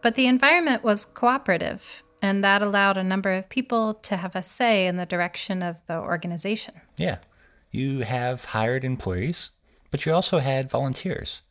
But 0.01 0.15
the 0.15 0.25
environment 0.25 0.83
was 0.83 1.05
cooperative, 1.05 2.01
and 2.23 2.43
that 2.43 2.63
allowed 2.63 2.97
a 2.97 3.03
number 3.03 3.33
of 3.33 3.49
people 3.49 3.93
to 3.93 4.17
have 4.17 4.35
a 4.35 4.41
say 4.41 4.87
in 4.87 4.97
the 4.97 5.05
direction 5.05 5.61
of 5.61 5.85
the 5.85 5.99
organization. 5.99 6.81
Yeah, 6.97 7.19
you 7.69 7.99
have 7.99 8.45
hired 8.45 8.83
employees, 8.83 9.51
but 9.91 10.07
you 10.07 10.11
also 10.11 10.39
had 10.39 10.71
volunteers 10.71 11.43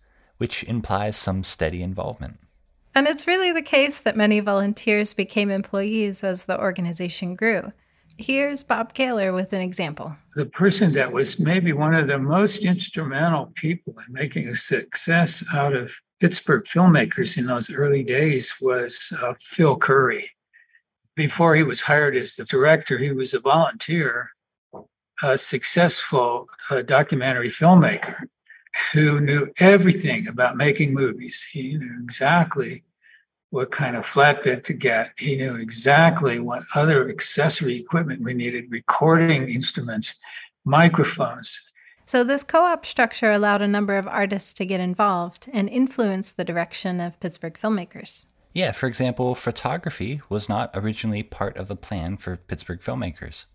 which 0.42 0.64
implies 0.64 1.16
some 1.16 1.44
steady 1.44 1.84
involvement. 1.84 2.36
And 2.96 3.06
it's 3.06 3.28
really 3.28 3.52
the 3.52 3.62
case 3.62 4.00
that 4.00 4.16
many 4.16 4.40
volunteers 4.40 5.14
became 5.14 5.52
employees 5.52 6.24
as 6.24 6.46
the 6.46 6.58
organization 6.58 7.36
grew. 7.36 7.70
Here's 8.18 8.64
Bob 8.64 8.92
Gahler 8.92 9.32
with 9.32 9.52
an 9.52 9.60
example. 9.60 10.16
The 10.34 10.46
person 10.46 10.94
that 10.94 11.12
was 11.12 11.38
maybe 11.38 11.72
one 11.72 11.94
of 11.94 12.08
the 12.08 12.18
most 12.18 12.64
instrumental 12.64 13.52
people 13.54 13.94
in 14.04 14.12
making 14.12 14.48
a 14.48 14.56
success 14.56 15.44
out 15.54 15.74
of 15.74 15.94
Pittsburgh 16.18 16.64
filmmakers 16.64 17.38
in 17.38 17.46
those 17.46 17.70
early 17.70 18.02
days 18.02 18.52
was 18.60 19.12
uh, 19.22 19.34
Phil 19.38 19.76
Curry. 19.76 20.28
Before 21.14 21.54
he 21.54 21.62
was 21.62 21.82
hired 21.82 22.16
as 22.16 22.34
the 22.34 22.44
director, 22.44 22.98
he 22.98 23.12
was 23.12 23.32
a 23.32 23.38
volunteer, 23.38 24.30
a 25.22 25.38
successful 25.38 26.48
uh, 26.68 26.82
documentary 26.82 27.48
filmmaker 27.48 28.24
who 28.92 29.20
knew 29.20 29.52
everything 29.58 30.26
about 30.28 30.56
making 30.56 30.94
movies. 30.94 31.46
He 31.50 31.76
knew 31.76 31.98
exactly 32.02 32.84
what 33.50 33.70
kind 33.70 33.96
of 33.96 34.06
flatbed 34.06 34.64
to 34.64 34.72
get. 34.72 35.12
He 35.18 35.36
knew 35.36 35.56
exactly 35.56 36.38
what 36.38 36.62
other 36.74 37.08
accessory 37.08 37.76
equipment 37.76 38.22
we 38.22 38.34
needed, 38.34 38.70
recording 38.70 39.48
instruments, 39.48 40.14
microphones. 40.64 41.60
So, 42.06 42.24
this 42.24 42.42
co 42.42 42.62
op 42.62 42.84
structure 42.84 43.30
allowed 43.30 43.62
a 43.62 43.68
number 43.68 43.96
of 43.96 44.06
artists 44.06 44.52
to 44.54 44.66
get 44.66 44.80
involved 44.80 45.48
and 45.52 45.68
influence 45.68 46.32
the 46.32 46.44
direction 46.44 47.00
of 47.00 47.20
Pittsburgh 47.20 47.54
filmmakers. 47.54 48.26
Yeah, 48.52 48.72
for 48.72 48.86
example, 48.86 49.34
photography 49.34 50.20
was 50.28 50.48
not 50.48 50.70
originally 50.74 51.22
part 51.22 51.56
of 51.56 51.68
the 51.68 51.76
plan 51.76 52.16
for 52.16 52.36
Pittsburgh 52.36 52.80
filmmakers 52.80 53.46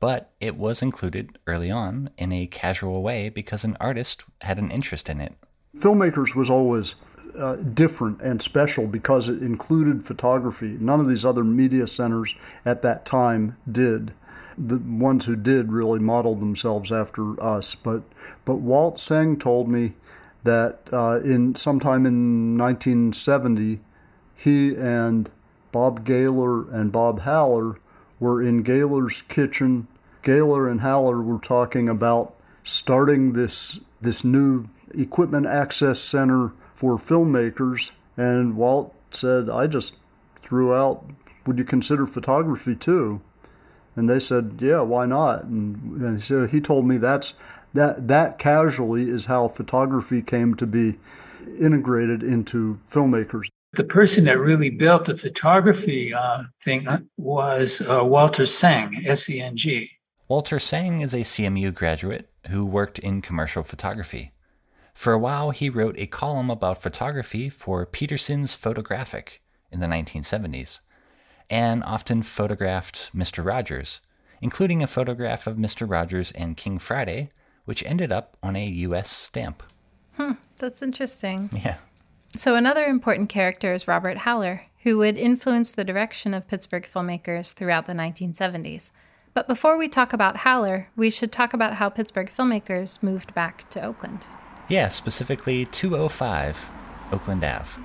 but 0.00 0.30
it 0.40 0.56
was 0.56 0.82
included 0.82 1.38
early 1.46 1.70
on 1.70 2.10
in 2.16 2.32
a 2.32 2.46
casual 2.46 3.02
way 3.02 3.28
because 3.28 3.64
an 3.64 3.76
artist 3.80 4.24
had 4.42 4.58
an 4.58 4.70
interest 4.70 5.08
in 5.08 5.20
it. 5.20 5.34
Filmmakers 5.76 6.34
was 6.34 6.50
always 6.50 6.96
uh, 7.38 7.56
different 7.56 8.20
and 8.20 8.42
special 8.42 8.86
because 8.86 9.28
it 9.28 9.42
included 9.42 10.04
photography. 10.04 10.76
None 10.80 11.00
of 11.00 11.08
these 11.08 11.24
other 11.24 11.44
media 11.44 11.86
centers 11.86 12.34
at 12.64 12.82
that 12.82 13.04
time 13.04 13.56
did. 13.70 14.12
The 14.56 14.78
ones 14.78 15.26
who 15.26 15.36
did 15.36 15.72
really 15.72 16.00
modeled 16.00 16.40
themselves 16.40 16.90
after 16.90 17.40
us. 17.42 17.74
But 17.74 18.02
but 18.44 18.56
Walt 18.56 18.98
Seng 18.98 19.38
told 19.38 19.68
me 19.68 19.94
that 20.42 20.80
uh, 20.92 21.20
in 21.20 21.54
sometime 21.54 22.06
in 22.06 22.56
1970, 22.58 23.80
he 24.34 24.74
and 24.74 25.30
Bob 25.70 26.04
Gahler 26.04 26.72
and 26.72 26.90
Bob 26.90 27.20
Haller 27.20 27.78
were 28.20 28.42
in 28.42 28.64
Gahler's 28.64 29.22
kitchen. 29.22 29.86
Gahler 30.22 30.70
and 30.70 30.80
Haller 30.80 31.22
were 31.22 31.38
talking 31.38 31.88
about 31.88 32.34
starting 32.62 33.32
this 33.32 33.84
this 34.00 34.24
new 34.24 34.68
equipment 34.94 35.46
access 35.46 36.00
center 36.00 36.52
for 36.74 36.96
filmmakers, 36.96 37.92
and 38.16 38.56
Walt 38.56 38.94
said, 39.10 39.48
"I 39.48 39.66
just 39.66 39.96
threw 40.40 40.74
out, 40.74 41.04
would 41.46 41.58
you 41.58 41.64
consider 41.64 42.06
photography 42.06 42.74
too?" 42.74 43.20
And 43.96 44.08
they 44.08 44.20
said, 44.20 44.58
"Yeah, 44.60 44.82
why 44.82 45.06
not?" 45.06 45.44
And, 45.44 46.00
and 46.00 46.22
so 46.22 46.46
he 46.46 46.60
told 46.60 46.86
me 46.86 46.98
that's 46.98 47.34
that 47.74 48.08
that 48.08 48.38
casually 48.38 49.04
is 49.08 49.26
how 49.26 49.48
photography 49.48 50.22
came 50.22 50.54
to 50.56 50.66
be 50.66 50.98
integrated 51.58 52.22
into 52.22 52.78
filmmakers 52.86 53.48
the 53.72 53.84
person 53.84 54.24
that 54.24 54.38
really 54.38 54.70
built 54.70 55.04
the 55.04 55.16
photography 55.16 56.12
uh, 56.14 56.44
thing 56.60 56.88
uh, 56.88 57.00
was 57.16 57.80
uh, 57.82 58.04
Walter 58.04 58.46
Seng, 58.46 59.02
S 59.06 59.28
E 59.28 59.40
N 59.40 59.56
G. 59.56 59.90
Walter 60.28 60.58
Seng 60.58 61.00
is 61.00 61.14
a 61.14 61.18
CMU 61.18 61.74
graduate 61.74 62.28
who 62.50 62.64
worked 62.64 62.98
in 62.98 63.22
commercial 63.22 63.62
photography. 63.62 64.32
For 64.94 65.12
a 65.12 65.18
while, 65.18 65.50
he 65.50 65.70
wrote 65.70 65.94
a 65.98 66.06
column 66.06 66.50
about 66.50 66.82
photography 66.82 67.48
for 67.48 67.86
Peterson's 67.86 68.54
Photographic 68.54 69.42
in 69.70 69.80
the 69.80 69.86
1970s, 69.86 70.80
and 71.48 71.84
often 71.84 72.22
photographed 72.22 73.10
Mr. 73.14 73.44
Rogers, 73.44 74.00
including 74.40 74.82
a 74.82 74.86
photograph 74.86 75.46
of 75.46 75.56
Mr. 75.56 75.88
Rogers 75.88 76.30
and 76.32 76.56
King 76.56 76.78
Friday, 76.78 77.28
which 77.64 77.84
ended 77.84 78.10
up 78.10 78.36
on 78.42 78.56
a 78.56 78.66
U.S. 78.66 79.10
stamp. 79.10 79.62
Hmm, 80.16 80.32
that's 80.56 80.82
interesting. 80.82 81.50
Yeah. 81.54 81.76
So, 82.36 82.54
another 82.54 82.84
important 82.84 83.28
character 83.28 83.72
is 83.72 83.88
Robert 83.88 84.18
Haller, 84.18 84.62
who 84.82 84.98
would 84.98 85.16
influence 85.16 85.72
the 85.72 85.84
direction 85.84 86.34
of 86.34 86.46
Pittsburgh 86.46 86.84
filmmakers 86.84 87.54
throughout 87.54 87.86
the 87.86 87.94
1970s. 87.94 88.92
But 89.34 89.48
before 89.48 89.78
we 89.78 89.88
talk 89.88 90.12
about 90.12 90.38
Haller, 90.38 90.88
we 90.96 91.10
should 91.10 91.32
talk 91.32 91.54
about 91.54 91.74
how 91.74 91.88
Pittsburgh 91.88 92.28
filmmakers 92.28 93.02
moved 93.02 93.34
back 93.34 93.68
to 93.70 93.82
Oakland. 93.82 94.26
Yeah, 94.68 94.88
specifically 94.88 95.64
205 95.66 96.70
Oakland 97.12 97.44
Ave. 97.44 97.80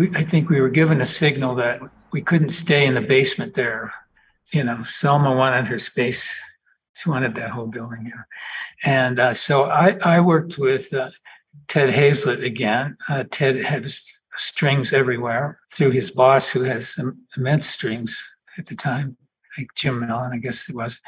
we, 0.00 0.08
I 0.14 0.22
think 0.22 0.48
we 0.48 0.62
were 0.62 0.70
given 0.70 1.02
a 1.02 1.06
signal 1.06 1.54
that 1.56 1.82
we 2.10 2.22
couldn't 2.22 2.50
stay 2.50 2.86
in 2.86 2.94
the 2.94 3.02
basement 3.02 3.52
there. 3.52 3.92
You 4.50 4.64
know, 4.64 4.82
Selma 4.82 5.34
wanted 5.34 5.66
her 5.66 5.78
space. 5.78 6.34
She 6.96 7.10
wanted 7.10 7.34
that 7.34 7.50
whole 7.50 7.66
building 7.66 8.06
here. 8.06 8.26
And 8.82 9.20
uh, 9.20 9.34
so 9.34 9.64
I, 9.64 9.98
I 10.02 10.20
worked 10.20 10.56
with 10.56 10.94
uh, 10.94 11.10
Ted 11.68 11.90
Hazlett 11.90 12.42
again. 12.42 12.96
Uh, 13.10 13.24
Ted 13.30 13.56
has 13.56 14.10
strings 14.36 14.94
everywhere 14.94 15.60
through 15.70 15.90
his 15.90 16.10
boss, 16.10 16.50
who 16.50 16.62
has 16.62 16.98
immense 17.36 17.66
strings 17.66 18.24
at 18.56 18.66
the 18.66 18.74
time, 18.74 19.18
like 19.58 19.68
Jim 19.76 20.00
Mellon, 20.00 20.32
I 20.32 20.38
guess 20.38 20.66
it 20.68 20.74
was. 20.74 21.00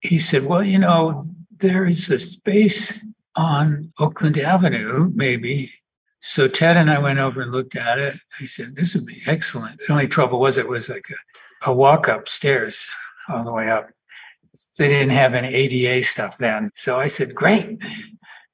He 0.00 0.18
said, 0.18 0.44
Well, 0.44 0.64
you 0.64 0.80
know, 0.80 1.24
there 1.56 1.86
is 1.86 2.10
a 2.10 2.18
space 2.18 3.00
on 3.36 3.92
Oakland 3.96 4.38
Avenue, 4.38 5.12
maybe. 5.14 5.72
So 6.20 6.48
Ted 6.48 6.76
and 6.76 6.90
I 6.90 6.98
went 6.98 7.18
over 7.18 7.42
and 7.42 7.52
looked 7.52 7.76
at 7.76 7.98
it. 7.98 8.16
I 8.40 8.44
said, 8.44 8.76
This 8.76 8.94
would 8.94 9.06
be 9.06 9.22
excellent. 9.26 9.80
The 9.86 9.92
only 9.92 10.08
trouble 10.08 10.40
was 10.40 10.58
it 10.58 10.68
was 10.68 10.88
like 10.88 11.06
a, 11.10 11.70
a 11.70 11.74
walk 11.74 12.08
upstairs 12.08 12.88
all 13.28 13.44
the 13.44 13.52
way 13.52 13.70
up. 13.70 13.90
They 14.78 14.88
didn't 14.88 15.10
have 15.10 15.34
any 15.34 15.54
ADA 15.54 16.04
stuff 16.04 16.38
then. 16.38 16.70
So 16.74 16.98
I 16.98 17.06
said, 17.06 17.34
Great. 17.34 17.82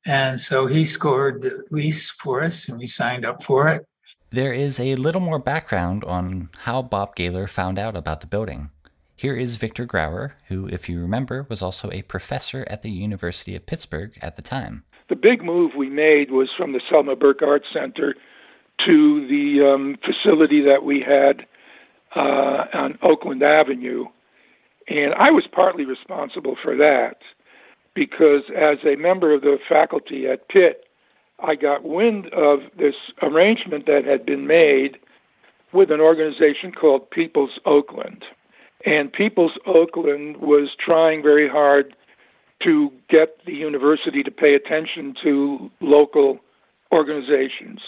And 0.06 0.40
so 0.40 0.66
he 0.66 0.84
scored 0.84 1.42
the 1.42 1.64
lease 1.70 2.10
for 2.10 2.42
us 2.42 2.68
and 2.68 2.78
we 2.78 2.86
signed 2.86 3.24
up 3.24 3.42
for 3.42 3.68
it. 3.68 3.86
There 4.30 4.52
is 4.52 4.80
a 4.80 4.96
little 4.96 5.20
more 5.20 5.38
background 5.38 6.04
on 6.04 6.50
how 6.58 6.82
Bob 6.82 7.14
Gaylor 7.14 7.46
found 7.46 7.78
out 7.78 7.96
about 7.96 8.20
the 8.20 8.26
building. 8.26 8.70
Here 9.16 9.36
is 9.36 9.56
Victor 9.56 9.86
Grauer, 9.86 10.32
who, 10.48 10.66
if 10.66 10.88
you 10.88 11.00
remember, 11.00 11.46
was 11.48 11.62
also 11.62 11.90
a 11.90 12.02
professor 12.02 12.66
at 12.68 12.82
the 12.82 12.90
University 12.90 13.54
of 13.54 13.64
Pittsburgh 13.64 14.18
at 14.20 14.34
the 14.34 14.42
time. 14.42 14.84
The 15.08 15.16
big 15.16 15.42
move 15.44 15.72
we 15.76 15.90
made 15.90 16.30
was 16.30 16.50
from 16.56 16.72
the 16.72 16.80
Selma 16.88 17.16
Burke 17.16 17.42
Arts 17.42 17.66
Center 17.72 18.14
to 18.86 19.26
the 19.28 19.74
um, 19.74 19.96
facility 20.04 20.62
that 20.62 20.82
we 20.82 21.00
had 21.00 21.46
uh, 22.16 22.66
on 22.72 22.98
Oakland 23.02 23.42
Avenue. 23.42 24.06
And 24.88 25.14
I 25.14 25.30
was 25.30 25.44
partly 25.50 25.84
responsible 25.84 26.56
for 26.62 26.76
that 26.76 27.18
because, 27.94 28.42
as 28.56 28.78
a 28.84 28.96
member 28.96 29.32
of 29.32 29.42
the 29.42 29.58
faculty 29.68 30.26
at 30.26 30.48
Pitt, 30.48 30.84
I 31.38 31.54
got 31.54 31.84
wind 31.84 32.32
of 32.32 32.60
this 32.78 32.94
arrangement 33.22 33.86
that 33.86 34.04
had 34.04 34.24
been 34.24 34.46
made 34.46 34.98
with 35.72 35.90
an 35.90 36.00
organization 36.00 36.72
called 36.72 37.10
People's 37.10 37.58
Oakland. 37.66 38.24
And 38.86 39.12
People's 39.12 39.58
Oakland 39.66 40.38
was 40.38 40.70
trying 40.78 41.22
very 41.22 41.48
hard 41.48 41.94
to 42.64 42.90
get 43.08 43.36
the 43.46 43.52
university 43.52 44.22
to 44.22 44.30
pay 44.30 44.54
attention 44.54 45.14
to 45.22 45.70
local 45.80 46.38
organizations. 46.92 47.80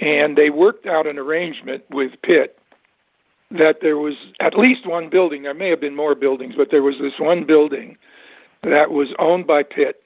And 0.00 0.36
they 0.36 0.50
worked 0.50 0.86
out 0.86 1.06
an 1.06 1.18
arrangement 1.18 1.84
with 1.90 2.12
Pitt 2.22 2.58
that 3.50 3.76
there 3.82 3.98
was 3.98 4.14
at 4.40 4.54
least 4.56 4.86
one 4.86 5.10
building, 5.10 5.42
there 5.42 5.54
may 5.54 5.68
have 5.68 5.80
been 5.80 5.94
more 5.94 6.14
buildings, 6.14 6.54
but 6.56 6.68
there 6.70 6.82
was 6.82 6.94
this 7.00 7.12
one 7.18 7.44
building 7.44 7.96
that 8.62 8.90
was 8.90 9.08
owned 9.18 9.46
by 9.46 9.62
Pitt 9.62 10.02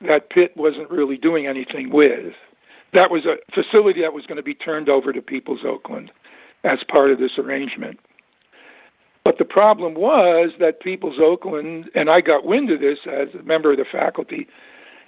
that 0.00 0.30
Pitt 0.30 0.56
wasn't 0.56 0.90
really 0.90 1.16
doing 1.16 1.46
anything 1.46 1.90
with. 1.90 2.34
That 2.92 3.10
was 3.10 3.24
a 3.26 3.36
facility 3.52 4.00
that 4.00 4.12
was 4.12 4.26
going 4.26 4.36
to 4.36 4.42
be 4.42 4.54
turned 4.54 4.88
over 4.88 5.12
to 5.12 5.20
People's 5.20 5.64
Oakland 5.64 6.10
as 6.64 6.78
part 6.88 7.10
of 7.10 7.18
this 7.18 7.38
arrangement. 7.38 7.98
But 9.28 9.36
the 9.36 9.44
problem 9.44 9.92
was 9.92 10.52
that 10.58 10.80
People's 10.80 11.18
Oakland, 11.20 11.90
and 11.94 12.08
I 12.08 12.22
got 12.22 12.46
wind 12.46 12.70
of 12.70 12.80
this 12.80 13.00
as 13.06 13.28
a 13.38 13.42
member 13.42 13.70
of 13.72 13.76
the 13.76 13.84
faculty 13.84 14.48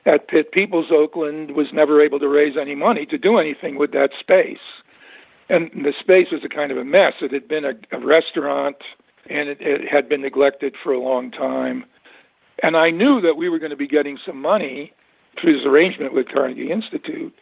at 0.04 0.28
Pitt, 0.28 0.52
People's 0.52 0.90
Oakland 0.92 1.52
was 1.52 1.68
never 1.72 2.02
able 2.02 2.18
to 2.18 2.28
raise 2.28 2.54
any 2.54 2.74
money 2.74 3.06
to 3.06 3.16
do 3.16 3.38
anything 3.38 3.78
with 3.78 3.92
that 3.92 4.10
space. 4.20 4.58
And 5.48 5.70
the 5.72 5.94
space 5.98 6.26
was 6.30 6.42
a 6.44 6.50
kind 6.50 6.70
of 6.70 6.76
a 6.76 6.84
mess. 6.84 7.14
It 7.22 7.32
had 7.32 7.48
been 7.48 7.64
a, 7.64 7.72
a 7.92 7.98
restaurant 7.98 8.76
and 9.30 9.48
it, 9.48 9.56
it 9.62 9.88
had 9.88 10.06
been 10.06 10.20
neglected 10.20 10.74
for 10.84 10.92
a 10.92 11.00
long 11.00 11.30
time. 11.30 11.86
And 12.62 12.76
I 12.76 12.90
knew 12.90 13.22
that 13.22 13.38
we 13.38 13.48
were 13.48 13.58
going 13.58 13.70
to 13.70 13.74
be 13.74 13.88
getting 13.88 14.18
some 14.26 14.38
money 14.38 14.92
through 15.40 15.56
this 15.56 15.66
arrangement 15.66 16.12
with 16.12 16.28
Carnegie 16.28 16.70
Institute. 16.70 17.34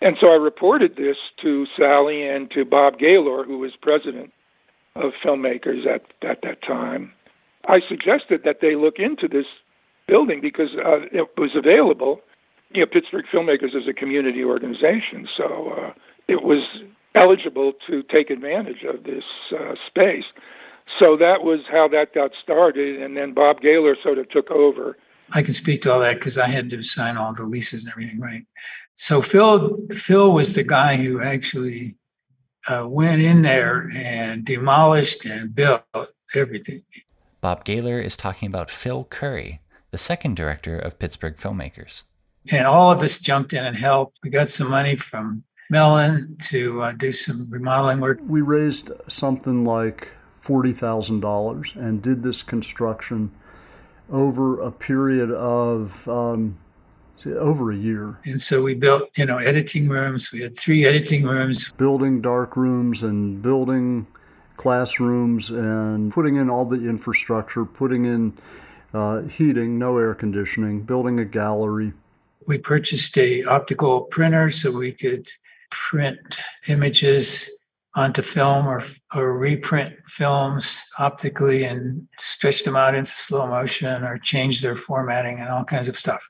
And 0.00 0.16
so 0.20 0.32
I 0.32 0.34
reported 0.34 0.96
this 0.96 1.16
to 1.42 1.64
Sally 1.78 2.26
and 2.26 2.50
to 2.50 2.64
Bob 2.64 2.98
Gaylor, 2.98 3.44
who 3.44 3.58
was 3.58 3.70
president 3.80 4.32
of 4.96 5.12
filmmakers 5.24 5.86
at, 5.86 6.02
at 6.28 6.40
that 6.42 6.62
time. 6.62 7.12
I 7.66 7.80
suggested 7.88 8.42
that 8.44 8.58
they 8.60 8.76
look 8.76 8.98
into 8.98 9.28
this 9.28 9.46
building 10.06 10.40
because 10.40 10.70
uh, 10.84 11.06
it 11.12 11.28
was 11.36 11.50
available. 11.54 12.20
You 12.72 12.80
know, 12.80 12.86
Pittsburgh 12.86 13.24
Filmmakers 13.32 13.74
is 13.74 13.88
a 13.88 13.92
community 13.92 14.44
organization, 14.44 15.28
so 15.36 15.72
uh, 15.78 15.92
it 16.28 16.42
was 16.42 16.62
eligible 17.14 17.72
to 17.88 18.02
take 18.02 18.30
advantage 18.30 18.82
of 18.82 19.04
this 19.04 19.24
uh, 19.52 19.74
space. 19.86 20.24
So 20.98 21.16
that 21.16 21.42
was 21.42 21.60
how 21.70 21.88
that 21.88 22.14
got 22.14 22.32
started, 22.42 23.00
and 23.00 23.16
then 23.16 23.32
Bob 23.32 23.60
Gaylor 23.60 23.96
sort 24.02 24.18
of 24.18 24.28
took 24.30 24.50
over. 24.50 24.96
I 25.32 25.42
can 25.42 25.54
speak 25.54 25.82
to 25.82 25.92
all 25.92 26.00
that 26.00 26.14
because 26.14 26.36
I 26.36 26.48
had 26.48 26.68
to 26.70 26.82
sign 26.82 27.16
all 27.16 27.32
the 27.32 27.44
leases 27.44 27.84
and 27.84 27.92
everything, 27.92 28.20
right? 28.20 28.42
So 28.96 29.22
Phil, 29.22 29.78
Phil 29.90 30.32
was 30.32 30.54
the 30.54 30.64
guy 30.64 30.96
who 30.96 31.22
actually 31.22 31.96
uh, 32.68 32.86
went 32.88 33.22
in 33.22 33.42
there 33.42 33.90
and 33.94 34.44
demolished 34.44 35.24
and 35.24 35.54
built 35.54 35.82
everything. 36.34 36.82
Bob 37.40 37.64
Gaylor 37.64 38.00
is 38.00 38.16
talking 38.16 38.48
about 38.48 38.70
Phil 38.70 39.04
Curry, 39.04 39.60
the 39.90 39.98
second 39.98 40.36
director 40.36 40.78
of 40.78 40.98
Pittsburgh 40.98 41.36
Filmmakers. 41.36 42.02
And 42.50 42.66
all 42.66 42.90
of 42.90 43.02
us 43.02 43.18
jumped 43.18 43.52
in 43.52 43.64
and 43.64 43.76
helped. 43.76 44.18
We 44.22 44.30
got 44.30 44.48
some 44.48 44.70
money 44.70 44.96
from 44.96 45.44
Mellon 45.70 46.36
to 46.48 46.82
uh, 46.82 46.92
do 46.92 47.12
some 47.12 47.48
remodeling 47.50 48.00
work. 48.00 48.18
We 48.26 48.42
raised 48.42 48.90
something 49.08 49.64
like 49.64 50.14
$40,000 50.40 51.76
and 51.76 52.02
did 52.02 52.22
this 52.22 52.42
construction 52.42 53.30
over 54.10 54.58
a 54.58 54.70
period 54.70 55.30
of 55.30 56.06
um, 56.06 56.58
over 57.26 57.70
a 57.70 57.76
year. 57.76 58.18
And 58.24 58.40
so 58.40 58.62
we 58.62 58.74
built, 58.74 59.10
you 59.16 59.26
know, 59.26 59.38
editing 59.38 59.88
rooms. 59.88 60.30
We 60.32 60.40
had 60.40 60.56
three 60.56 60.84
editing 60.84 61.24
rooms. 61.24 61.72
Building 61.72 62.20
dark 62.20 62.56
rooms 62.56 63.02
and 63.02 63.42
building 63.42 64.06
classrooms 64.56 65.50
and 65.50 66.12
putting 66.12 66.36
in 66.36 66.48
all 66.48 66.64
the 66.64 66.88
infrastructure, 66.88 67.64
putting 67.64 68.04
in 68.04 68.34
uh, 68.92 69.22
heating, 69.22 69.78
no 69.78 69.98
air 69.98 70.14
conditioning, 70.14 70.82
building 70.82 71.18
a 71.18 71.24
gallery. 71.24 71.92
We 72.46 72.58
purchased 72.58 73.16
a 73.18 73.44
optical 73.44 74.02
printer 74.02 74.50
so 74.50 74.70
we 74.70 74.92
could 74.92 75.28
print 75.70 76.18
images 76.68 77.50
onto 77.96 78.22
film 78.22 78.66
or, 78.66 78.82
or 79.14 79.36
reprint 79.38 79.94
films 80.06 80.80
optically 80.98 81.64
and 81.64 82.06
stretch 82.18 82.64
them 82.64 82.76
out 82.76 82.94
into 82.94 83.10
slow 83.10 83.46
motion 83.46 84.02
or 84.02 84.18
change 84.18 84.62
their 84.62 84.76
formatting 84.76 85.38
and 85.38 85.48
all 85.48 85.64
kinds 85.64 85.88
of 85.88 85.96
stuff. 85.96 86.28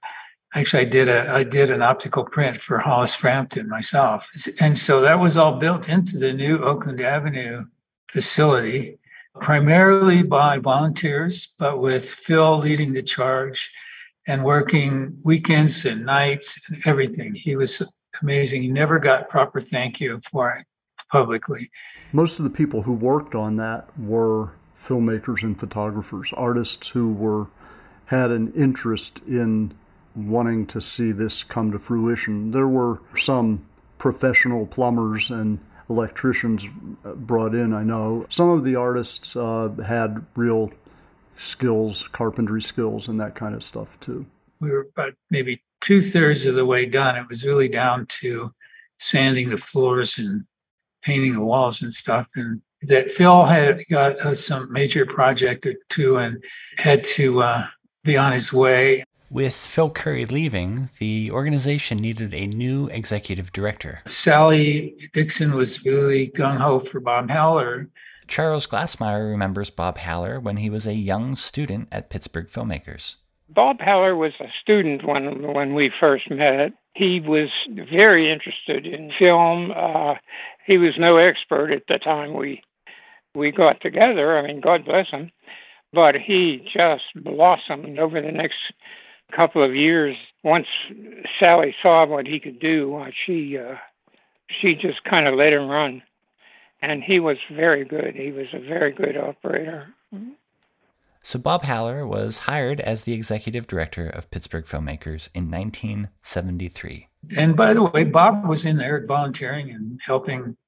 Actually, 0.55 0.83
I 0.83 0.89
did 0.89 1.09
a 1.09 1.31
I 1.31 1.43
did 1.43 1.71
an 1.71 1.83
optical 1.83 2.25
print 2.25 2.57
for 2.59 2.79
Hollis 2.79 3.15
Frampton 3.15 3.69
myself, 3.69 4.31
and 4.61 4.79
so 4.79 5.01
that 5.01 5.19
was 5.19 5.37
all 5.37 5.59
built 5.59 5.89
into 5.89 6.17
the 6.17 6.33
new 6.33 6.59
Oakland 6.59 7.01
Avenue 7.01 7.65
facility, 8.11 8.99
primarily 9.41 10.23
by 10.23 10.59
volunteers, 10.59 11.55
but 11.59 11.81
with 11.81 12.09
Phil 12.09 12.59
leading 12.59 12.93
the 12.93 13.03
charge 13.03 13.73
and 14.29 14.45
working 14.45 15.19
weekends 15.25 15.85
and 15.85 16.07
nights 16.07 16.61
and 16.69 16.81
everything. 16.87 17.35
He 17.35 17.57
was 17.57 17.83
amazing. 18.23 18.63
He 18.63 18.71
never 18.71 18.99
got 18.99 19.29
proper 19.29 19.61
thank 19.61 20.01
you 20.01 20.21
for 20.31 20.53
it 20.53 20.67
publicly. 21.11 21.69
Most 22.13 22.39
of 22.39 22.45
the 22.45 22.51
people 22.51 22.83
who 22.83 22.93
worked 22.93 23.35
on 23.35 23.57
that 23.57 23.89
were 23.99 24.53
filmmakers 24.77 25.43
and 25.43 25.59
photographers, 25.59 26.33
artists 26.37 26.91
who 26.91 27.13
were 27.13 27.49
had 28.07 28.31
an 28.31 28.53
interest 28.53 29.21
in 29.27 29.73
wanting 30.15 30.67
to 30.67 30.81
see 30.81 31.13
this 31.13 31.45
come 31.45 31.73
to 31.73 31.79
fruition. 31.79 32.51
There 32.51 32.69
were 32.69 33.01
some 33.17 33.67
professional 33.99 34.67
plumbers 34.67 35.31
and 35.31 35.59
electricians 35.89 36.67
brought 37.03 37.55
in, 37.55 37.73
I 37.73 37.83
know. 37.83 38.27
Some 38.29 38.49
of 38.49 38.65
the 38.65 38.77
artists 38.77 39.37
uh, 39.37 39.71
had 39.87 40.25
real 40.35 40.73
skills, 41.37 42.09
carpentry 42.09 42.63
skills, 42.63 43.09
and 43.09 43.21
that 43.21 43.35
kind 43.35 43.55
of 43.55 43.63
stuff 43.63 43.99
too. 44.01 44.27
We 44.61 44.71
were 44.71 44.89
about 44.97 45.15
maybe 45.31 45.63
two 45.81 46.01
thirds 46.01 46.47
of 46.47 46.55
the 46.55 46.65
way 46.65 46.87
done. 46.87 47.17
It 47.17 47.29
was 47.29 47.45
really 47.45 47.69
down 47.69 48.07
to 48.21 48.53
sanding 48.99 49.51
the 49.51 49.57
floors 49.57 50.17
and 50.19 50.45
painting 51.03 51.35
the 51.35 51.45
walls 51.45 51.83
and 51.83 51.93
stuff. 51.93 52.29
And 52.35 52.63
that 52.83 53.11
Phil 53.11 53.45
had 53.45 53.83
got 53.91 54.19
uh, 54.21 54.35
some 54.35 54.73
major 54.73 55.05
project 55.05 55.67
or 55.67 55.75
two 55.89 56.17
and 56.17 56.43
had 56.79 57.05
to 57.05 57.43
uh, 57.43 57.67
be 58.03 58.17
on 58.17 58.33
his 58.33 58.53
way. 58.53 59.05
With 59.35 59.57
Phil 59.57 59.91
Curry 59.91 60.27
leaving, 60.27 60.91
the 61.01 61.33
organization 61.33 61.99
needed 61.99 62.39
a 62.39 62.47
new 62.47 62.87
executive 62.87 63.53
director. 63.53 64.01
Sally 64.07 64.95
Dixon 65.13 65.57
was 65.57 65.85
really 65.85 66.29
gung 66.29 66.59
ho 66.59 66.79
for 66.79 67.01
Bob 67.01 67.29
Haller. 67.29 67.89
Charles 68.29 68.69
Glassmeyer 68.69 69.29
remembers 69.29 69.71
Bob 69.71 69.99
Haller 69.99 70.39
when 70.39 70.59
he 70.59 70.71
was 70.71 70.87
a 70.87 70.95
young 70.95 71.35
student 71.35 71.89
at 71.91 72.11
Pittsburgh 72.11 72.47
Filmmakers. 72.47 73.17
Bob 73.49 73.81
Haller 73.81 74.15
was 74.15 74.35
a 74.39 74.53
student 74.63 75.05
when 75.05 75.53
when 75.53 75.75
we 75.75 75.91
first 75.99 76.31
met. 76.31 76.73
He 76.95 77.19
was 77.19 77.49
very 77.91 78.31
interested 78.31 78.87
in 78.87 79.11
film. 79.19 79.73
Uh, 79.75 80.15
he 80.65 80.79
was 80.79 80.95
no 80.97 81.17
expert 81.17 81.73
at 81.73 81.89
the 81.89 81.99
time 81.99 82.35
we 82.35 82.63
we 83.35 83.51
got 83.51 83.81
together. 83.81 84.39
I 84.39 84.47
mean, 84.47 84.61
God 84.61 84.85
bless 84.85 85.09
him, 85.09 85.33
but 85.93 86.15
he 86.15 86.65
just 86.73 87.03
blossomed 87.17 87.99
over 87.99 88.23
the 88.23 88.31
next 88.31 88.59
couple 89.35 89.63
of 89.63 89.75
years. 89.75 90.17
Once 90.43 90.67
Sally 91.39 91.75
saw 91.83 92.07
what 92.07 92.27
he 92.27 92.39
could 92.39 92.61
do, 92.61 92.97
uh, 92.97 93.11
she 93.25 93.59
uh, 93.59 93.77
she 94.61 94.75
just 94.75 95.03
kind 95.05 95.27
of 95.27 95.35
let 95.35 95.53
him 95.53 95.69
run, 95.69 96.03
and 96.83 97.03
he 97.03 97.19
was 97.21 97.39
very 97.51 97.85
good. 97.85 98.15
He 98.15 98.31
was 98.31 98.49
a 98.53 98.59
very 98.59 98.93
good 98.93 99.17
operator. 99.17 99.95
So 101.25 101.39
Bob 101.39 101.65
Haller 101.65 102.07
was 102.07 102.39
hired 102.39 102.81
as 102.81 103.05
the 103.05 103.15
executive 103.15 103.67
director 103.67 104.07
of 104.07 104.31
Pittsburgh 104.31 104.67
Filmmakers 104.67 105.31
in 105.35 105.51
1973. 105.51 107.09
And 107.35 107.57
by 107.57 107.73
the 107.73 107.83
way, 107.83 108.05
Bob 108.05 108.47
was 108.47 108.67
in 108.67 108.77
there 108.77 109.03
volunteering 109.07 109.71
and 109.71 109.99
helping, 110.05 110.59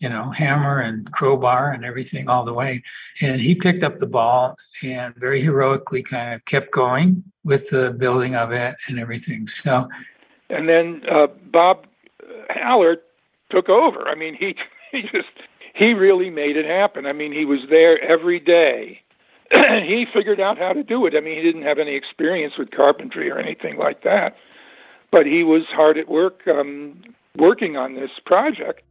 you 0.00 0.08
know, 0.08 0.30
hammer 0.30 0.80
and 0.80 1.10
crowbar 1.12 1.72
and 1.72 1.84
everything 1.84 2.28
all 2.28 2.44
the 2.44 2.52
way. 2.52 2.82
And 3.20 3.40
he 3.40 3.54
picked 3.54 3.82
up 3.82 3.98
the 3.98 4.06
ball 4.06 4.56
and 4.82 5.14
very 5.16 5.40
heroically 5.40 6.02
kind 6.02 6.34
of 6.34 6.44
kept 6.44 6.72
going 6.72 7.24
with 7.44 7.70
the 7.70 7.92
building 7.92 8.34
of 8.34 8.52
it 8.52 8.76
and 8.88 8.98
everything. 8.98 9.46
So, 9.46 9.88
and 10.50 10.68
then 10.68 11.02
uh, 11.10 11.28
Bob 11.52 11.86
Haller 12.50 12.98
took 13.50 13.68
over. 13.68 14.08
I 14.08 14.14
mean, 14.14 14.34
he 14.34 14.56
he 14.92 15.02
just 15.02 15.28
he 15.74 15.92
really 15.92 16.30
made 16.30 16.56
it 16.56 16.66
happen. 16.66 17.06
I 17.06 17.12
mean, 17.12 17.32
he 17.32 17.44
was 17.44 17.60
there 17.68 18.00
every 18.00 18.40
day 18.40 19.00
he 19.84 20.06
figured 20.12 20.40
out 20.40 20.58
how 20.58 20.72
to 20.72 20.82
do 20.82 21.06
it. 21.06 21.14
I 21.16 21.20
mean, 21.20 21.36
he 21.36 21.42
didn't 21.42 21.62
have 21.62 21.78
any 21.78 21.94
experience 21.94 22.54
with 22.58 22.70
carpentry 22.70 23.30
or 23.30 23.38
anything 23.38 23.76
like 23.76 24.02
that, 24.02 24.36
but 25.10 25.26
he 25.26 25.44
was 25.44 25.62
hard 25.70 25.98
at 25.98 26.08
work 26.08 26.40
um, 26.48 27.02
working 27.36 27.76
on 27.76 27.94
this 27.94 28.10
project. 28.24 28.82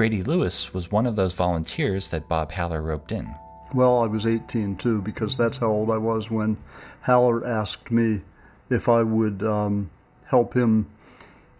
Brady 0.00 0.22
Lewis 0.22 0.72
was 0.72 0.90
one 0.90 1.04
of 1.04 1.14
those 1.14 1.34
volunteers 1.34 2.08
that 2.08 2.26
Bob 2.26 2.52
Haller 2.52 2.80
roped 2.80 3.12
in. 3.12 3.34
Well, 3.74 4.02
I 4.02 4.06
was 4.06 4.26
18 4.26 4.76
too, 4.76 5.02
because 5.02 5.36
that's 5.36 5.58
how 5.58 5.66
old 5.66 5.90
I 5.90 5.98
was 5.98 6.30
when 6.30 6.56
Haller 7.02 7.46
asked 7.46 7.90
me 7.90 8.22
if 8.70 8.88
I 8.88 9.02
would 9.02 9.42
um, 9.42 9.90
help 10.24 10.54
him 10.54 10.90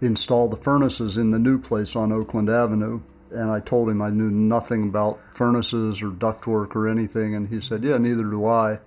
install 0.01 0.49
the 0.49 0.57
furnaces 0.57 1.19
in 1.19 1.33
the 1.33 1.39
new 1.39 1.59
place 1.59 1.95
on 1.95 2.13
Oakland 2.13 2.49
Avenue 2.49 3.03
and 3.31 3.51
I 3.51 3.61
told 3.61 3.91
him 3.91 4.01
I 4.01 4.09
knew 4.09 4.31
nothing 4.31 4.89
about 4.89 5.21
furnaces 5.35 6.01
or 6.01 6.09
ductwork 6.09 6.75
or 6.75 6.89
anything, 6.89 7.35
and 7.35 7.47
he 7.49 7.61
said, 7.61 7.85
"Yeah, 7.85 7.99
neither 7.99 8.25
do 8.25 8.47
I. 8.47 8.79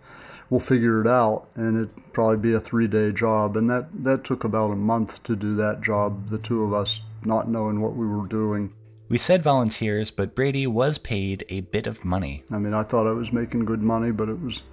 We'll 0.49 0.61
figure 0.61 0.99
it 0.99 1.07
out." 1.07 1.45
And 1.53 1.77
it'd 1.77 2.11
probably 2.11 2.37
be 2.37 2.53
a 2.53 2.59
three-day 2.59 3.11
job, 3.11 3.55
and 3.55 3.69
that 3.69 4.03
that 4.03 4.23
took 4.23 4.43
about 4.43 4.71
a 4.71 4.75
month 4.75 5.21
to 5.23 5.35
do 5.35 5.53
that 5.57 5.81
job. 5.81 6.29
The 6.29 6.39
two 6.39 6.63
of 6.63 6.73
us 6.73 7.01
not 7.23 7.47
knowing 7.47 7.81
what 7.81 7.95
we 7.95 8.07
were 8.07 8.27
doing. 8.27 8.73
We 9.13 9.19
said 9.19 9.43
volunteers, 9.43 10.09
but 10.09 10.33
Brady 10.33 10.65
was 10.65 10.97
paid 10.97 11.45
a 11.47 11.61
bit 11.61 11.85
of 11.85 12.03
money. 12.03 12.43
I 12.51 12.57
mean, 12.57 12.73
I 12.73 12.81
thought 12.81 13.05
I 13.05 13.11
was 13.11 13.31
making 13.31 13.63
good 13.63 13.83
money, 13.83 14.11
but 14.11 14.27
it 14.27 14.41
was 14.41 14.63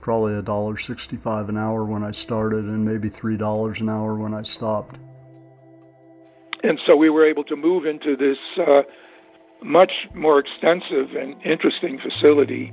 probably 0.00 0.34
a 0.34 0.42
dollar 0.42 0.76
sixty-five 0.76 1.48
an 1.48 1.58
hour 1.58 1.84
when 1.84 2.04
I 2.04 2.12
started, 2.12 2.64
and 2.66 2.84
maybe 2.84 3.08
three 3.08 3.36
dollars 3.36 3.80
an 3.80 3.88
hour 3.88 4.14
when 4.14 4.34
I 4.34 4.42
stopped 4.42 5.00
and 6.62 6.80
so 6.86 6.96
we 6.96 7.10
were 7.10 7.28
able 7.28 7.44
to 7.44 7.56
move 7.56 7.86
into 7.86 8.16
this 8.16 8.38
uh, 8.58 8.82
much 9.62 9.92
more 10.14 10.38
extensive 10.38 11.14
and 11.14 11.34
interesting 11.44 11.98
facility. 11.98 12.72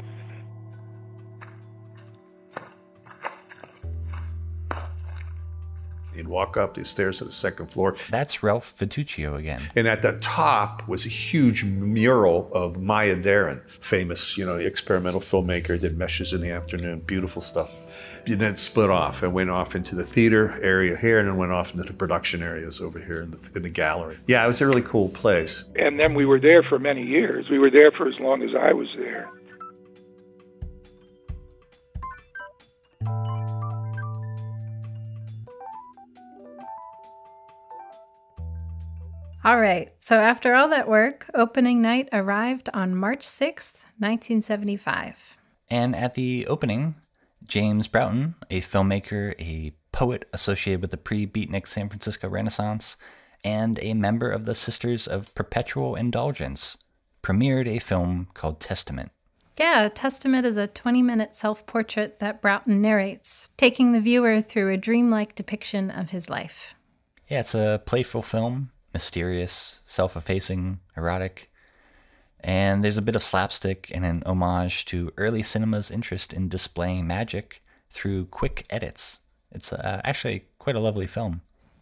You'd 6.15 6.27
walk 6.27 6.57
up 6.57 6.73
the 6.73 6.85
stairs 6.85 7.19
to 7.19 7.25
the 7.25 7.31
second 7.31 7.67
floor. 7.67 7.95
That's 8.09 8.43
Ralph 8.43 8.77
Vituccio 8.77 9.37
again. 9.37 9.61
And 9.75 9.87
at 9.87 10.01
the 10.01 10.13
top 10.19 10.87
was 10.87 11.05
a 11.05 11.09
huge 11.09 11.63
mural 11.63 12.49
of 12.53 12.81
Maya 12.81 13.15
Deren, 13.15 13.61
famous, 13.67 14.37
you 14.37 14.45
know, 14.45 14.55
experimental 14.55 15.21
filmmaker, 15.21 15.79
did 15.79 15.97
Meshes 15.97 16.33
in 16.33 16.41
the 16.41 16.51
Afternoon, 16.51 16.99
beautiful 16.99 17.41
stuff. 17.41 18.21
You 18.25 18.35
then 18.37 18.55
split 18.57 18.89
off 18.89 19.21
and 19.21 19.33
went 19.33 19.49
off 19.49 19.75
into 19.75 19.95
the 19.95 20.05
theater 20.05 20.57
area 20.63 20.95
here 20.95 21.19
and 21.19 21.27
then 21.27 21.35
went 21.35 21.51
off 21.51 21.73
into 21.73 21.83
the 21.83 21.93
production 21.93 22.41
areas 22.41 22.79
over 22.79 22.99
here 22.99 23.21
in 23.21 23.31
the, 23.31 23.49
in 23.55 23.63
the 23.63 23.69
gallery. 23.69 24.17
Yeah, 24.27 24.43
it 24.43 24.47
was 24.47 24.61
a 24.61 24.67
really 24.67 24.81
cool 24.81 25.09
place. 25.09 25.65
And 25.75 25.99
then 25.99 26.13
we 26.13 26.25
were 26.25 26.39
there 26.39 26.63
for 26.63 26.79
many 26.79 27.03
years. 27.03 27.49
We 27.49 27.59
were 27.59 27.69
there 27.69 27.91
for 27.91 28.07
as 28.07 28.17
long 28.19 28.41
as 28.41 28.55
I 28.55 28.71
was 28.71 28.87
there. 28.97 29.29
All 39.45 39.59
right, 39.59 39.91
so 39.99 40.15
after 40.15 40.55
all 40.55 40.69
that 40.69 40.87
work, 40.87 41.29
opening 41.33 41.81
night 41.81 42.07
arrived 42.13 42.69
on 42.73 42.95
March 42.95 43.19
6th, 43.19 43.83
1975. 43.99 45.37
And 45.69 45.93
at 45.93 46.13
the 46.13 46.47
opening, 46.47 46.95
James 47.45 47.89
Broughton, 47.89 48.35
a 48.49 48.61
filmmaker, 48.61 49.33
a 49.41 49.73
poet 49.91 50.29
associated 50.31 50.79
with 50.79 50.91
the 50.91 50.97
pre 50.97 51.27
beatnik 51.27 51.67
San 51.67 51.89
Francisco 51.89 52.29
Renaissance, 52.29 52.95
and 53.43 53.79
a 53.81 53.93
member 53.93 54.31
of 54.31 54.45
the 54.45 54.55
Sisters 54.55 55.07
of 55.09 55.35
Perpetual 55.35 55.97
Indulgence, 55.97 56.77
premiered 57.21 57.67
a 57.67 57.79
film 57.79 58.29
called 58.33 58.61
Testament. 58.61 59.11
Yeah, 59.59 59.89
Testament 59.93 60.45
is 60.45 60.55
a 60.55 60.67
20 60.67 61.01
minute 61.01 61.35
self 61.35 61.65
portrait 61.65 62.19
that 62.19 62.41
Broughton 62.41 62.81
narrates, 62.81 63.49
taking 63.57 63.91
the 63.91 63.99
viewer 63.99 64.39
through 64.39 64.69
a 64.69 64.77
dreamlike 64.77 65.35
depiction 65.35 65.91
of 65.91 66.11
his 66.11 66.29
life. 66.29 66.75
Yeah, 67.27 67.41
it's 67.41 67.53
a 67.53 67.81
playful 67.85 68.21
film 68.21 68.71
mysterious, 68.93 69.81
self 69.85 70.15
effacing, 70.15 70.79
erotic. 70.95 71.51
And 72.39 72.83
there's 72.83 72.97
a 72.97 73.01
bit 73.01 73.15
of 73.15 73.23
slapstick 73.23 73.89
and 73.93 74.05
an 74.05 74.21
homage 74.25 74.85
to 74.85 75.13
early 75.17 75.41
cinema's 75.43 75.89
interest 75.89 76.33
in 76.33 76.49
displaying 76.49 77.07
magic 77.07 77.61
through 77.89 78.25
quick 78.25 78.65
edits. 78.69 79.19
It's 79.51 79.71
uh, 79.71 80.01
actually 80.03 80.45
quite 80.59 80.75
a 80.75 80.81
lovely 80.81 81.07
film. 81.07 81.41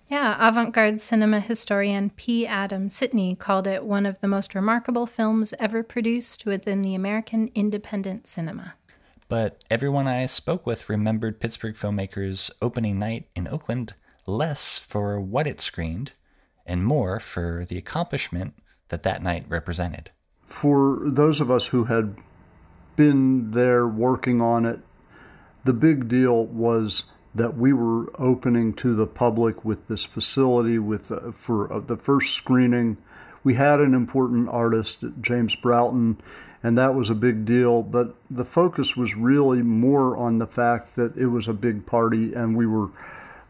Yeah, 0.09 0.35
avant 0.45 0.73
garde 0.73 0.99
cinema 0.99 1.39
historian 1.39 2.09
P. 2.11 2.45
Adams 2.45 2.93
Sitney 2.93 3.37
called 3.37 3.65
it 3.65 3.85
one 3.85 4.05
of 4.05 4.19
the 4.19 4.27
most 4.27 4.53
remarkable 4.53 5.05
films 5.05 5.53
ever 5.57 5.83
produced 5.83 6.45
within 6.45 6.81
the 6.81 6.95
American 6.95 7.49
independent 7.55 8.27
cinema. 8.27 8.73
But 9.29 9.63
everyone 9.71 10.07
I 10.07 10.25
spoke 10.25 10.65
with 10.67 10.89
remembered 10.89 11.39
Pittsburgh 11.39 11.75
filmmakers' 11.75 12.51
opening 12.61 12.99
night 12.99 13.29
in 13.37 13.47
Oakland 13.47 13.93
less 14.27 14.77
for 14.77 15.19
what 15.19 15.47
it 15.47 15.61
screened 15.61 16.11
and 16.71 16.85
more 16.85 17.19
for 17.19 17.65
the 17.67 17.77
accomplishment 17.77 18.53
that 18.87 19.03
that 19.03 19.21
night 19.21 19.45
represented. 19.49 20.09
For 20.45 20.99
those 21.03 21.41
of 21.41 21.51
us 21.51 21.67
who 21.67 21.85
had 21.85 22.15
been 22.95 23.51
there 23.51 23.85
working 23.85 24.41
on 24.41 24.65
it, 24.65 24.79
the 25.65 25.73
big 25.73 26.07
deal 26.07 26.45
was 26.45 27.05
that 27.35 27.57
we 27.57 27.73
were 27.73 28.09
opening 28.19 28.73
to 28.73 28.95
the 28.95 29.07
public 29.07 29.65
with 29.65 29.87
this 29.87 30.05
facility 30.05 30.79
with 30.79 31.11
uh, 31.11 31.31
for 31.31 31.71
uh, 31.71 31.79
the 31.79 31.97
first 31.97 32.33
screening. 32.33 32.97
We 33.43 33.55
had 33.55 33.79
an 33.79 33.93
important 33.93 34.49
artist, 34.49 35.03
James 35.19 35.55
Broughton, 35.55 36.17
and 36.63 36.77
that 36.77 36.95
was 36.95 37.09
a 37.09 37.15
big 37.15 37.45
deal. 37.45 37.83
But 37.83 38.15
the 38.29 38.45
focus 38.45 38.95
was 38.95 39.15
really 39.15 39.61
more 39.61 40.15
on 40.15 40.37
the 40.37 40.47
fact 40.47 40.95
that 40.95 41.17
it 41.17 41.27
was 41.27 41.47
a 41.47 41.53
big 41.53 41.85
party 41.85 42.33
and 42.33 42.55
we 42.55 42.65
were 42.65 42.89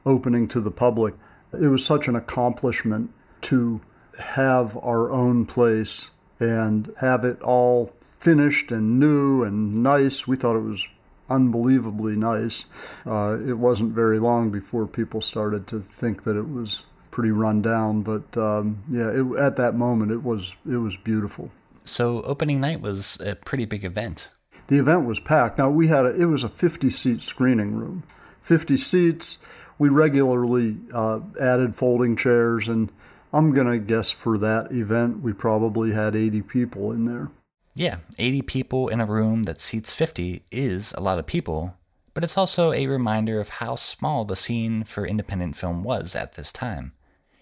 opening 0.05 0.47
to 0.49 0.61
the 0.61 0.72
public. 0.72 1.13
It 1.54 1.68
was 1.68 1.86
such 1.86 2.08
an 2.08 2.16
accomplishment 2.16 3.12
to 3.41 3.82
have 4.20 4.78
our 4.78 5.12
own 5.12 5.45
place 5.45 6.12
and 6.39 6.93
have 6.99 7.24
it 7.24 7.41
all 7.41 7.93
finished 8.12 8.72
and 8.72 8.99
new 8.99 9.43
and 9.43 9.84
nice. 9.84 10.28
We 10.28 10.36
thought 10.36 10.56
it 10.56 10.64
was 10.64 10.88
unbelievably 11.30 12.18
nice. 12.18 12.66
Uh, 13.06 13.38
it 13.47 13.58
wasn't 13.58 13.93
very 13.93 14.20
long 14.20 14.52
before 14.52 14.86
people 14.86 15.22
started 15.22 15.68
to 15.68 15.80
think 15.80 16.24
that 16.24 16.36
it 16.36 16.49
was 16.49 16.86
pretty 17.10 17.32
run 17.32 17.62
down, 17.62 18.02
but 18.02 18.38
um, 18.38 18.84
yeah, 18.89 19.10
it, 19.10 19.39
at 19.39 19.58
that 19.58 19.76
moment 19.76 20.12
it 20.12 20.24
was 20.24 20.56
it 20.70 20.78
was 20.78 20.97
beautiful. 20.97 21.52
So 21.84 22.22
opening 22.24 22.62
night 22.62 22.82
was 22.82 23.18
a 23.22 23.36
pretty 23.36 23.66
big 23.66 23.84
event. 23.84 24.30
The 24.68 24.78
event 24.78 25.06
was 25.06 25.20
packed. 25.20 25.58
Now 25.58 25.70
we 25.70 25.88
had 25.88 26.06
a, 26.06 26.16
it 26.16 26.26
was 26.26 26.43
a 26.43 26.49
50 26.49 26.89
seat 26.89 27.22
screening 27.22 27.76
room, 27.76 28.04
50 28.41 28.78
seats 28.78 29.39
we 29.82 29.89
regularly 29.89 30.77
uh, 30.93 31.19
added 31.39 31.75
folding 31.75 32.15
chairs, 32.15 32.67
and 32.67 32.91
I'm 33.34 33.51
going 33.51 33.65
to 33.65 33.79
guess 33.79 34.11
for 34.11 34.38
that 34.38 34.71
event, 34.71 35.21
we 35.23 35.34
probably 35.34 35.91
had 35.91 36.15
80 36.15 36.43
people 36.43 36.91
in 36.91 37.05
there. 37.05 37.32
Yeah, 37.73 37.95
80 38.19 38.43
people 38.43 38.89
in 38.89 39.01
a 39.01 39.07
room 39.07 39.41
that 39.43 39.59
seats 39.59 39.91
50 39.95 40.43
is 40.51 40.93
a 40.93 41.01
lot 41.01 41.17
of 41.17 41.25
people, 41.25 41.79
but 42.13 42.23
it's 42.23 42.38
also 42.38 42.71
a 42.71 42.86
reminder 42.86 43.39
of 43.39 43.49
how 43.49 43.73
small 43.73 44.23
the 44.23 44.36
scene 44.36 44.84
for 44.84 45.07
independent 45.07 45.55
film 45.55 45.84
was 45.84 46.13
at 46.13 46.36
this 46.36 46.53
time. 46.53 46.91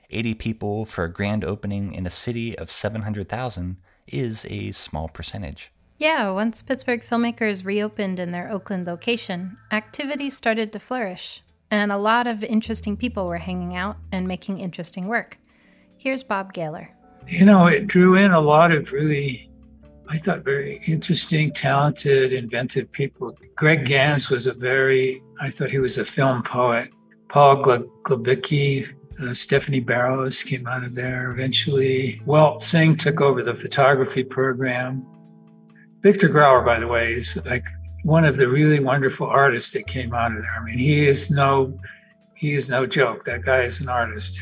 80 0.10 0.36
people 0.36 0.86
for 0.86 1.04
a 1.04 1.12
grand 1.12 1.44
opening 1.44 1.94
in 1.94 2.08
a 2.08 2.10
city 2.10 2.58
of 2.58 2.72
700,000 2.72 3.76
is 4.08 4.46
a 4.50 4.72
small 4.72 5.10
percentage. 5.10 5.74
Yeah, 5.98 6.32
once 6.32 6.62
Pittsburgh 6.62 7.02
filmmakers 7.02 7.66
reopened 7.66 8.18
in 8.18 8.32
their 8.32 8.50
Oakland 8.50 8.88
location, 8.88 9.58
activity 9.74 10.30
started 10.30 10.72
to 10.72 10.80
flourish, 10.80 11.42
and 11.72 11.92
a 11.92 11.98
lot 11.98 12.28
of 12.28 12.44
interesting 12.44 12.98
people 12.98 13.26
were 13.28 13.38
hanging 13.38 13.76
out 13.76 13.98
and 14.12 14.28
making 14.28 14.60
interesting 14.60 15.08
work. 15.08 15.38
Here's 15.98 16.24
Bob 16.24 16.54
Gahler. 16.54 16.90
You 17.28 17.46
know, 17.46 17.68
it 17.68 17.88
drew 17.88 18.16
in 18.16 18.32
a 18.32 18.40
lot 18.40 18.72
of 18.72 18.92
really, 18.92 19.52
I 20.08 20.18
thought, 20.18 20.44
very 20.44 20.82
interesting, 20.88 21.52
talented, 21.52 22.34
inventive 22.34 22.92
people. 22.92 23.38
Greg 23.56 23.86
Gans 23.86 24.30
was 24.30 24.48
a 24.48 24.54
very, 24.54 25.22
I 25.40 25.50
thought 25.50 25.70
he 25.70 25.80
was 25.80 25.98
a 25.98 26.06
film 26.06 26.42
poet. 26.42 26.92
Paul 27.28 27.62
Glabicki, 27.62 28.92
uh, 29.22 29.34
Stephanie 29.34 29.82
Beroes 29.82 30.42
came 30.42 30.66
out 30.66 30.84
of 30.84 30.96
there 30.96 31.30
eventually. 31.32 32.22
Walt 32.26 32.62
Singh 32.62 32.96
took 32.96 33.22
over 33.22 33.44
the 33.44 33.54
photography 33.54 34.24
program. 34.24 35.06
Victor 36.02 36.30
Grauer, 36.30 36.66
by 36.66 36.80
the 36.80 36.88
way, 36.88 37.14
is 37.14 37.38
like 37.46 37.66
one 38.04 38.26
of 38.26 38.38
the 38.38 38.48
really 38.48 38.80
wonderful 38.80 39.28
artists 39.28 39.72
that 39.74 39.88
came 39.88 40.14
out 40.14 40.32
of 40.32 40.42
there. 40.42 40.58
I 40.60 40.64
mean, 40.64 40.78
he 40.78 41.08
is 41.08 41.30
no, 41.30 41.78
he 42.36 42.54
is 42.54 42.70
no 42.70 42.86
joke. 42.86 43.26
That 43.26 43.44
guy 43.44 43.62
is 43.62 43.82
an 43.82 43.90
artist. 43.90 44.40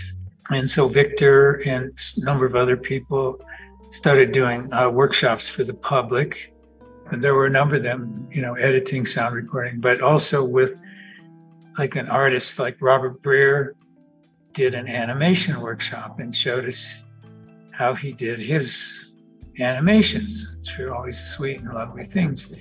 And 0.50 0.70
so 0.70 0.88
Victor 0.88 1.62
and 1.66 1.92
a 2.18 2.26
number 2.26 2.46
of 2.46 2.56
other 2.56 2.78
people 2.78 3.42
started 3.92 4.32
doing 4.32 4.72
uh, 4.74 4.90
workshops 4.90 5.50
for 5.50 5.64
the 5.64 5.74
public. 5.74 6.54
And 7.12 7.22
there 7.22 7.34
were 7.34 7.48
a 7.48 7.50
number 7.50 7.78
of 7.78 7.84
them, 7.84 8.28
you 8.32 8.42
know, 8.42 8.54
editing, 8.54 9.06
sound 9.06 9.36
recording, 9.36 9.80
but 9.80 10.02
also 10.02 10.46
with 10.46 10.80
like 11.78 11.96
an 11.96 12.10
artist 12.10 12.60
like 12.60 12.78
Robert 12.82 13.22
Breer 13.22 13.72
did 14.54 14.74
an 14.74 14.88
animation 14.88 15.60
workshop 15.62 16.20
and 16.20 16.36
showed 16.36 16.66
us 16.66 17.04
how 17.72 17.94
he 17.94 18.12
did 18.12 18.40
his 18.40 19.12
animations, 19.60 20.56
which 20.60 20.80
are 20.80 20.94
always 20.94 21.20
sweet 21.20 21.60
and 21.60 21.74
lovely 21.74 22.04
things. 22.04 22.52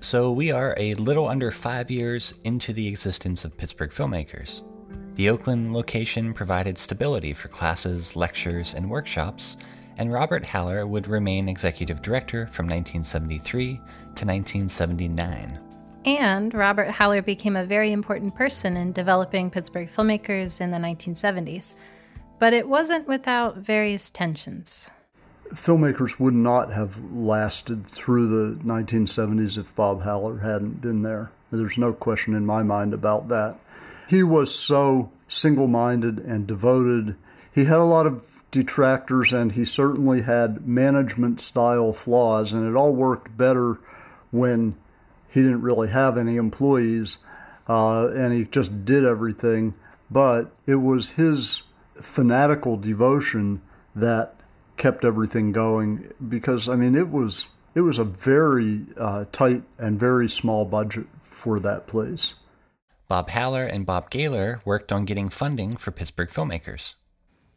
So 0.00 0.30
we 0.30 0.52
are 0.52 0.74
a 0.76 0.94
little 0.94 1.26
under 1.26 1.50
five 1.50 1.90
years 1.90 2.32
into 2.44 2.72
the 2.72 2.86
existence 2.86 3.44
of 3.44 3.56
Pittsburgh 3.56 3.90
filmmakers. 3.90 4.62
The 5.16 5.28
Oakland 5.28 5.74
location 5.74 6.32
provided 6.32 6.78
stability 6.78 7.32
for 7.32 7.48
classes, 7.48 8.14
lectures, 8.14 8.74
and 8.74 8.88
workshops, 8.88 9.56
and 9.96 10.12
Robert 10.12 10.46
Haller 10.46 10.86
would 10.86 11.08
remain 11.08 11.48
executive 11.48 12.00
director 12.00 12.46
from 12.46 12.66
1973 12.66 13.74
to 13.74 13.80
1979. 14.24 15.58
And 16.04 16.54
Robert 16.54 16.90
Haller 16.90 17.20
became 17.20 17.56
a 17.56 17.64
very 17.64 17.90
important 17.90 18.36
person 18.36 18.76
in 18.76 18.92
developing 18.92 19.50
Pittsburgh 19.50 19.88
filmmakers 19.88 20.60
in 20.60 20.70
the 20.70 20.78
1970s. 20.78 21.74
But 22.38 22.52
it 22.52 22.68
wasn't 22.68 23.08
without 23.08 23.56
various 23.56 24.10
tensions. 24.10 24.90
Filmmakers 25.50 26.20
would 26.20 26.34
not 26.34 26.72
have 26.72 27.02
lasted 27.12 27.86
through 27.86 28.26
the 28.28 28.58
1970s 28.60 29.58
if 29.58 29.74
Bob 29.74 30.02
Haller 30.02 30.38
hadn't 30.38 30.80
been 30.80 31.02
there. 31.02 31.30
There's 31.50 31.78
no 31.78 31.92
question 31.92 32.34
in 32.34 32.44
my 32.44 32.62
mind 32.62 32.92
about 32.92 33.28
that. 33.28 33.58
He 34.08 34.22
was 34.22 34.54
so 34.54 35.10
single 35.26 35.68
minded 35.68 36.18
and 36.18 36.46
devoted. 36.46 37.16
He 37.52 37.64
had 37.64 37.78
a 37.78 37.84
lot 37.84 38.06
of 38.06 38.42
detractors 38.50 39.32
and 39.32 39.52
he 39.52 39.64
certainly 39.64 40.22
had 40.22 40.66
management 40.66 41.40
style 41.40 41.92
flaws, 41.92 42.52
and 42.52 42.66
it 42.66 42.76
all 42.76 42.94
worked 42.94 43.36
better 43.36 43.78
when 44.30 44.76
he 45.28 45.42
didn't 45.42 45.62
really 45.62 45.88
have 45.88 46.16
any 46.16 46.36
employees 46.36 47.18
uh, 47.68 48.08
and 48.08 48.32
he 48.32 48.44
just 48.44 48.84
did 48.84 49.04
everything. 49.04 49.74
But 50.10 50.50
it 50.66 50.76
was 50.76 51.12
his 51.12 51.62
fanatical 51.94 52.76
devotion 52.76 53.60
that 53.94 54.37
kept 54.78 55.04
everything 55.04 55.52
going 55.52 56.12
because, 56.26 56.68
I 56.68 56.76
mean, 56.76 56.94
it 56.94 57.10
was. 57.10 57.48
It 57.74 57.82
was 57.82 57.98
a 57.98 58.04
very 58.04 58.86
uh, 58.96 59.26
tight 59.30 59.62
and 59.78 60.00
very 60.00 60.28
small 60.28 60.64
budget 60.64 61.06
for 61.20 61.60
that 61.60 61.86
place. 61.86 62.34
Bob 63.06 63.30
Haller 63.30 63.64
and 63.64 63.86
Bob 63.86 64.10
Gahler 64.10 64.64
worked 64.66 64.90
on 64.90 65.04
getting 65.04 65.28
funding 65.28 65.76
for 65.76 65.92
Pittsburgh 65.92 66.28
filmmakers. 66.28 66.94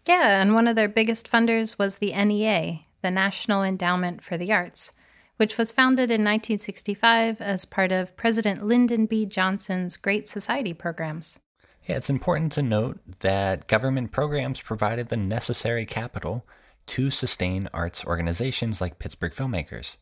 Yeah, 0.05 0.41
and 0.41 0.53
one 0.53 0.67
of 0.67 0.75
their 0.75 0.89
biggest 0.89 1.31
funders 1.31 1.79
was 1.79 1.95
the 1.95 2.13
NEA, 2.13 2.81
the 3.01 3.09
National 3.09 3.63
Endowment 3.63 4.23
for 4.23 4.37
the 4.37 4.51
Arts, 4.51 4.93
which 5.37 5.57
was 5.57 5.71
founded 5.71 6.11
in 6.11 6.23
1965 6.23 7.41
as 7.41 7.65
part 7.65 7.91
of 7.91 8.15
President 8.15 8.63
Lyndon 8.63 9.07
B. 9.07 9.25
Johnson's 9.25 9.97
Great 9.97 10.27
Society 10.27 10.73
programs. 10.73 11.39
Yeah, 11.85 11.97
it's 11.97 12.09
important 12.09 12.51
to 12.53 12.61
note 12.61 12.99
that 13.19 13.67
government 13.67 14.11
programs 14.11 14.61
provided 14.61 15.09
the 15.09 15.17
necessary 15.17 15.85
capital 15.85 16.45
to 16.87 17.09
sustain 17.09 17.69
arts 17.73 18.05
organizations 18.05 18.81
like 18.81 18.99
Pittsburgh 18.99 19.33
filmmakers. 19.33 19.97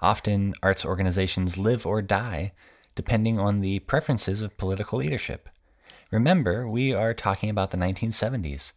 Often, 0.00 0.54
arts 0.62 0.84
organizations 0.84 1.58
live 1.58 1.86
or 1.86 2.02
die 2.02 2.52
depending 2.94 3.38
on 3.38 3.60
the 3.60 3.78
preferences 3.80 4.42
of 4.42 4.58
political 4.58 4.98
leadership. 4.98 5.48
Remember, 6.10 6.68
we 6.68 6.92
are 6.92 7.14
talking 7.14 7.48
about 7.48 7.70
the 7.70 7.76
1970s. 7.76 8.72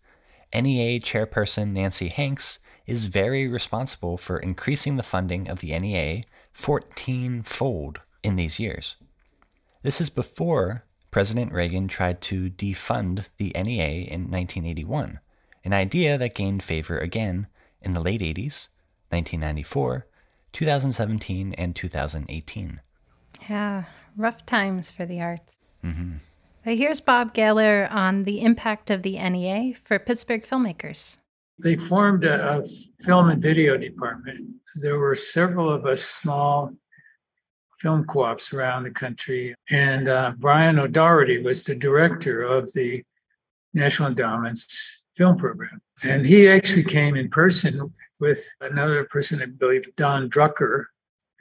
NEA 0.53 0.99
chairperson 0.99 1.71
Nancy 1.71 2.09
Hanks 2.09 2.59
is 2.85 3.05
very 3.05 3.47
responsible 3.47 4.17
for 4.17 4.37
increasing 4.37 4.97
the 4.97 5.03
funding 5.03 5.49
of 5.49 5.59
the 5.59 5.77
NEA 5.77 6.21
14 6.51 7.41
fold 7.43 8.01
in 8.21 8.35
these 8.35 8.59
years. 8.59 8.97
This 9.81 9.99
is 9.99 10.09
before 10.09 10.85
President 11.11 11.51
Reagan 11.51 11.87
tried 11.87 12.21
to 12.21 12.49
defund 12.49 13.27
the 13.37 13.51
NEA 13.55 14.05
in 14.05 14.29
1981, 14.29 15.19
an 15.64 15.74
idea 15.74 16.18
that 16.18 16.36
gained 16.36 16.64
favor 16.64 16.97
again 16.97 17.47
in 17.82 17.93
the 17.93 18.01
late 18.01 18.22
80s, 18.22 18.70
1994, 19.09 20.07
2017, 20.51 21.53
and 21.53 21.76
2018. 21.76 22.82
Yeah, 23.49 23.84
rough 24.16 24.45
times 24.45 24.91
for 24.91 25.05
the 25.05 25.22
arts. 25.22 25.59
Mm-hmm. 25.84 26.18
Here's 26.66 27.01
Bob 27.01 27.34
Geller 27.34 27.91
on 27.91 28.24
the 28.24 28.41
impact 28.41 28.89
of 28.89 29.03
the 29.03 29.18
NEA 29.18 29.74
for 29.74 29.99
Pittsburgh 29.99 30.43
filmmakers. 30.43 31.18
They 31.59 31.76
formed 31.76 32.24
a, 32.24 32.59
a 32.59 32.64
film 33.01 33.30
and 33.30 33.41
video 33.41 33.78
department. 33.78 34.47
There 34.76 34.97
were 34.97 35.16
several 35.16 35.70
of 35.70 35.86
us 35.86 36.01
small 36.01 36.74
film 37.80 38.05
co-ops 38.05 38.53
around 38.53 38.84
the 38.84 38.91
country, 38.91 39.53
and 39.70 40.07
uh, 40.07 40.34
Brian 40.38 40.80
O'Doherty 40.80 41.43
was 41.43 41.66
the 41.66 41.76
director 41.76 42.41
of 42.41 42.72
the 42.74 43.03
National 43.74 44.09
Endowment's 44.09 45.03
film 45.16 45.38
program. 45.38 45.82
And 46.03 46.26
he 46.26 46.47
actually 46.47 46.84
came 46.84 47.16
in 47.16 47.30
person 47.30 47.93
with 48.20 48.47
another 48.61 49.05
person, 49.05 49.41
I 49.41 49.45
believe, 49.45 49.95
Don 49.95 50.30
Drucker, 50.30 50.86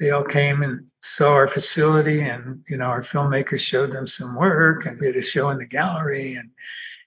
they 0.03 0.11
all 0.11 0.25
came 0.25 0.63
and 0.63 0.89
saw 1.01 1.33
our 1.35 1.47
facility 1.47 2.21
and 2.21 2.65
you 2.69 2.77
know 2.77 2.87
our 2.87 3.03
filmmakers 3.03 3.61
showed 3.61 3.93
them 3.93 4.07
some 4.07 4.35
work 4.35 4.85
and 4.85 4.99
we 4.99 5.07
had 5.07 5.15
a 5.15 5.23
show 5.23 5.49
in 5.51 5.59
the 5.59 5.67
gallery. 5.67 6.35
And 6.35 6.51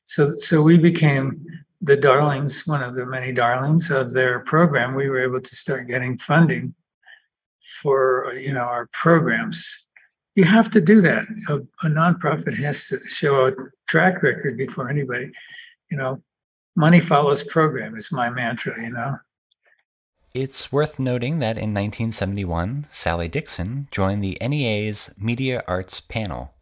so 0.05 0.36
so 0.38 0.61
we 0.61 0.78
became 0.78 1.45
the 1.82 1.97
darlings 1.97 2.66
one 2.66 2.82
of 2.82 2.95
the 2.95 3.05
many 3.05 3.34
darlings 3.34 3.91
of 3.91 4.13
their 4.13 4.39
program. 4.39 4.95
We 4.95 5.09
were 5.09 5.20
able 5.20 5.41
to 5.41 5.55
start 5.55 5.89
getting 5.89 6.18
funding 6.18 6.74
for 7.82 8.34
you 8.39 8.53
know 8.53 8.61
our 8.61 8.88
programs. 8.93 9.88
You 10.36 10.45
have 10.45 10.70
to 10.72 10.80
do 10.80 11.01
that. 11.01 11.26
A, 11.49 11.55
a 11.86 11.89
nonprofit 11.89 12.57
has 12.59 12.88
to 12.88 12.99
show 12.99 13.47
a 13.47 13.53
track 13.88 14.24
record 14.24 14.57
before 14.57 14.89
anybody 14.89 15.32
you 15.91 15.97
know 15.97 16.24
money 16.76 16.99
follows 16.99 17.43
program 17.43 17.95
is 17.95 18.11
my 18.11 18.30
mantra 18.30 18.73
you 18.82 18.89
know 18.89 19.17
it's 20.36 20.69
worth 20.69 20.99
noting 20.99 21.39
that 21.39 21.55
in 21.55 21.73
1971, 21.73 22.88
Sally 22.91 23.30
Dixon 23.30 23.88
joined 23.89 24.21
the 24.21 24.38
NEA's 24.45 25.09
Media 25.17 25.63
Arts 25.65 26.01
panel. 26.01 26.53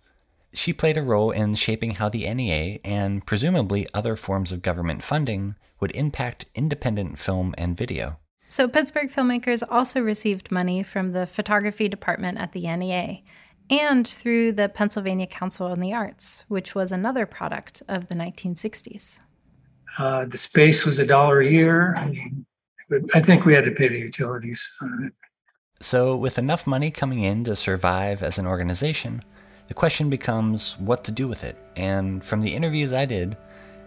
She 0.53 0.73
played 0.73 0.95
a 0.95 1.01
role 1.01 1.31
in 1.31 1.55
shaping 1.55 1.95
how 1.95 2.07
the 2.07 2.31
NEA 2.31 2.77
and 2.83 3.25
presumably 3.25 3.87
other 3.91 4.15
forms 4.15 4.51
of 4.51 4.61
government 4.61 5.01
funding 5.01 5.55
would 5.79 5.89
impact 5.95 6.45
independent 6.53 7.17
film 7.17 7.55
and 7.57 7.75
video. 7.75 8.19
So, 8.47 8.67
Pittsburgh 8.67 9.09
filmmakers 9.09 9.63
also 9.67 9.99
received 10.01 10.51
money 10.51 10.83
from 10.83 11.09
the 11.09 11.25
photography 11.25 11.89
department 11.89 12.37
at 12.37 12.51
the 12.51 12.67
NEA 12.67 13.23
and 13.71 14.07
through 14.07 14.51
the 14.51 14.69
Pennsylvania 14.69 15.25
Council 15.25 15.65
on 15.65 15.79
the 15.79 15.93
Arts, 15.93 16.45
which 16.47 16.75
was 16.75 16.91
another 16.91 17.25
product 17.25 17.81
of 17.87 18.07
the 18.07 18.15
1960s. 18.15 19.19
Uh, 19.97 20.25
the 20.25 20.37
space 20.37 20.85
was 20.85 20.99
a 20.99 21.05
dollar 21.05 21.39
a 21.39 21.47
year. 21.47 21.95
I 21.95 22.07
mean, 22.07 22.45
I 23.13 23.19
think 23.19 23.45
we 23.45 23.53
had 23.53 23.65
to 23.65 23.71
pay 23.71 23.87
the 23.87 23.99
utilities 23.99 24.71
on 24.81 25.05
it. 25.05 25.13
So, 25.79 26.15
with 26.15 26.37
enough 26.37 26.65
money 26.65 26.91
coming 26.91 27.19
in 27.19 27.43
to 27.43 27.55
survive 27.55 28.23
as 28.23 28.39
an 28.39 28.47
organization, 28.47 29.21
the 29.67 29.73
question 29.73 30.09
becomes 30.09 30.77
what 30.79 31.03
to 31.05 31.11
do 31.11 31.27
with 31.27 31.43
it. 31.43 31.57
And 31.75 32.23
from 32.23 32.41
the 32.41 32.53
interviews 32.53 32.93
I 32.93 33.05
did, 33.05 33.35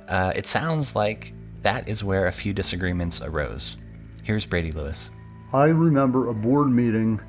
uh, 0.09 0.33
it 0.37 0.47
sounds 0.47 0.95
like 0.95 1.33
that 1.63 1.89
is 1.89 2.05
where 2.05 2.27
a 2.27 2.33
few 2.33 2.53
disagreements 2.53 3.21
arose. 3.21 3.77
Here's 4.23 4.47
Brady 4.47 4.73
Lewis. 4.73 5.11
I 5.53 5.67
remember 5.67 6.29
a 6.29 6.35
board 6.35 6.69
meeting. 6.69 7.21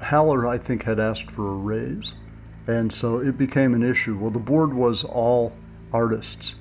Haller, 0.00 0.46
I 0.46 0.58
think, 0.58 0.82
had 0.82 1.00
asked 1.00 1.30
for 1.30 1.52
a 1.52 1.56
raise. 1.56 2.14
And 2.66 2.92
so 2.92 3.18
it 3.18 3.36
became 3.36 3.74
an 3.74 3.82
issue. 3.82 4.16
Well, 4.16 4.30
the 4.30 4.38
board 4.38 4.72
was 4.72 5.04
all 5.04 5.56
artists. 5.92 6.56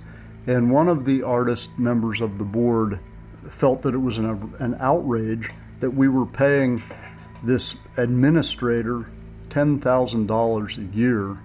And 0.47 0.71
one 0.71 0.89
of 0.89 1.05
the 1.05 1.23
artist 1.23 1.79
members 1.79 2.21
of 2.21 2.37
the 2.37 2.43
board 2.43 2.99
felt 3.49 3.81
that 3.83 3.93
it 3.93 3.99
was 3.99 4.17
an, 4.17 4.53
an 4.59 4.75
outrage 4.79 5.49
that 5.79 5.91
we 5.91 6.07
were 6.07 6.25
paying 6.25 6.81
this 7.43 7.81
administrator 7.97 9.09
$10,000 9.49 10.77
a 10.77 10.95
year 10.95 11.37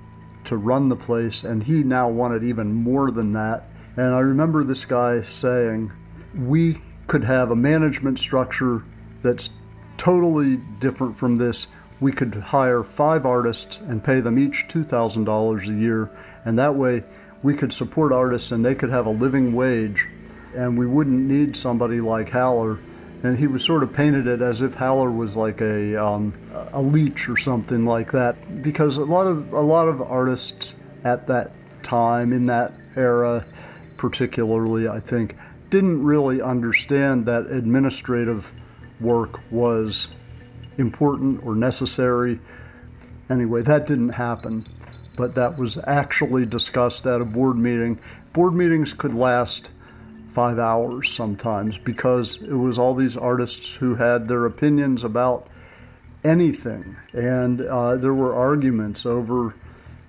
to 0.44 0.57
run 0.57 0.88
the 0.88 0.96
place, 0.96 1.44
and 1.44 1.62
he 1.62 1.82
now 1.82 2.09
wanted 2.09 2.42
even 2.42 2.72
more 2.72 3.11
than 3.11 3.32
that. 3.34 3.64
And 3.96 4.14
I 4.14 4.20
remember 4.20 4.64
this 4.64 4.84
guy 4.84 5.20
saying, 5.20 5.92
We 6.34 6.80
could 7.07 7.24
have 7.24 7.51
a 7.51 7.57
management 7.57 8.18
structure 8.18 8.82
that's 9.22 9.59
totally 9.96 10.59
different 10.80 11.16
from 11.16 11.36
this. 11.36 11.74
We 12.01 12.12
could 12.12 12.34
hire 12.34 12.82
five 12.82 13.26
artists 13.26 13.80
and 13.80 14.03
pay 14.03 14.20
them 14.20 14.38
each 14.38 14.66
$2,000 14.68 15.68
a 15.68 15.72
year, 15.74 16.11
and 16.44 16.59
that 16.59 16.76
way 16.76 17.03
we 17.43 17.55
could 17.55 17.72
support 17.72 18.12
artists 18.12 18.51
and 18.53 18.64
they 18.64 18.74
could 18.74 18.91
have 18.91 19.07
a 19.07 19.11
living 19.11 19.53
wage, 19.53 20.09
and 20.55 20.78
we 20.78 20.86
wouldn't 20.86 21.20
need 21.20 21.57
somebody 21.57 22.01
like 22.01 22.30
Haller 22.30 22.78
and 23.22 23.39
he 23.39 23.47
was 23.47 23.64
sort 23.64 23.82
of 23.82 23.93
painted 23.93 24.26
it 24.26 24.41
as 24.41 24.62
if 24.62 24.74
Haller 24.74 25.11
was 25.11 25.36
like 25.36 25.61
a 25.61 26.03
um, 26.03 26.32
a 26.72 26.80
leech 26.80 27.28
or 27.28 27.36
something 27.36 27.84
like 27.84 28.12
that, 28.12 28.62
because 28.62 28.97
a 28.97 29.05
lot 29.05 29.26
of 29.26 29.53
a 29.53 29.61
lot 29.61 29.89
of 29.89 30.01
artists 30.01 30.80
at 31.05 31.26
that 31.26 31.53
time 31.82 32.32
in 32.32 32.47
that 32.47 32.72
era, 32.97 33.45
particularly, 33.97 34.89
I 34.89 35.01
think, 35.01 35.36
didn't 35.70 36.03
really 36.03 36.41
understand 36.41 37.26
that 37.26 37.47
administrative 37.47 38.53
work 39.01 39.41
was 39.51 40.11
important 40.76 41.45
or 41.45 41.55
necessary. 41.55 42.39
Anyway, 43.28 43.62
that 43.62 43.86
didn't 43.86 44.11
happen, 44.11 44.64
but 45.19 45.35
that 45.35 45.59
was 45.59 45.83
actually 45.87 46.47
discussed 46.47 47.05
at 47.05 47.21
a 47.21 47.25
board 47.25 47.57
meeting. 47.57 47.99
Board 48.33 48.55
meetings 48.55 48.95
could 48.95 49.12
last 49.12 49.73
five 50.29 50.61
hours 50.61 51.11
sometimes 51.11 51.77
because 51.77 52.41
it 52.43 52.55
was 52.55 52.79
all 52.79 52.95
these 52.95 53.16
artists 53.16 53.75
who 53.77 53.97
had 53.97 54.29
their 54.29 54.47
opinions 54.47 55.03
about 55.03 55.49
anything, 56.23 56.97
and 57.12 57.61
uh, 57.61 57.97
there 57.97 58.14
were 58.14 58.33
arguments 58.33 59.05
over 59.05 59.55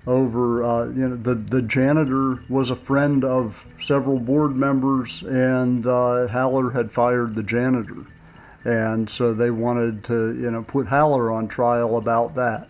over 0.06 0.62
uh, 0.62 0.86
you 0.86 1.08
know 1.08 1.16
the 1.16 1.34
the 1.34 1.62
janitor 1.62 2.42
was 2.48 2.70
a 2.70 2.76
friend 2.76 3.24
of 3.24 3.66
several 3.78 4.20
board 4.20 4.54
members, 4.54 5.22
and 5.24 5.86
uh, 5.86 6.28
Haller 6.28 6.70
had 6.70 6.92
fired 6.92 7.34
the 7.34 7.42
janitor, 7.42 8.06
and 8.64 9.10
so 9.10 9.34
they 9.34 9.50
wanted 9.50 10.04
to 10.04 10.34
you 10.40 10.50
know 10.52 10.62
put 10.62 10.86
Haller 10.86 11.32
on 11.32 11.48
trial 11.48 11.96
about 11.96 12.36
that. 12.36 12.69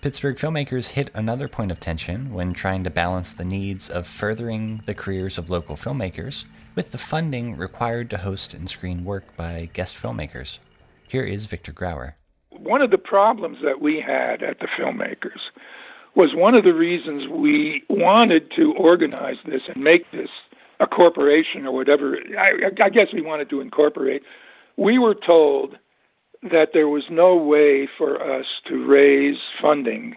Pittsburgh 0.00 0.36
filmmakers 0.36 0.90
hit 0.90 1.10
another 1.12 1.48
point 1.48 1.72
of 1.72 1.80
tension 1.80 2.32
when 2.32 2.52
trying 2.52 2.84
to 2.84 2.90
balance 2.90 3.34
the 3.34 3.44
needs 3.44 3.90
of 3.90 4.06
furthering 4.06 4.80
the 4.86 4.94
careers 4.94 5.38
of 5.38 5.50
local 5.50 5.74
filmmakers 5.74 6.44
with 6.76 6.92
the 6.92 6.98
funding 6.98 7.56
required 7.56 8.08
to 8.10 8.18
host 8.18 8.54
and 8.54 8.70
screen 8.70 9.04
work 9.04 9.36
by 9.36 9.68
guest 9.72 9.96
filmmakers. 9.96 10.60
Here 11.08 11.24
is 11.24 11.46
Victor 11.46 11.72
Grauer. 11.72 12.12
One 12.50 12.80
of 12.80 12.92
the 12.92 12.98
problems 12.98 13.58
that 13.64 13.80
we 13.80 14.00
had 14.00 14.40
at 14.40 14.60
the 14.60 14.68
filmmakers 14.78 15.40
was 16.14 16.30
one 16.32 16.54
of 16.54 16.62
the 16.62 16.74
reasons 16.74 17.28
we 17.28 17.82
wanted 17.88 18.52
to 18.54 18.74
organize 18.74 19.38
this 19.46 19.62
and 19.66 19.82
make 19.82 20.08
this 20.12 20.30
a 20.78 20.86
corporation 20.86 21.66
or 21.66 21.72
whatever. 21.72 22.16
I, 22.38 22.70
I 22.84 22.88
guess 22.88 23.08
we 23.12 23.20
wanted 23.20 23.50
to 23.50 23.60
incorporate. 23.60 24.22
We 24.76 25.00
were 25.00 25.16
told 25.16 25.76
that 26.42 26.68
there 26.72 26.88
was 26.88 27.04
no 27.10 27.34
way 27.34 27.88
for 27.98 28.22
us 28.22 28.46
to 28.66 28.86
raise 28.86 29.38
funding 29.60 30.16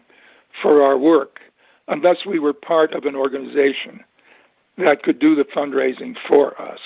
for 0.62 0.84
our 0.84 0.98
work 0.98 1.40
unless 1.88 2.18
we 2.26 2.40
were 2.40 2.54
part 2.54 2.94
of 2.94 3.06
an 3.06 3.16
organization 3.16 4.02
that 4.78 5.04
could 5.04 5.20
do 5.20 5.36
the 5.36 5.44
fundraising 5.44 6.16
for 6.28 6.60
us. 6.62 6.80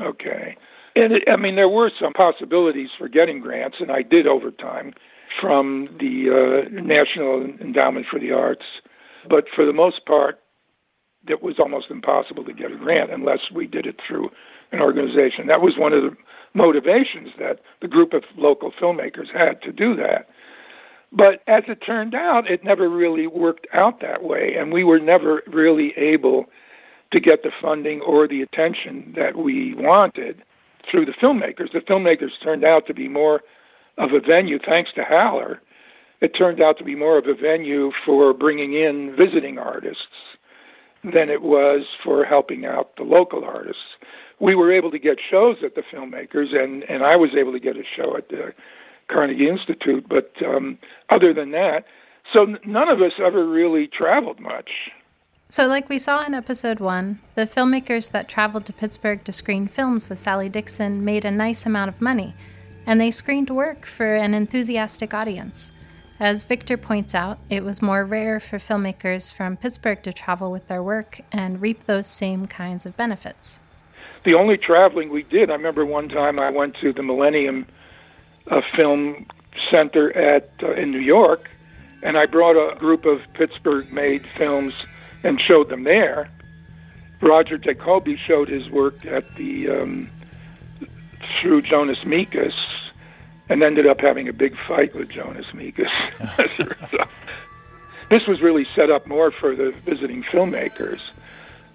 Okay. 0.00 0.56
And 0.94 1.12
it, 1.12 1.22
I 1.28 1.36
mean, 1.36 1.56
there 1.56 1.68
were 1.68 1.90
some 2.00 2.12
possibilities 2.12 2.90
for 2.98 3.08
getting 3.08 3.40
grants, 3.40 3.76
and 3.80 3.90
I 3.90 4.02
did 4.02 4.26
over 4.26 4.50
time 4.50 4.94
from 5.40 5.88
the 6.00 6.66
uh, 6.66 6.68
National 6.70 7.42
Endowment 7.60 8.06
for 8.10 8.18
the 8.18 8.32
Arts. 8.32 8.64
But 9.28 9.44
for 9.54 9.64
the 9.64 9.72
most 9.72 10.06
part, 10.06 10.40
it 11.28 11.42
was 11.42 11.58
almost 11.58 11.90
impossible 11.90 12.44
to 12.44 12.52
get 12.52 12.72
a 12.72 12.76
grant 12.76 13.10
unless 13.12 13.50
we 13.54 13.66
did 13.66 13.86
it 13.86 13.96
through 14.06 14.30
an 14.72 14.80
organization. 14.80 15.46
That 15.48 15.60
was 15.60 15.74
one 15.76 15.92
of 15.92 16.02
the 16.02 16.16
motivations 16.56 17.28
that 17.38 17.60
the 17.82 17.88
group 17.88 18.12
of 18.12 18.24
local 18.36 18.72
filmmakers 18.72 19.30
had 19.32 19.62
to 19.62 19.72
do 19.72 19.94
that. 19.96 20.28
But 21.12 21.42
as 21.46 21.64
it 21.68 21.76
turned 21.86 22.14
out, 22.14 22.50
it 22.50 22.64
never 22.64 22.88
really 22.88 23.26
worked 23.26 23.66
out 23.72 24.00
that 24.00 24.24
way, 24.24 24.54
and 24.58 24.72
we 24.72 24.82
were 24.82 24.98
never 24.98 25.42
really 25.46 25.92
able 25.96 26.46
to 27.12 27.20
get 27.20 27.42
the 27.42 27.52
funding 27.62 28.00
or 28.00 28.26
the 28.26 28.42
attention 28.42 29.14
that 29.16 29.36
we 29.36 29.74
wanted 29.74 30.42
through 30.90 31.06
the 31.06 31.12
filmmakers. 31.12 31.72
The 31.72 31.80
filmmakers 31.80 32.30
turned 32.42 32.64
out 32.64 32.86
to 32.86 32.94
be 32.94 33.08
more 33.08 33.42
of 33.98 34.10
a 34.12 34.20
venue, 34.20 34.58
thanks 34.58 34.90
to 34.94 35.04
Haller. 35.04 35.60
It 36.20 36.28
turned 36.36 36.60
out 36.60 36.78
to 36.78 36.84
be 36.84 36.94
more 36.94 37.18
of 37.18 37.26
a 37.26 37.34
venue 37.34 37.92
for 38.04 38.32
bringing 38.32 38.72
in 38.72 39.14
visiting 39.16 39.58
artists 39.58 40.02
than 41.04 41.30
it 41.30 41.42
was 41.42 41.82
for 42.02 42.24
helping 42.24 42.64
out 42.64 42.96
the 42.96 43.04
local 43.04 43.44
artists. 43.44 43.82
We 44.40 44.54
were 44.54 44.72
able 44.72 44.90
to 44.90 44.98
get 44.98 45.18
shows 45.30 45.56
at 45.64 45.74
the 45.74 45.82
filmmakers, 45.92 46.54
and, 46.54 46.82
and 46.84 47.02
I 47.02 47.16
was 47.16 47.30
able 47.38 47.52
to 47.52 47.60
get 47.60 47.76
a 47.76 47.84
show 47.96 48.16
at 48.16 48.28
the 48.28 48.52
Carnegie 49.10 49.48
Institute, 49.48 50.06
but 50.08 50.32
um, 50.44 50.78
other 51.10 51.32
than 51.32 51.52
that, 51.52 51.84
so 52.32 52.56
none 52.64 52.88
of 52.88 53.00
us 53.00 53.12
ever 53.24 53.48
really 53.48 53.86
traveled 53.86 54.40
much. 54.40 54.70
So, 55.48 55.68
like 55.68 55.88
we 55.88 55.98
saw 55.98 56.24
in 56.24 56.34
episode 56.34 56.80
one, 56.80 57.20
the 57.36 57.42
filmmakers 57.42 58.10
that 58.10 58.28
traveled 58.28 58.66
to 58.66 58.72
Pittsburgh 58.72 59.22
to 59.24 59.32
screen 59.32 59.68
films 59.68 60.08
with 60.08 60.18
Sally 60.18 60.48
Dixon 60.48 61.04
made 61.04 61.24
a 61.24 61.30
nice 61.30 61.64
amount 61.64 61.88
of 61.88 62.02
money, 62.02 62.34
and 62.84 63.00
they 63.00 63.12
screened 63.12 63.50
work 63.50 63.86
for 63.86 64.16
an 64.16 64.34
enthusiastic 64.34 65.14
audience. 65.14 65.70
As 66.18 66.44
Victor 66.44 66.76
points 66.76 67.14
out, 67.14 67.38
it 67.48 67.62
was 67.62 67.82
more 67.82 68.04
rare 68.04 68.40
for 68.40 68.56
filmmakers 68.56 69.32
from 69.32 69.56
Pittsburgh 69.56 70.02
to 70.02 70.12
travel 70.12 70.50
with 70.50 70.66
their 70.66 70.82
work 70.82 71.20
and 71.30 71.60
reap 71.60 71.84
those 71.84 72.06
same 72.06 72.46
kinds 72.46 72.86
of 72.86 72.96
benefits. 72.96 73.60
The 74.26 74.34
only 74.34 74.56
traveling 74.56 75.10
we 75.10 75.22
did, 75.22 75.50
I 75.50 75.52
remember 75.52 75.86
one 75.86 76.08
time 76.08 76.40
I 76.40 76.50
went 76.50 76.74
to 76.78 76.92
the 76.92 77.04
Millennium 77.04 77.64
uh, 78.50 78.60
Film 78.74 79.24
Center 79.70 80.12
at 80.16 80.50
uh, 80.64 80.72
in 80.72 80.90
New 80.90 80.98
York, 80.98 81.48
and 82.02 82.18
I 82.18 82.26
brought 82.26 82.56
a 82.56 82.74
group 82.74 83.04
of 83.04 83.20
Pittsburgh-made 83.34 84.26
films 84.36 84.74
and 85.22 85.40
showed 85.40 85.68
them 85.68 85.84
there. 85.84 86.28
Roger 87.22 87.56
Jacoby 87.56 88.16
showed 88.16 88.48
his 88.48 88.68
work 88.68 89.06
at 89.06 89.32
the 89.36 89.70
um, 89.70 90.10
through 91.40 91.62
Jonas 91.62 92.00
Mekas, 92.00 92.54
and 93.48 93.62
ended 93.62 93.86
up 93.86 94.00
having 94.00 94.28
a 94.28 94.32
big 94.32 94.56
fight 94.66 94.92
with 94.96 95.08
Jonas 95.08 95.46
Mekas. 95.54 95.88
this 98.10 98.26
was 98.26 98.40
really 98.40 98.66
set 98.74 98.90
up 98.90 99.06
more 99.06 99.30
for 99.30 99.54
the 99.54 99.70
visiting 99.84 100.24
filmmakers 100.24 100.98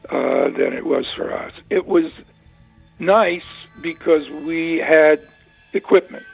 uh, 0.10 0.50
than 0.50 0.74
it 0.74 0.86
was 0.86 1.06
for 1.16 1.34
us. 1.34 1.54
It 1.70 1.88
was 1.88 2.12
nice 3.02 3.44
because 3.82 4.30
we 4.30 4.78
had 4.78 5.20
equipment. 5.74 6.26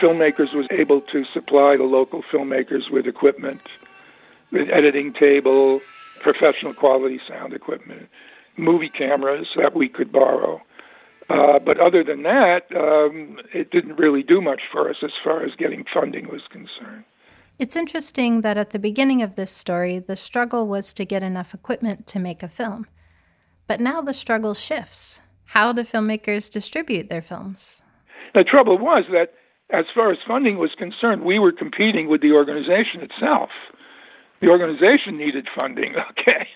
Filmmakers 0.00 0.54
was 0.54 0.66
able 0.70 1.00
to 1.00 1.24
supply 1.24 1.76
the 1.76 1.84
local 1.84 2.22
filmmakers 2.22 2.90
with 2.90 3.06
equipment, 3.06 3.62
with 4.52 4.68
editing 4.68 5.12
table, 5.12 5.80
professional 6.20 6.74
quality 6.74 7.20
sound 7.26 7.52
equipment, 7.52 8.08
movie 8.56 8.88
cameras 8.88 9.48
that 9.56 9.74
we 9.74 9.88
could 9.88 10.12
borrow. 10.12 10.60
Uh, 11.30 11.58
but 11.58 11.80
other 11.80 12.04
than 12.04 12.22
that, 12.22 12.64
um, 12.76 13.38
it 13.52 13.70
didn't 13.70 13.96
really 13.96 14.22
do 14.22 14.40
much 14.40 14.62
for 14.70 14.90
us 14.90 14.96
as 15.02 15.12
far 15.22 15.42
as 15.42 15.54
getting 15.56 15.84
funding 15.92 16.28
was 16.28 16.42
concerned. 16.50 17.04
It's 17.58 17.76
interesting 17.76 18.40
that 18.40 18.58
at 18.58 18.70
the 18.70 18.78
beginning 18.78 19.22
of 19.22 19.36
this 19.36 19.50
story, 19.50 20.00
the 20.00 20.16
struggle 20.16 20.66
was 20.66 20.92
to 20.94 21.04
get 21.04 21.22
enough 21.22 21.54
equipment 21.54 22.06
to 22.08 22.18
make 22.18 22.42
a 22.42 22.48
film. 22.48 22.86
But 23.66 23.80
now 23.80 24.02
the 24.02 24.12
struggle 24.12 24.54
shifts. 24.54 25.22
How 25.54 25.72
do 25.72 25.82
filmmakers 25.82 26.50
distribute 26.50 27.08
their 27.08 27.22
films? 27.22 27.84
The 28.34 28.42
trouble 28.42 28.76
was 28.76 29.04
that, 29.12 29.34
as 29.70 29.84
far 29.94 30.10
as 30.10 30.18
funding 30.26 30.58
was 30.58 30.72
concerned, 30.76 31.22
we 31.22 31.38
were 31.38 31.52
competing 31.52 32.08
with 32.08 32.20
the 32.20 32.32
organization 32.32 33.00
itself 33.00 33.50
the 34.40 34.50
organization 34.50 35.16
needed 35.16 35.48
funding. 35.54 35.94
Okay, 36.10 36.48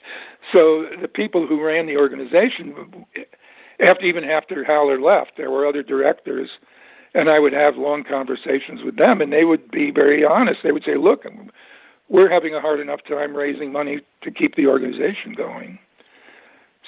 so 0.52 0.86
the 1.00 1.08
people 1.08 1.46
who 1.46 1.62
ran 1.62 1.86
the 1.86 1.96
organization, 1.96 2.74
after 3.80 4.04
even 4.04 4.24
after 4.24 4.64
Haller 4.64 5.00
left, 5.00 5.32
there 5.36 5.50
were 5.50 5.66
other 5.66 5.82
directors, 5.82 6.48
and 7.14 7.28
I 7.28 7.38
would 7.38 7.52
have 7.52 7.76
long 7.76 8.02
conversations 8.02 8.80
with 8.82 8.96
them, 8.96 9.20
and 9.20 9.32
they 9.32 9.44
would 9.44 9.70
be 9.70 9.90
very 9.90 10.24
honest. 10.24 10.60
They 10.62 10.72
would 10.72 10.84
say, 10.84 10.96
"Look, 10.96 11.24
we're 12.08 12.30
having 12.30 12.54
a 12.54 12.60
hard 12.60 12.80
enough 12.80 13.00
time 13.04 13.36
raising 13.36 13.72
money 13.72 14.00
to 14.22 14.30
keep 14.30 14.54
the 14.56 14.66
organization 14.66 15.34
going. 15.36 15.78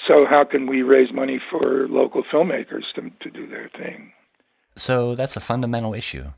So 0.06 0.26
how 0.28 0.44
can 0.44 0.66
we 0.66 0.82
raise 0.82 1.12
money 1.12 1.40
for 1.50 1.88
local 1.88 2.22
filmmakers 2.32 2.84
to 2.94 3.10
to 3.20 3.30
do 3.30 3.46
their 3.46 3.68
thing?" 3.76 4.12
So 4.76 5.14
that's 5.14 5.36
a 5.36 5.40
fundamental 5.40 5.94
issue. 5.94 6.32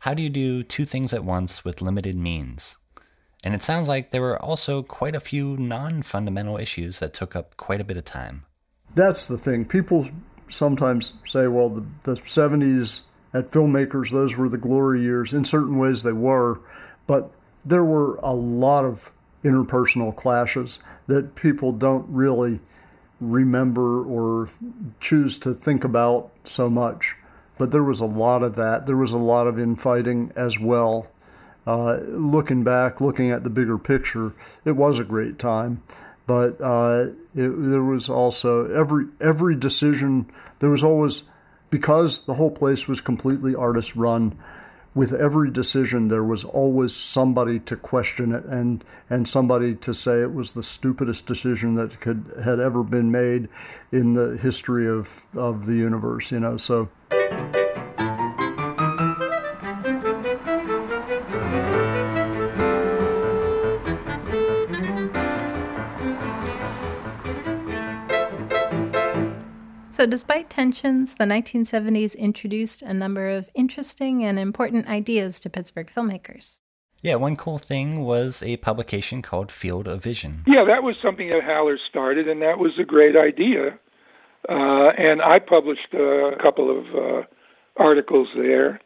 How 0.00 0.14
do 0.14 0.22
you 0.22 0.30
do 0.30 0.62
two 0.62 0.84
things 0.84 1.12
at 1.12 1.24
once 1.24 1.64
with 1.64 1.82
limited 1.82 2.16
means? 2.16 2.76
And 3.44 3.54
it 3.54 3.62
sounds 3.62 3.88
like 3.88 4.10
there 4.10 4.22
were 4.22 4.40
also 4.40 4.82
quite 4.82 5.14
a 5.14 5.20
few 5.20 5.56
non 5.56 6.02
fundamental 6.02 6.56
issues 6.56 6.98
that 6.98 7.14
took 7.14 7.34
up 7.36 7.56
quite 7.56 7.80
a 7.80 7.84
bit 7.84 7.96
of 7.96 8.04
time. 8.04 8.44
That's 8.94 9.28
the 9.28 9.36
thing. 9.36 9.64
People 9.64 10.08
sometimes 10.48 11.14
say, 11.26 11.46
well, 11.46 11.68
the, 11.68 11.86
the 12.04 12.14
70s 12.14 13.02
at 13.34 13.48
filmmakers, 13.48 14.10
those 14.10 14.36
were 14.36 14.48
the 14.48 14.58
glory 14.58 15.02
years. 15.02 15.34
In 15.34 15.44
certain 15.44 15.76
ways, 15.76 16.02
they 16.02 16.12
were, 16.12 16.60
but 17.06 17.30
there 17.64 17.84
were 17.84 18.16
a 18.22 18.34
lot 18.34 18.84
of 18.84 19.12
interpersonal 19.44 20.14
clashes 20.14 20.82
that 21.06 21.34
people 21.34 21.72
don't 21.72 22.06
really 22.08 22.60
remember 23.20 24.02
or 24.04 24.48
choose 25.00 25.38
to 25.38 25.52
think 25.52 25.84
about 25.84 26.30
so 26.44 26.70
much. 26.70 27.16
But 27.58 27.72
there 27.72 27.82
was 27.82 28.00
a 28.00 28.06
lot 28.06 28.42
of 28.42 28.54
that. 28.56 28.86
There 28.86 28.96
was 28.96 29.12
a 29.12 29.18
lot 29.18 29.46
of 29.46 29.58
infighting 29.58 30.32
as 30.36 30.60
well. 30.60 31.08
Uh, 31.66 31.98
looking 32.08 32.64
back, 32.64 33.00
looking 33.00 33.30
at 33.30 33.44
the 33.44 33.50
bigger 33.50 33.76
picture, 33.76 34.32
it 34.64 34.72
was 34.72 34.98
a 34.98 35.04
great 35.04 35.38
time. 35.38 35.82
But 36.26 36.60
uh, 36.60 37.08
it, 37.34 37.48
there 37.48 37.82
was 37.82 38.08
also 38.08 38.70
every 38.72 39.06
every 39.20 39.56
decision. 39.56 40.30
There 40.60 40.70
was 40.70 40.84
always 40.84 41.30
because 41.70 42.24
the 42.24 42.34
whole 42.34 42.50
place 42.50 42.88
was 42.88 43.00
completely 43.00 43.54
artist 43.54 43.96
run 43.96 44.38
with 44.98 45.12
every 45.12 45.48
decision 45.48 46.08
there 46.08 46.24
was 46.24 46.42
always 46.42 46.92
somebody 46.92 47.60
to 47.60 47.76
question 47.76 48.32
it 48.32 48.44
and 48.46 48.84
and 49.08 49.28
somebody 49.28 49.72
to 49.72 49.94
say 49.94 50.20
it 50.22 50.34
was 50.34 50.54
the 50.54 50.62
stupidest 50.62 51.24
decision 51.24 51.76
that 51.76 52.00
could 52.00 52.24
had 52.42 52.58
ever 52.58 52.82
been 52.82 53.08
made 53.08 53.48
in 53.92 54.14
the 54.14 54.36
history 54.38 54.88
of 54.88 55.24
of 55.36 55.66
the 55.66 55.76
universe 55.76 56.32
you 56.32 56.40
know 56.40 56.56
so 56.56 56.88
So, 69.98 70.06
despite 70.06 70.48
tensions, 70.48 71.16
the 71.16 71.24
1970s 71.24 72.16
introduced 72.16 72.82
a 72.82 72.94
number 72.94 73.28
of 73.30 73.50
interesting 73.56 74.22
and 74.22 74.38
important 74.38 74.86
ideas 74.86 75.40
to 75.40 75.50
Pittsburgh 75.50 75.88
filmmakers. 75.88 76.60
Yeah, 77.02 77.16
one 77.16 77.34
cool 77.34 77.58
thing 77.58 78.04
was 78.04 78.40
a 78.40 78.58
publication 78.58 79.22
called 79.22 79.50
Field 79.50 79.88
of 79.88 80.00
Vision. 80.00 80.44
Yeah, 80.46 80.64
that 80.68 80.84
was 80.84 80.94
something 81.02 81.30
that 81.30 81.42
Haller 81.42 81.78
started, 81.90 82.28
and 82.28 82.40
that 82.42 82.60
was 82.60 82.78
a 82.78 82.84
great 82.84 83.16
idea. 83.16 83.76
Uh, 84.48 84.90
and 84.96 85.20
I 85.20 85.40
published 85.40 85.92
a 85.92 86.36
couple 86.40 86.70
of 86.70 86.84
uh, 86.94 87.22
articles 87.76 88.28
there. 88.36 88.80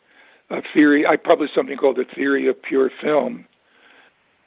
A 0.48 0.62
theory. 0.72 1.04
I 1.06 1.16
published 1.16 1.54
something 1.54 1.76
called 1.76 1.96
the 1.96 2.06
Theory 2.14 2.48
of 2.48 2.56
Pure 2.62 2.90
Film, 3.02 3.44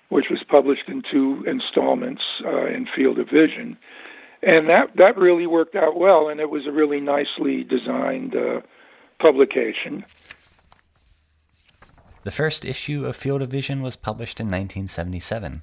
which 0.10 0.26
was 0.32 0.42
published 0.50 0.88
in 0.88 1.04
two 1.12 1.44
installments 1.46 2.24
uh, 2.44 2.66
in 2.66 2.88
Field 2.96 3.20
of 3.20 3.28
Vision 3.30 3.78
and 4.42 4.70
that 4.70 4.96
that 4.96 5.18
really 5.18 5.48
worked 5.48 5.76
out 5.76 5.98
well, 5.98 6.30
and 6.30 6.40
it 6.40 6.50
was 6.50 6.66
a 6.68 6.72
really 6.72 7.00
nicely 7.00 7.64
designed 7.64 8.36
uh, 8.36 8.62
publication. 9.20 10.06
The 12.24 12.32
first 12.32 12.66
issue 12.66 13.06
of 13.06 13.16
Field 13.16 13.42
of 13.42 13.50
Vision 13.50 13.82
was 13.82 13.96
published 13.96 14.40
in 14.40 14.48
1977. 14.48 15.62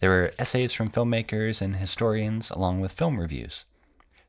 There 0.00 0.10
were 0.10 0.32
essays 0.38 0.72
from 0.72 0.88
filmmakers 0.88 1.60
and 1.60 1.76
historians, 1.76 2.50
along 2.50 2.80
with 2.80 2.92
film 2.92 3.20
reviews. 3.20 3.64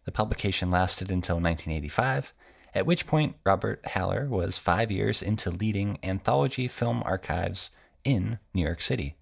The 0.05 0.11
publication 0.11 0.69
lasted 0.69 1.11
until 1.11 1.35
1985, 1.35 2.33
at 2.73 2.85
which 2.85 3.07
point 3.07 3.35
Robert 3.45 3.85
Haller 3.93 4.27
was 4.27 4.57
five 4.57 4.91
years 4.91 5.21
into 5.21 5.51
leading 5.51 5.99
anthology 6.03 6.67
film 6.67 7.01
archives 7.05 7.69
in 8.03 8.39
New 8.53 8.63
York 8.63 8.81
City. 8.81 9.15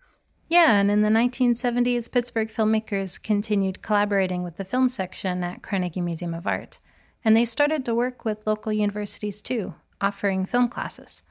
Yeah, 0.49 0.79
and 0.79 0.89
in 0.89 1.01
the 1.01 1.09
1970s, 1.09 2.11
Pittsburgh 2.11 2.47
filmmakers 2.47 3.21
continued 3.21 3.81
collaborating 3.81 4.43
with 4.43 4.55
the 4.55 4.63
film 4.63 4.87
section 4.87 5.43
at 5.43 5.61
Carnegie 5.61 5.99
Museum 5.99 6.33
of 6.33 6.47
Art. 6.47 6.79
And 7.25 7.35
they 7.35 7.43
started 7.43 7.83
to 7.85 7.95
work 7.95 8.23
with 8.23 8.47
local 8.47 8.71
universities 8.71 9.41
too, 9.41 9.75
offering 9.99 10.45
film 10.45 10.69
classes. 10.69 11.23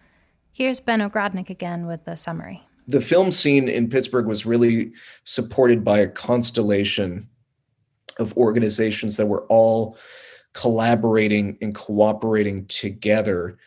Here's 0.52 0.80
Ben 0.80 1.00
Ogrodnik 1.00 1.48
again 1.48 1.86
with 1.86 2.04
the 2.04 2.16
summary. 2.16 2.62
The 2.88 3.00
film 3.00 3.30
scene 3.30 3.68
in 3.68 3.88
Pittsburgh 3.88 4.26
was 4.26 4.44
really 4.44 4.92
supported 5.24 5.82
by 5.82 6.00
a 6.00 6.08
constellation 6.08 7.28
of 8.18 8.36
organizations 8.36 9.16
that 9.16 9.26
were 9.26 9.46
all 9.48 9.96
collaborating 10.52 11.56
and 11.62 11.74
cooperating 11.74 12.66
together 12.66 13.58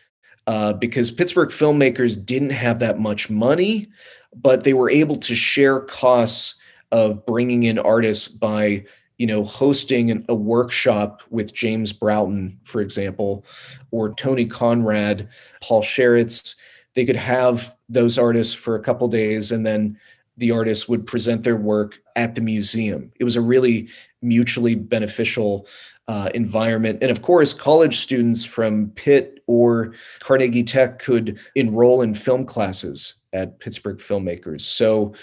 uh, 0.46 0.72
because 0.72 1.10
Pittsburgh 1.10 1.50
filmmakers 1.50 2.24
didn't 2.24 2.50
have 2.50 2.78
that 2.80 2.98
much 2.98 3.30
money, 3.30 3.88
but 4.34 4.64
they 4.64 4.74
were 4.74 4.90
able 4.90 5.16
to 5.16 5.34
share 5.34 5.80
costs 5.80 6.60
of 6.92 7.24
bringing 7.26 7.62
in 7.64 7.78
artists 7.78 8.28
by 8.28 8.84
you 9.18 9.26
know 9.26 9.44
hosting 9.44 10.24
a 10.28 10.34
workshop 10.34 11.22
with 11.30 11.54
james 11.54 11.92
broughton 11.92 12.58
for 12.64 12.80
example 12.80 13.44
or 13.90 14.12
tony 14.14 14.46
conrad 14.46 15.28
paul 15.60 15.82
Sharits. 15.82 16.56
they 16.94 17.04
could 17.04 17.16
have 17.16 17.76
those 17.88 18.18
artists 18.18 18.54
for 18.54 18.74
a 18.74 18.82
couple 18.82 19.08
days 19.08 19.52
and 19.52 19.64
then 19.64 19.98
the 20.36 20.50
artists 20.50 20.88
would 20.88 21.06
present 21.06 21.44
their 21.44 21.56
work 21.56 21.98
at 22.16 22.34
the 22.34 22.40
museum 22.40 23.12
it 23.20 23.24
was 23.24 23.36
a 23.36 23.40
really 23.40 23.88
mutually 24.22 24.74
beneficial 24.74 25.66
uh, 26.10 26.28
environment 26.34 26.98
and 27.02 27.10
of 27.12 27.22
course 27.22 27.52
college 27.54 27.98
students 27.98 28.44
from 28.44 28.90
pitt 28.96 29.44
or 29.46 29.94
carnegie 30.18 30.64
tech 30.64 30.98
could 30.98 31.38
enroll 31.54 32.02
in 32.02 32.14
film 32.14 32.44
classes 32.44 33.14
at 33.32 33.60
Pittsburgh 33.60 33.98
filmmakers. 33.98 34.62
So 34.62 35.14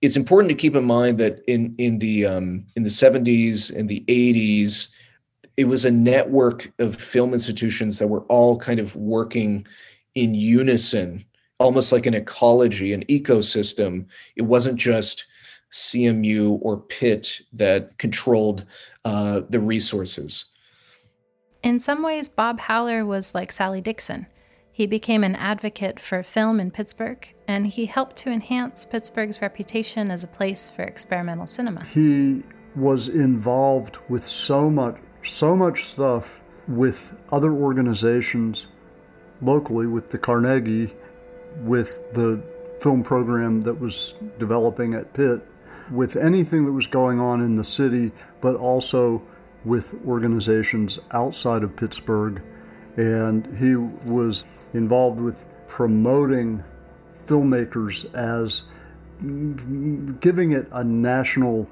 it's 0.00 0.16
important 0.16 0.50
to 0.50 0.56
keep 0.56 0.74
in 0.74 0.84
mind 0.84 1.18
that 1.18 1.42
in 1.46 1.74
in 1.76 1.98
the 1.98 2.24
um, 2.24 2.66
in 2.76 2.82
the 2.82 2.88
70s 2.88 3.74
and 3.76 3.90
the 3.90 4.04
80s, 4.08 4.94
it 5.58 5.66
was 5.66 5.84
a 5.84 5.90
network 5.90 6.72
of 6.78 6.96
film 6.96 7.34
institutions 7.34 7.98
that 7.98 8.08
were 8.08 8.24
all 8.36 8.58
kind 8.58 8.80
of 8.80 8.96
working 8.96 9.66
in 10.14 10.34
unison, 10.34 11.26
almost 11.58 11.92
like 11.92 12.06
an 12.06 12.14
ecology, 12.14 12.94
an 12.94 13.04
ecosystem. 13.04 14.06
It 14.36 14.42
wasn't 14.42 14.78
just 14.78 15.26
CMU 15.72 16.58
or 16.62 16.76
Pitt 16.76 17.40
that 17.52 17.98
controlled 17.98 18.64
uh, 19.04 19.42
the 19.48 19.60
resources. 19.60 20.46
In 21.62 21.80
some 21.80 22.02
ways, 22.02 22.28
Bob 22.28 22.60
Haller 22.60 23.06
was 23.06 23.34
like 23.34 23.52
Sally 23.52 23.80
Dixon. 23.80 24.26
He 24.70 24.86
became 24.86 25.22
an 25.22 25.36
advocate 25.36 26.00
for 26.00 26.22
film 26.22 26.58
in 26.58 26.70
Pittsburgh, 26.70 27.28
and 27.46 27.66
he 27.66 27.86
helped 27.86 28.16
to 28.16 28.30
enhance 28.30 28.84
Pittsburgh's 28.84 29.42
reputation 29.42 30.10
as 30.10 30.24
a 30.24 30.26
place 30.26 30.70
for 30.70 30.82
experimental 30.82 31.46
cinema. 31.46 31.84
He 31.84 32.42
was 32.74 33.08
involved 33.08 33.98
with 34.08 34.24
so 34.24 34.70
much, 34.70 34.98
so 35.24 35.54
much 35.54 35.84
stuff 35.84 36.40
with 36.66 37.18
other 37.30 37.52
organizations 37.52 38.68
locally, 39.42 39.86
with 39.86 40.10
the 40.10 40.18
Carnegie, 40.18 40.90
with 41.58 42.10
the 42.14 42.42
film 42.80 43.02
program 43.02 43.60
that 43.62 43.74
was 43.74 44.14
developing 44.38 44.94
at 44.94 45.12
Pitt, 45.12 45.46
with 45.90 46.16
anything 46.16 46.64
that 46.64 46.72
was 46.72 46.86
going 46.86 47.20
on 47.20 47.40
in 47.40 47.56
the 47.56 47.64
city, 47.64 48.12
but 48.40 48.56
also 48.56 49.22
with 49.64 49.94
organizations 50.06 50.98
outside 51.12 51.62
of 51.62 51.76
Pittsburgh. 51.76 52.42
And 52.96 53.46
he 53.56 53.76
was 53.76 54.44
involved 54.74 55.20
with 55.20 55.46
promoting 55.68 56.62
filmmakers 57.26 58.12
as 58.14 58.64
giving 60.20 60.50
it 60.50 60.68
a 60.72 60.84
national 60.84 61.68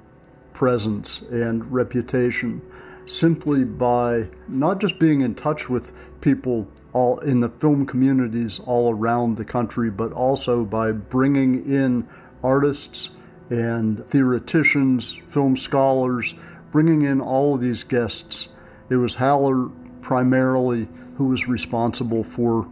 presence 0.52 1.22
and 1.22 1.70
reputation 1.70 2.62
simply 3.06 3.64
by 3.64 4.28
not 4.46 4.80
just 4.80 5.00
being 5.00 5.20
in 5.20 5.34
touch 5.34 5.68
with 5.68 5.92
people 6.20 6.68
all 6.92 7.18
in 7.18 7.40
the 7.40 7.48
film 7.48 7.86
communities 7.86 8.60
all 8.60 8.92
around 8.92 9.36
the 9.36 9.44
country, 9.44 9.90
but 9.90 10.12
also 10.12 10.64
by 10.64 10.92
bringing 10.92 11.64
in 11.66 12.06
artists 12.42 13.16
and 13.50 14.06
theoreticians, 14.06 15.12
film 15.12 15.56
scholars, 15.56 16.34
bringing 16.70 17.02
in 17.02 17.20
all 17.20 17.56
of 17.56 17.60
these 17.60 17.82
guests. 17.82 18.54
It 18.88 18.96
was 18.96 19.16
Haller 19.16 19.68
primarily 20.00 20.88
who 21.16 21.26
was 21.26 21.48
responsible 21.48 22.24
for 22.24 22.68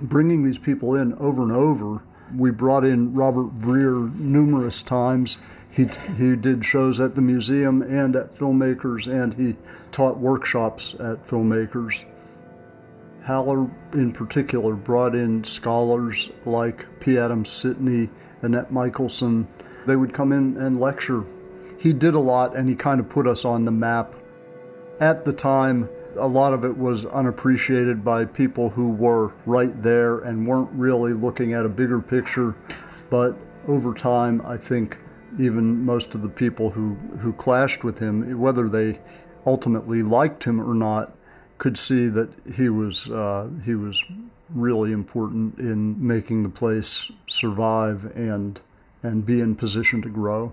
bringing 0.00 0.44
these 0.44 0.58
people 0.58 0.94
in 0.96 1.14
over 1.14 1.42
and 1.42 1.52
over. 1.52 2.02
We 2.36 2.50
brought 2.50 2.84
in 2.84 3.14
Robert 3.14 3.54
Breer 3.54 4.12
numerous 4.18 4.82
times. 4.82 5.38
He, 5.70 5.86
he 6.16 6.36
did 6.36 6.64
shows 6.64 7.00
at 7.00 7.14
the 7.14 7.22
museum 7.22 7.82
and 7.82 8.16
at 8.16 8.34
filmmakers, 8.34 9.06
and 9.06 9.34
he 9.34 9.56
taught 9.92 10.18
workshops 10.18 10.94
at 10.94 11.24
filmmakers. 11.24 12.04
Haller, 13.24 13.70
in 13.92 14.12
particular, 14.12 14.74
brought 14.74 15.14
in 15.14 15.44
scholars 15.44 16.30
like 16.44 16.86
P. 17.00 17.16
Adams 17.16 17.48
Sitney, 17.48 18.10
Annette 18.42 18.70
Michelson. 18.70 19.46
They 19.86 19.96
would 19.96 20.12
come 20.12 20.32
in 20.32 20.56
and 20.56 20.80
lecture. 20.80 21.24
He 21.78 21.92
did 21.92 22.14
a 22.14 22.20
lot, 22.20 22.56
and 22.56 22.68
he 22.68 22.74
kind 22.74 23.00
of 23.00 23.08
put 23.08 23.26
us 23.26 23.44
on 23.44 23.64
the 23.64 23.72
map. 23.72 24.14
At 25.00 25.24
the 25.24 25.32
time, 25.32 25.88
a 26.18 26.26
lot 26.26 26.52
of 26.52 26.64
it 26.64 26.76
was 26.76 27.04
unappreciated 27.06 28.04
by 28.04 28.24
people 28.24 28.70
who 28.70 28.90
were 28.90 29.32
right 29.46 29.82
there 29.82 30.20
and 30.20 30.46
weren't 30.46 30.70
really 30.72 31.12
looking 31.12 31.52
at 31.52 31.66
a 31.66 31.68
bigger 31.68 32.00
picture. 32.00 32.54
But 33.10 33.36
over 33.68 33.92
time, 33.94 34.40
I 34.44 34.56
think 34.56 34.98
even 35.38 35.84
most 35.84 36.14
of 36.14 36.22
the 36.22 36.28
people 36.28 36.70
who, 36.70 36.94
who 37.18 37.32
clashed 37.32 37.84
with 37.84 37.98
him, 37.98 38.38
whether 38.38 38.68
they 38.68 39.00
ultimately 39.46 40.02
liked 40.02 40.44
him 40.44 40.60
or 40.60 40.74
not, 40.74 41.14
could 41.58 41.76
see 41.76 42.08
that 42.08 42.30
he 42.54 42.68
was 42.68 43.10
uh, 43.10 43.48
he 43.64 43.74
was 43.74 44.04
really 44.50 44.92
important 44.92 45.58
in 45.58 46.04
making 46.04 46.42
the 46.42 46.48
place 46.48 47.10
survive 47.26 48.04
and 48.16 48.60
and 49.04 49.24
be 49.24 49.40
in 49.40 49.54
position 49.54 50.02
to 50.02 50.08
grow. 50.08 50.52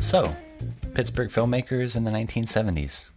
So, 0.00 0.34
Pittsburgh 0.94 1.28
filmmakers 1.28 1.94
in 1.94 2.04
the 2.04 2.10
1970s. 2.10 3.10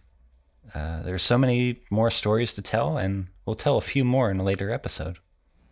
Uh, 0.74 1.02
there's 1.02 1.22
so 1.22 1.36
many 1.36 1.80
more 1.90 2.10
stories 2.10 2.52
to 2.54 2.62
tell, 2.62 2.96
and 2.96 3.28
we'll 3.44 3.56
tell 3.56 3.76
a 3.76 3.82
few 3.82 4.04
more 4.04 4.30
in 4.30 4.38
a 4.38 4.44
later 4.44 4.70
episode. 4.70 5.18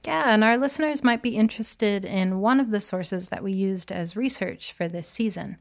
Yeah, 0.07 0.33
and 0.33 0.43
our 0.43 0.57
listeners 0.57 1.05
might 1.05 1.23
be 1.23 1.37
interested 1.37 2.05
in 2.05 2.41
one 2.41 2.59
of 2.59 2.71
the 2.71 2.81
sources 2.81 3.29
that 3.29 3.43
we 3.43 3.53
used 3.53 3.93
as 3.93 4.17
research 4.17 4.73
for 4.73 4.89
this 4.89 5.07
season. 5.07 5.59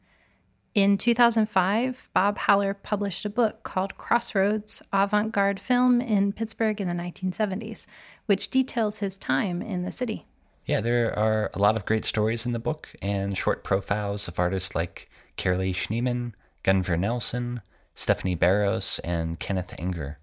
In 0.75 0.97
2005, 0.99 2.09
Bob 2.13 2.37
Haller 2.37 2.75
published 2.75 3.25
a 3.25 3.29
book 3.29 3.63
called 3.63 3.97
Crossroads 3.97 4.83
Avant 4.93 5.31
Garde 5.31 5.59
Film 5.59 5.99
in 5.99 6.31
Pittsburgh 6.31 6.79
in 6.79 6.87
the 6.87 6.93
1970s, 6.93 7.87
which 8.27 8.49
details 8.49 8.99
his 8.99 9.17
time 9.17 9.63
in 9.63 9.83
the 9.83 9.91
city. 9.91 10.25
Yeah, 10.65 10.79
there 10.79 11.17
are 11.17 11.49
a 11.55 11.59
lot 11.59 11.75
of 11.75 11.87
great 11.87 12.05
stories 12.05 12.45
in 12.45 12.51
the 12.51 12.59
book 12.59 12.93
and 13.01 13.35
short 13.35 13.63
profiles 13.63 14.27
of 14.27 14.37
artists 14.37 14.75
like 14.75 15.09
Carolee 15.37 15.73
Schneemann, 15.73 16.33
Gunvor 16.63 16.99
Nelson, 16.99 17.61
Stephanie 17.95 18.35
Beroes, 18.35 18.99
and 19.03 19.39
Kenneth 19.39 19.73
Anger. 19.79 20.19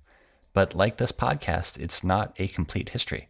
But 0.53 0.77
like 0.77 0.99
this 0.99 1.11
podcast, 1.11 1.81
it's 1.81 2.05
not 2.05 2.37
a 2.39 2.47
complete 2.47 2.91
history. 2.91 3.29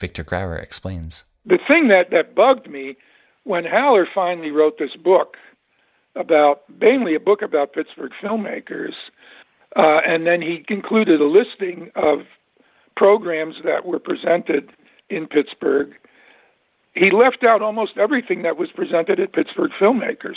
Victor 0.00 0.24
Grauer 0.24 0.60
explains. 0.60 1.22
The 1.46 1.60
thing 1.68 1.86
that, 1.88 2.10
that 2.10 2.34
bugged 2.34 2.68
me 2.68 2.96
when 3.44 3.64
Haller 3.64 4.08
finally 4.12 4.50
wrote 4.50 4.78
this 4.78 4.96
book 4.96 5.36
about, 6.16 6.62
mainly 6.80 7.14
a 7.14 7.20
book 7.20 7.42
about 7.42 7.72
Pittsburgh 7.72 8.12
filmmakers, 8.22 8.94
uh, 9.76 10.00
and 10.06 10.26
then 10.26 10.42
he 10.42 10.64
included 10.68 11.20
a 11.20 11.24
listing 11.24 11.90
of 11.94 12.20
programs 12.96 13.56
that 13.64 13.86
were 13.86 13.98
presented 13.98 14.70
in 15.08 15.26
Pittsburgh. 15.26 15.94
He 16.94 17.10
left 17.10 17.44
out 17.44 17.62
almost 17.62 17.96
everything 17.96 18.42
that 18.42 18.56
was 18.56 18.70
presented 18.74 19.20
at 19.20 19.32
Pittsburgh 19.32 19.70
Filmmakers. 19.80 20.36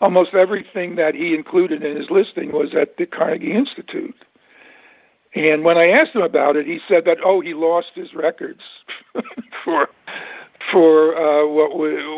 Almost 0.00 0.34
everything 0.34 0.96
that 0.96 1.14
he 1.14 1.34
included 1.34 1.82
in 1.82 1.96
his 1.96 2.08
listing 2.10 2.52
was 2.52 2.74
at 2.80 2.96
the 2.96 3.06
Carnegie 3.06 3.52
Institute. 3.52 4.14
And 5.34 5.62
when 5.62 5.76
I 5.76 5.88
asked 5.88 6.14
him 6.14 6.22
about 6.22 6.56
it, 6.56 6.66
he 6.66 6.80
said 6.88 7.04
that 7.04 7.18
oh, 7.24 7.40
he 7.40 7.54
lost 7.54 7.88
his 7.94 8.14
records 8.14 8.62
for 9.64 9.88
for 10.72 11.16
uh, 11.16 11.46
what 11.46 11.70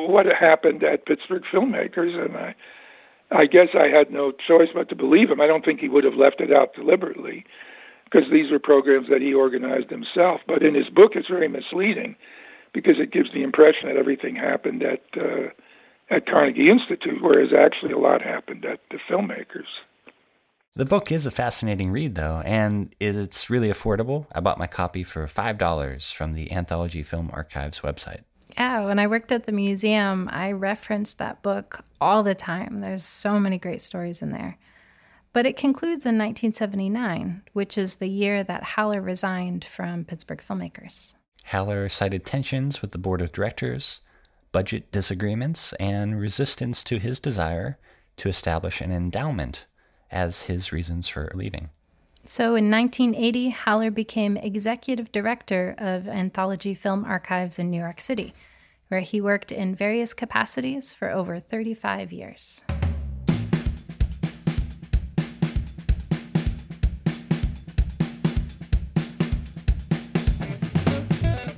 what 0.09 0.26
happened 0.26 0.82
at 0.82 1.07
Pittsburgh 1.07 1.43
Filmmakers, 1.53 2.14
and 2.14 2.36
I 2.36 2.55
I 3.35 3.47
guess 3.47 3.68
I 3.74 3.89
had 3.89 4.11
no 4.11 4.33
choice 4.33 4.68
but 4.74 4.89
to 4.91 4.97
believe 4.97 5.30
him. 5.30 5.41
I 5.41 5.47
don't 5.47 5.64
think 5.64 5.80
he 5.80 5.89
would 5.89 6.05
have 6.05 6.14
left 6.14 6.41
it 6.41 6.53
out 6.53 6.74
deliberately, 6.74 7.45
because 8.05 8.28
these 8.30 8.51
were 8.51 8.59
programs 8.59 9.09
that 9.09 9.22
he 9.22 9.33
organized 9.33 9.91
himself. 9.91 10.41
But 10.47 10.62
in 10.62 10.74
his 10.74 10.89
book, 10.89 11.12
it's 11.14 11.28
very 11.28 11.49
misleading, 11.49 12.16
because 12.74 12.97
it 12.99 13.12
gives 13.12 13.33
the 13.33 13.43
impression 13.43 13.89
that 13.89 13.97
everything 13.97 14.37
happened 14.37 14.83
at 14.83 15.03
uh, 15.16 15.49
at 16.11 16.26
Carnegie 16.26 16.68
Institute, 16.68 17.22
whereas 17.22 17.51
actually 17.57 17.93
a 17.93 17.99
lot 17.99 18.20
happened 18.20 18.64
at 18.64 18.80
the 18.91 18.99
filmmakers. 19.11 19.70
The 20.74 20.85
book 20.85 21.12
is 21.12 21.26
a 21.26 21.30
fascinating 21.30 21.91
read, 21.91 22.14
though, 22.14 22.43
and 22.45 22.95
it's 22.99 23.51
really 23.51 23.68
affordable. 23.68 24.26
I 24.35 24.41
bought 24.41 24.59
my 24.59 24.66
copy 24.66 25.05
for 25.05 25.26
$5 25.26 26.12
from 26.14 26.33
the 26.33 26.51
Anthology 26.51 27.03
Film 27.03 27.30
Archives 27.33 27.80
website. 27.80 28.22
Yeah, 28.57 28.84
when 28.84 28.98
I 28.98 29.07
worked 29.07 29.32
at 29.32 29.44
the 29.44 29.53
museum, 29.53 30.28
I 30.30 30.53
referenced 30.53 31.18
that 31.18 31.42
book 31.42 31.84
all 32.00 32.22
the 32.22 32.34
time. 32.34 32.78
There's 32.78 33.05
so 33.05 33.40
many 33.40 33.59
great 33.59 33.82
stories 33.82 34.22
in 34.22 34.30
there. 34.30 34.59
But 35.32 35.46
it 35.46 35.57
concludes 35.57 36.05
in 36.05 36.18
1979, 36.18 37.42
which 37.55 37.78
is 37.78 37.96
the 37.96 38.09
year 38.09 38.44
that 38.44 38.62
Haller 38.62 39.00
resigned 39.00 39.64
from 39.64 40.05
Pittsburgh 40.05 40.42
Filmmakers. 40.42 41.14
Haller 41.46 41.88
cited 41.88 42.26
tensions 42.26 42.82
with 42.82 42.92
the 42.92 42.98
board 42.98 43.22
of 43.22 43.32
directors, 43.32 44.00
budget 44.53 44.92
disagreements, 44.92 45.72
and 45.74 46.20
resistance 46.20 46.84
to 46.84 46.98
his 46.98 47.18
desire 47.18 47.78
to 48.18 48.28
establish 48.28 48.80
an 48.80 48.92
endowment 48.92 49.66
as 50.11 50.42
his 50.42 50.72
reasons 50.72 51.09
for 51.09 51.32
leaving. 51.34 51.70
So 52.25 52.55
in 52.55 52.70
1980, 52.70 53.51
Haller 53.51 53.91
became 53.91 54.37
executive 54.37 55.11
director 55.11 55.75
of 55.77 56.07
Anthology 56.07 56.73
Film 56.73 57.05
Archives 57.05 57.59
in 57.59 57.68
New 57.68 57.81
York 57.81 58.01
City, 58.01 58.33
where 58.87 59.01
he 59.01 59.20
worked 59.20 59.51
in 59.51 59.75
various 59.75 60.14
capacities 60.14 60.93
for 60.93 61.11
over 61.11 61.41
35 61.41 62.12
years. 62.12 62.62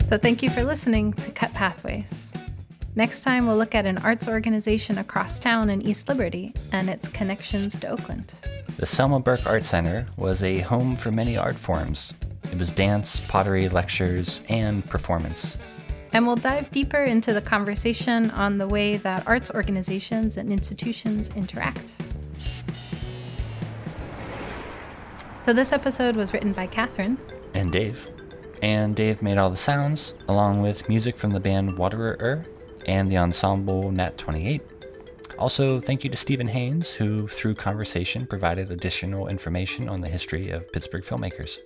So 0.06 0.16
thank 0.16 0.42
you 0.42 0.48
for 0.48 0.64
listening 0.64 1.12
to 1.14 1.30
Cut 1.30 1.52
Pathways. 1.52 2.32
Next 2.96 3.22
time, 3.22 3.48
we'll 3.48 3.56
look 3.56 3.74
at 3.74 3.86
an 3.86 3.98
arts 3.98 4.28
organization 4.28 4.98
across 4.98 5.40
town 5.40 5.68
in 5.68 5.82
East 5.82 6.08
Liberty 6.08 6.54
and 6.70 6.88
its 6.88 7.08
connections 7.08 7.76
to 7.80 7.88
Oakland. 7.88 8.34
The 8.76 8.86
Selma 8.86 9.18
Burke 9.18 9.44
Art 9.46 9.64
Center 9.64 10.06
was 10.16 10.44
a 10.44 10.60
home 10.60 10.94
for 10.94 11.10
many 11.10 11.36
art 11.36 11.56
forms. 11.56 12.14
It 12.52 12.58
was 12.58 12.70
dance, 12.70 13.18
pottery, 13.18 13.68
lectures, 13.68 14.42
and 14.48 14.86
performance. 14.86 15.58
And 16.12 16.24
we'll 16.24 16.36
dive 16.36 16.70
deeper 16.70 17.02
into 17.02 17.32
the 17.32 17.40
conversation 17.40 18.30
on 18.30 18.58
the 18.58 18.68
way 18.68 18.96
that 18.98 19.26
arts 19.26 19.50
organizations 19.50 20.36
and 20.36 20.52
institutions 20.52 21.30
interact. 21.34 21.96
So, 25.40 25.52
this 25.52 25.72
episode 25.72 26.14
was 26.14 26.32
written 26.32 26.52
by 26.52 26.68
Catherine 26.68 27.18
and 27.54 27.72
Dave. 27.72 28.08
And 28.62 28.94
Dave 28.94 29.20
made 29.20 29.36
all 29.36 29.50
the 29.50 29.56
sounds, 29.56 30.14
along 30.28 30.62
with 30.62 30.88
music 30.88 31.16
from 31.18 31.30
the 31.30 31.40
band 31.40 31.76
Waterer 31.76 32.16
and 32.86 33.10
the 33.10 33.18
ensemble 33.18 33.90
Nat 33.90 34.16
28. 34.18 34.62
Also, 35.38 35.80
thank 35.80 36.04
you 36.04 36.10
to 36.10 36.16
Stephen 36.16 36.46
Haynes, 36.46 36.90
who, 36.90 37.26
through 37.28 37.54
conversation, 37.54 38.26
provided 38.26 38.70
additional 38.70 39.28
information 39.28 39.88
on 39.88 40.00
the 40.00 40.08
history 40.08 40.50
of 40.50 40.70
Pittsburgh 40.72 41.02
filmmakers. 41.02 41.58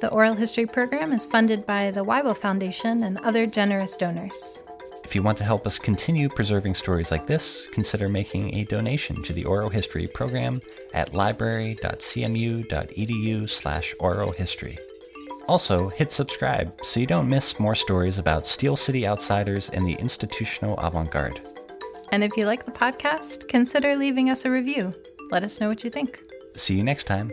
The 0.00 0.10
Oral 0.10 0.34
History 0.34 0.66
program 0.66 1.12
is 1.12 1.24
funded 1.24 1.66
by 1.66 1.90
the 1.90 2.04
Weible 2.04 2.34
Foundation 2.34 3.04
and 3.04 3.18
other 3.20 3.46
generous 3.46 3.96
donors. 3.96 4.58
If 5.04 5.14
you 5.14 5.22
want 5.22 5.38
to 5.38 5.44
help 5.44 5.66
us 5.66 5.78
continue 5.78 6.28
preserving 6.28 6.74
stories 6.74 7.10
like 7.10 7.26
this, 7.26 7.66
consider 7.72 8.08
making 8.08 8.54
a 8.54 8.64
donation 8.64 9.22
to 9.22 9.32
the 9.32 9.44
Oral 9.44 9.70
History 9.70 10.06
program 10.06 10.60
at 10.92 11.14
library.cmu.edu 11.14 13.48
slash 13.48 13.94
oral 14.00 14.32
history. 14.32 14.76
Also, 15.46 15.88
hit 15.90 16.10
subscribe 16.10 16.74
so 16.82 17.00
you 17.00 17.06
don't 17.06 17.28
miss 17.28 17.60
more 17.60 17.74
stories 17.74 18.18
about 18.18 18.46
Steel 18.46 18.76
City 18.76 19.06
outsiders 19.06 19.68
and 19.70 19.86
the 19.86 19.94
institutional 19.94 20.78
avant 20.78 21.10
garde. 21.10 21.40
And 22.12 22.24
if 22.24 22.36
you 22.36 22.46
like 22.46 22.64
the 22.64 22.70
podcast, 22.70 23.48
consider 23.48 23.96
leaving 23.96 24.30
us 24.30 24.44
a 24.44 24.50
review. 24.50 24.94
Let 25.30 25.42
us 25.42 25.60
know 25.60 25.68
what 25.68 25.84
you 25.84 25.90
think. 25.90 26.20
See 26.54 26.76
you 26.76 26.84
next 26.84 27.04
time. 27.04 27.30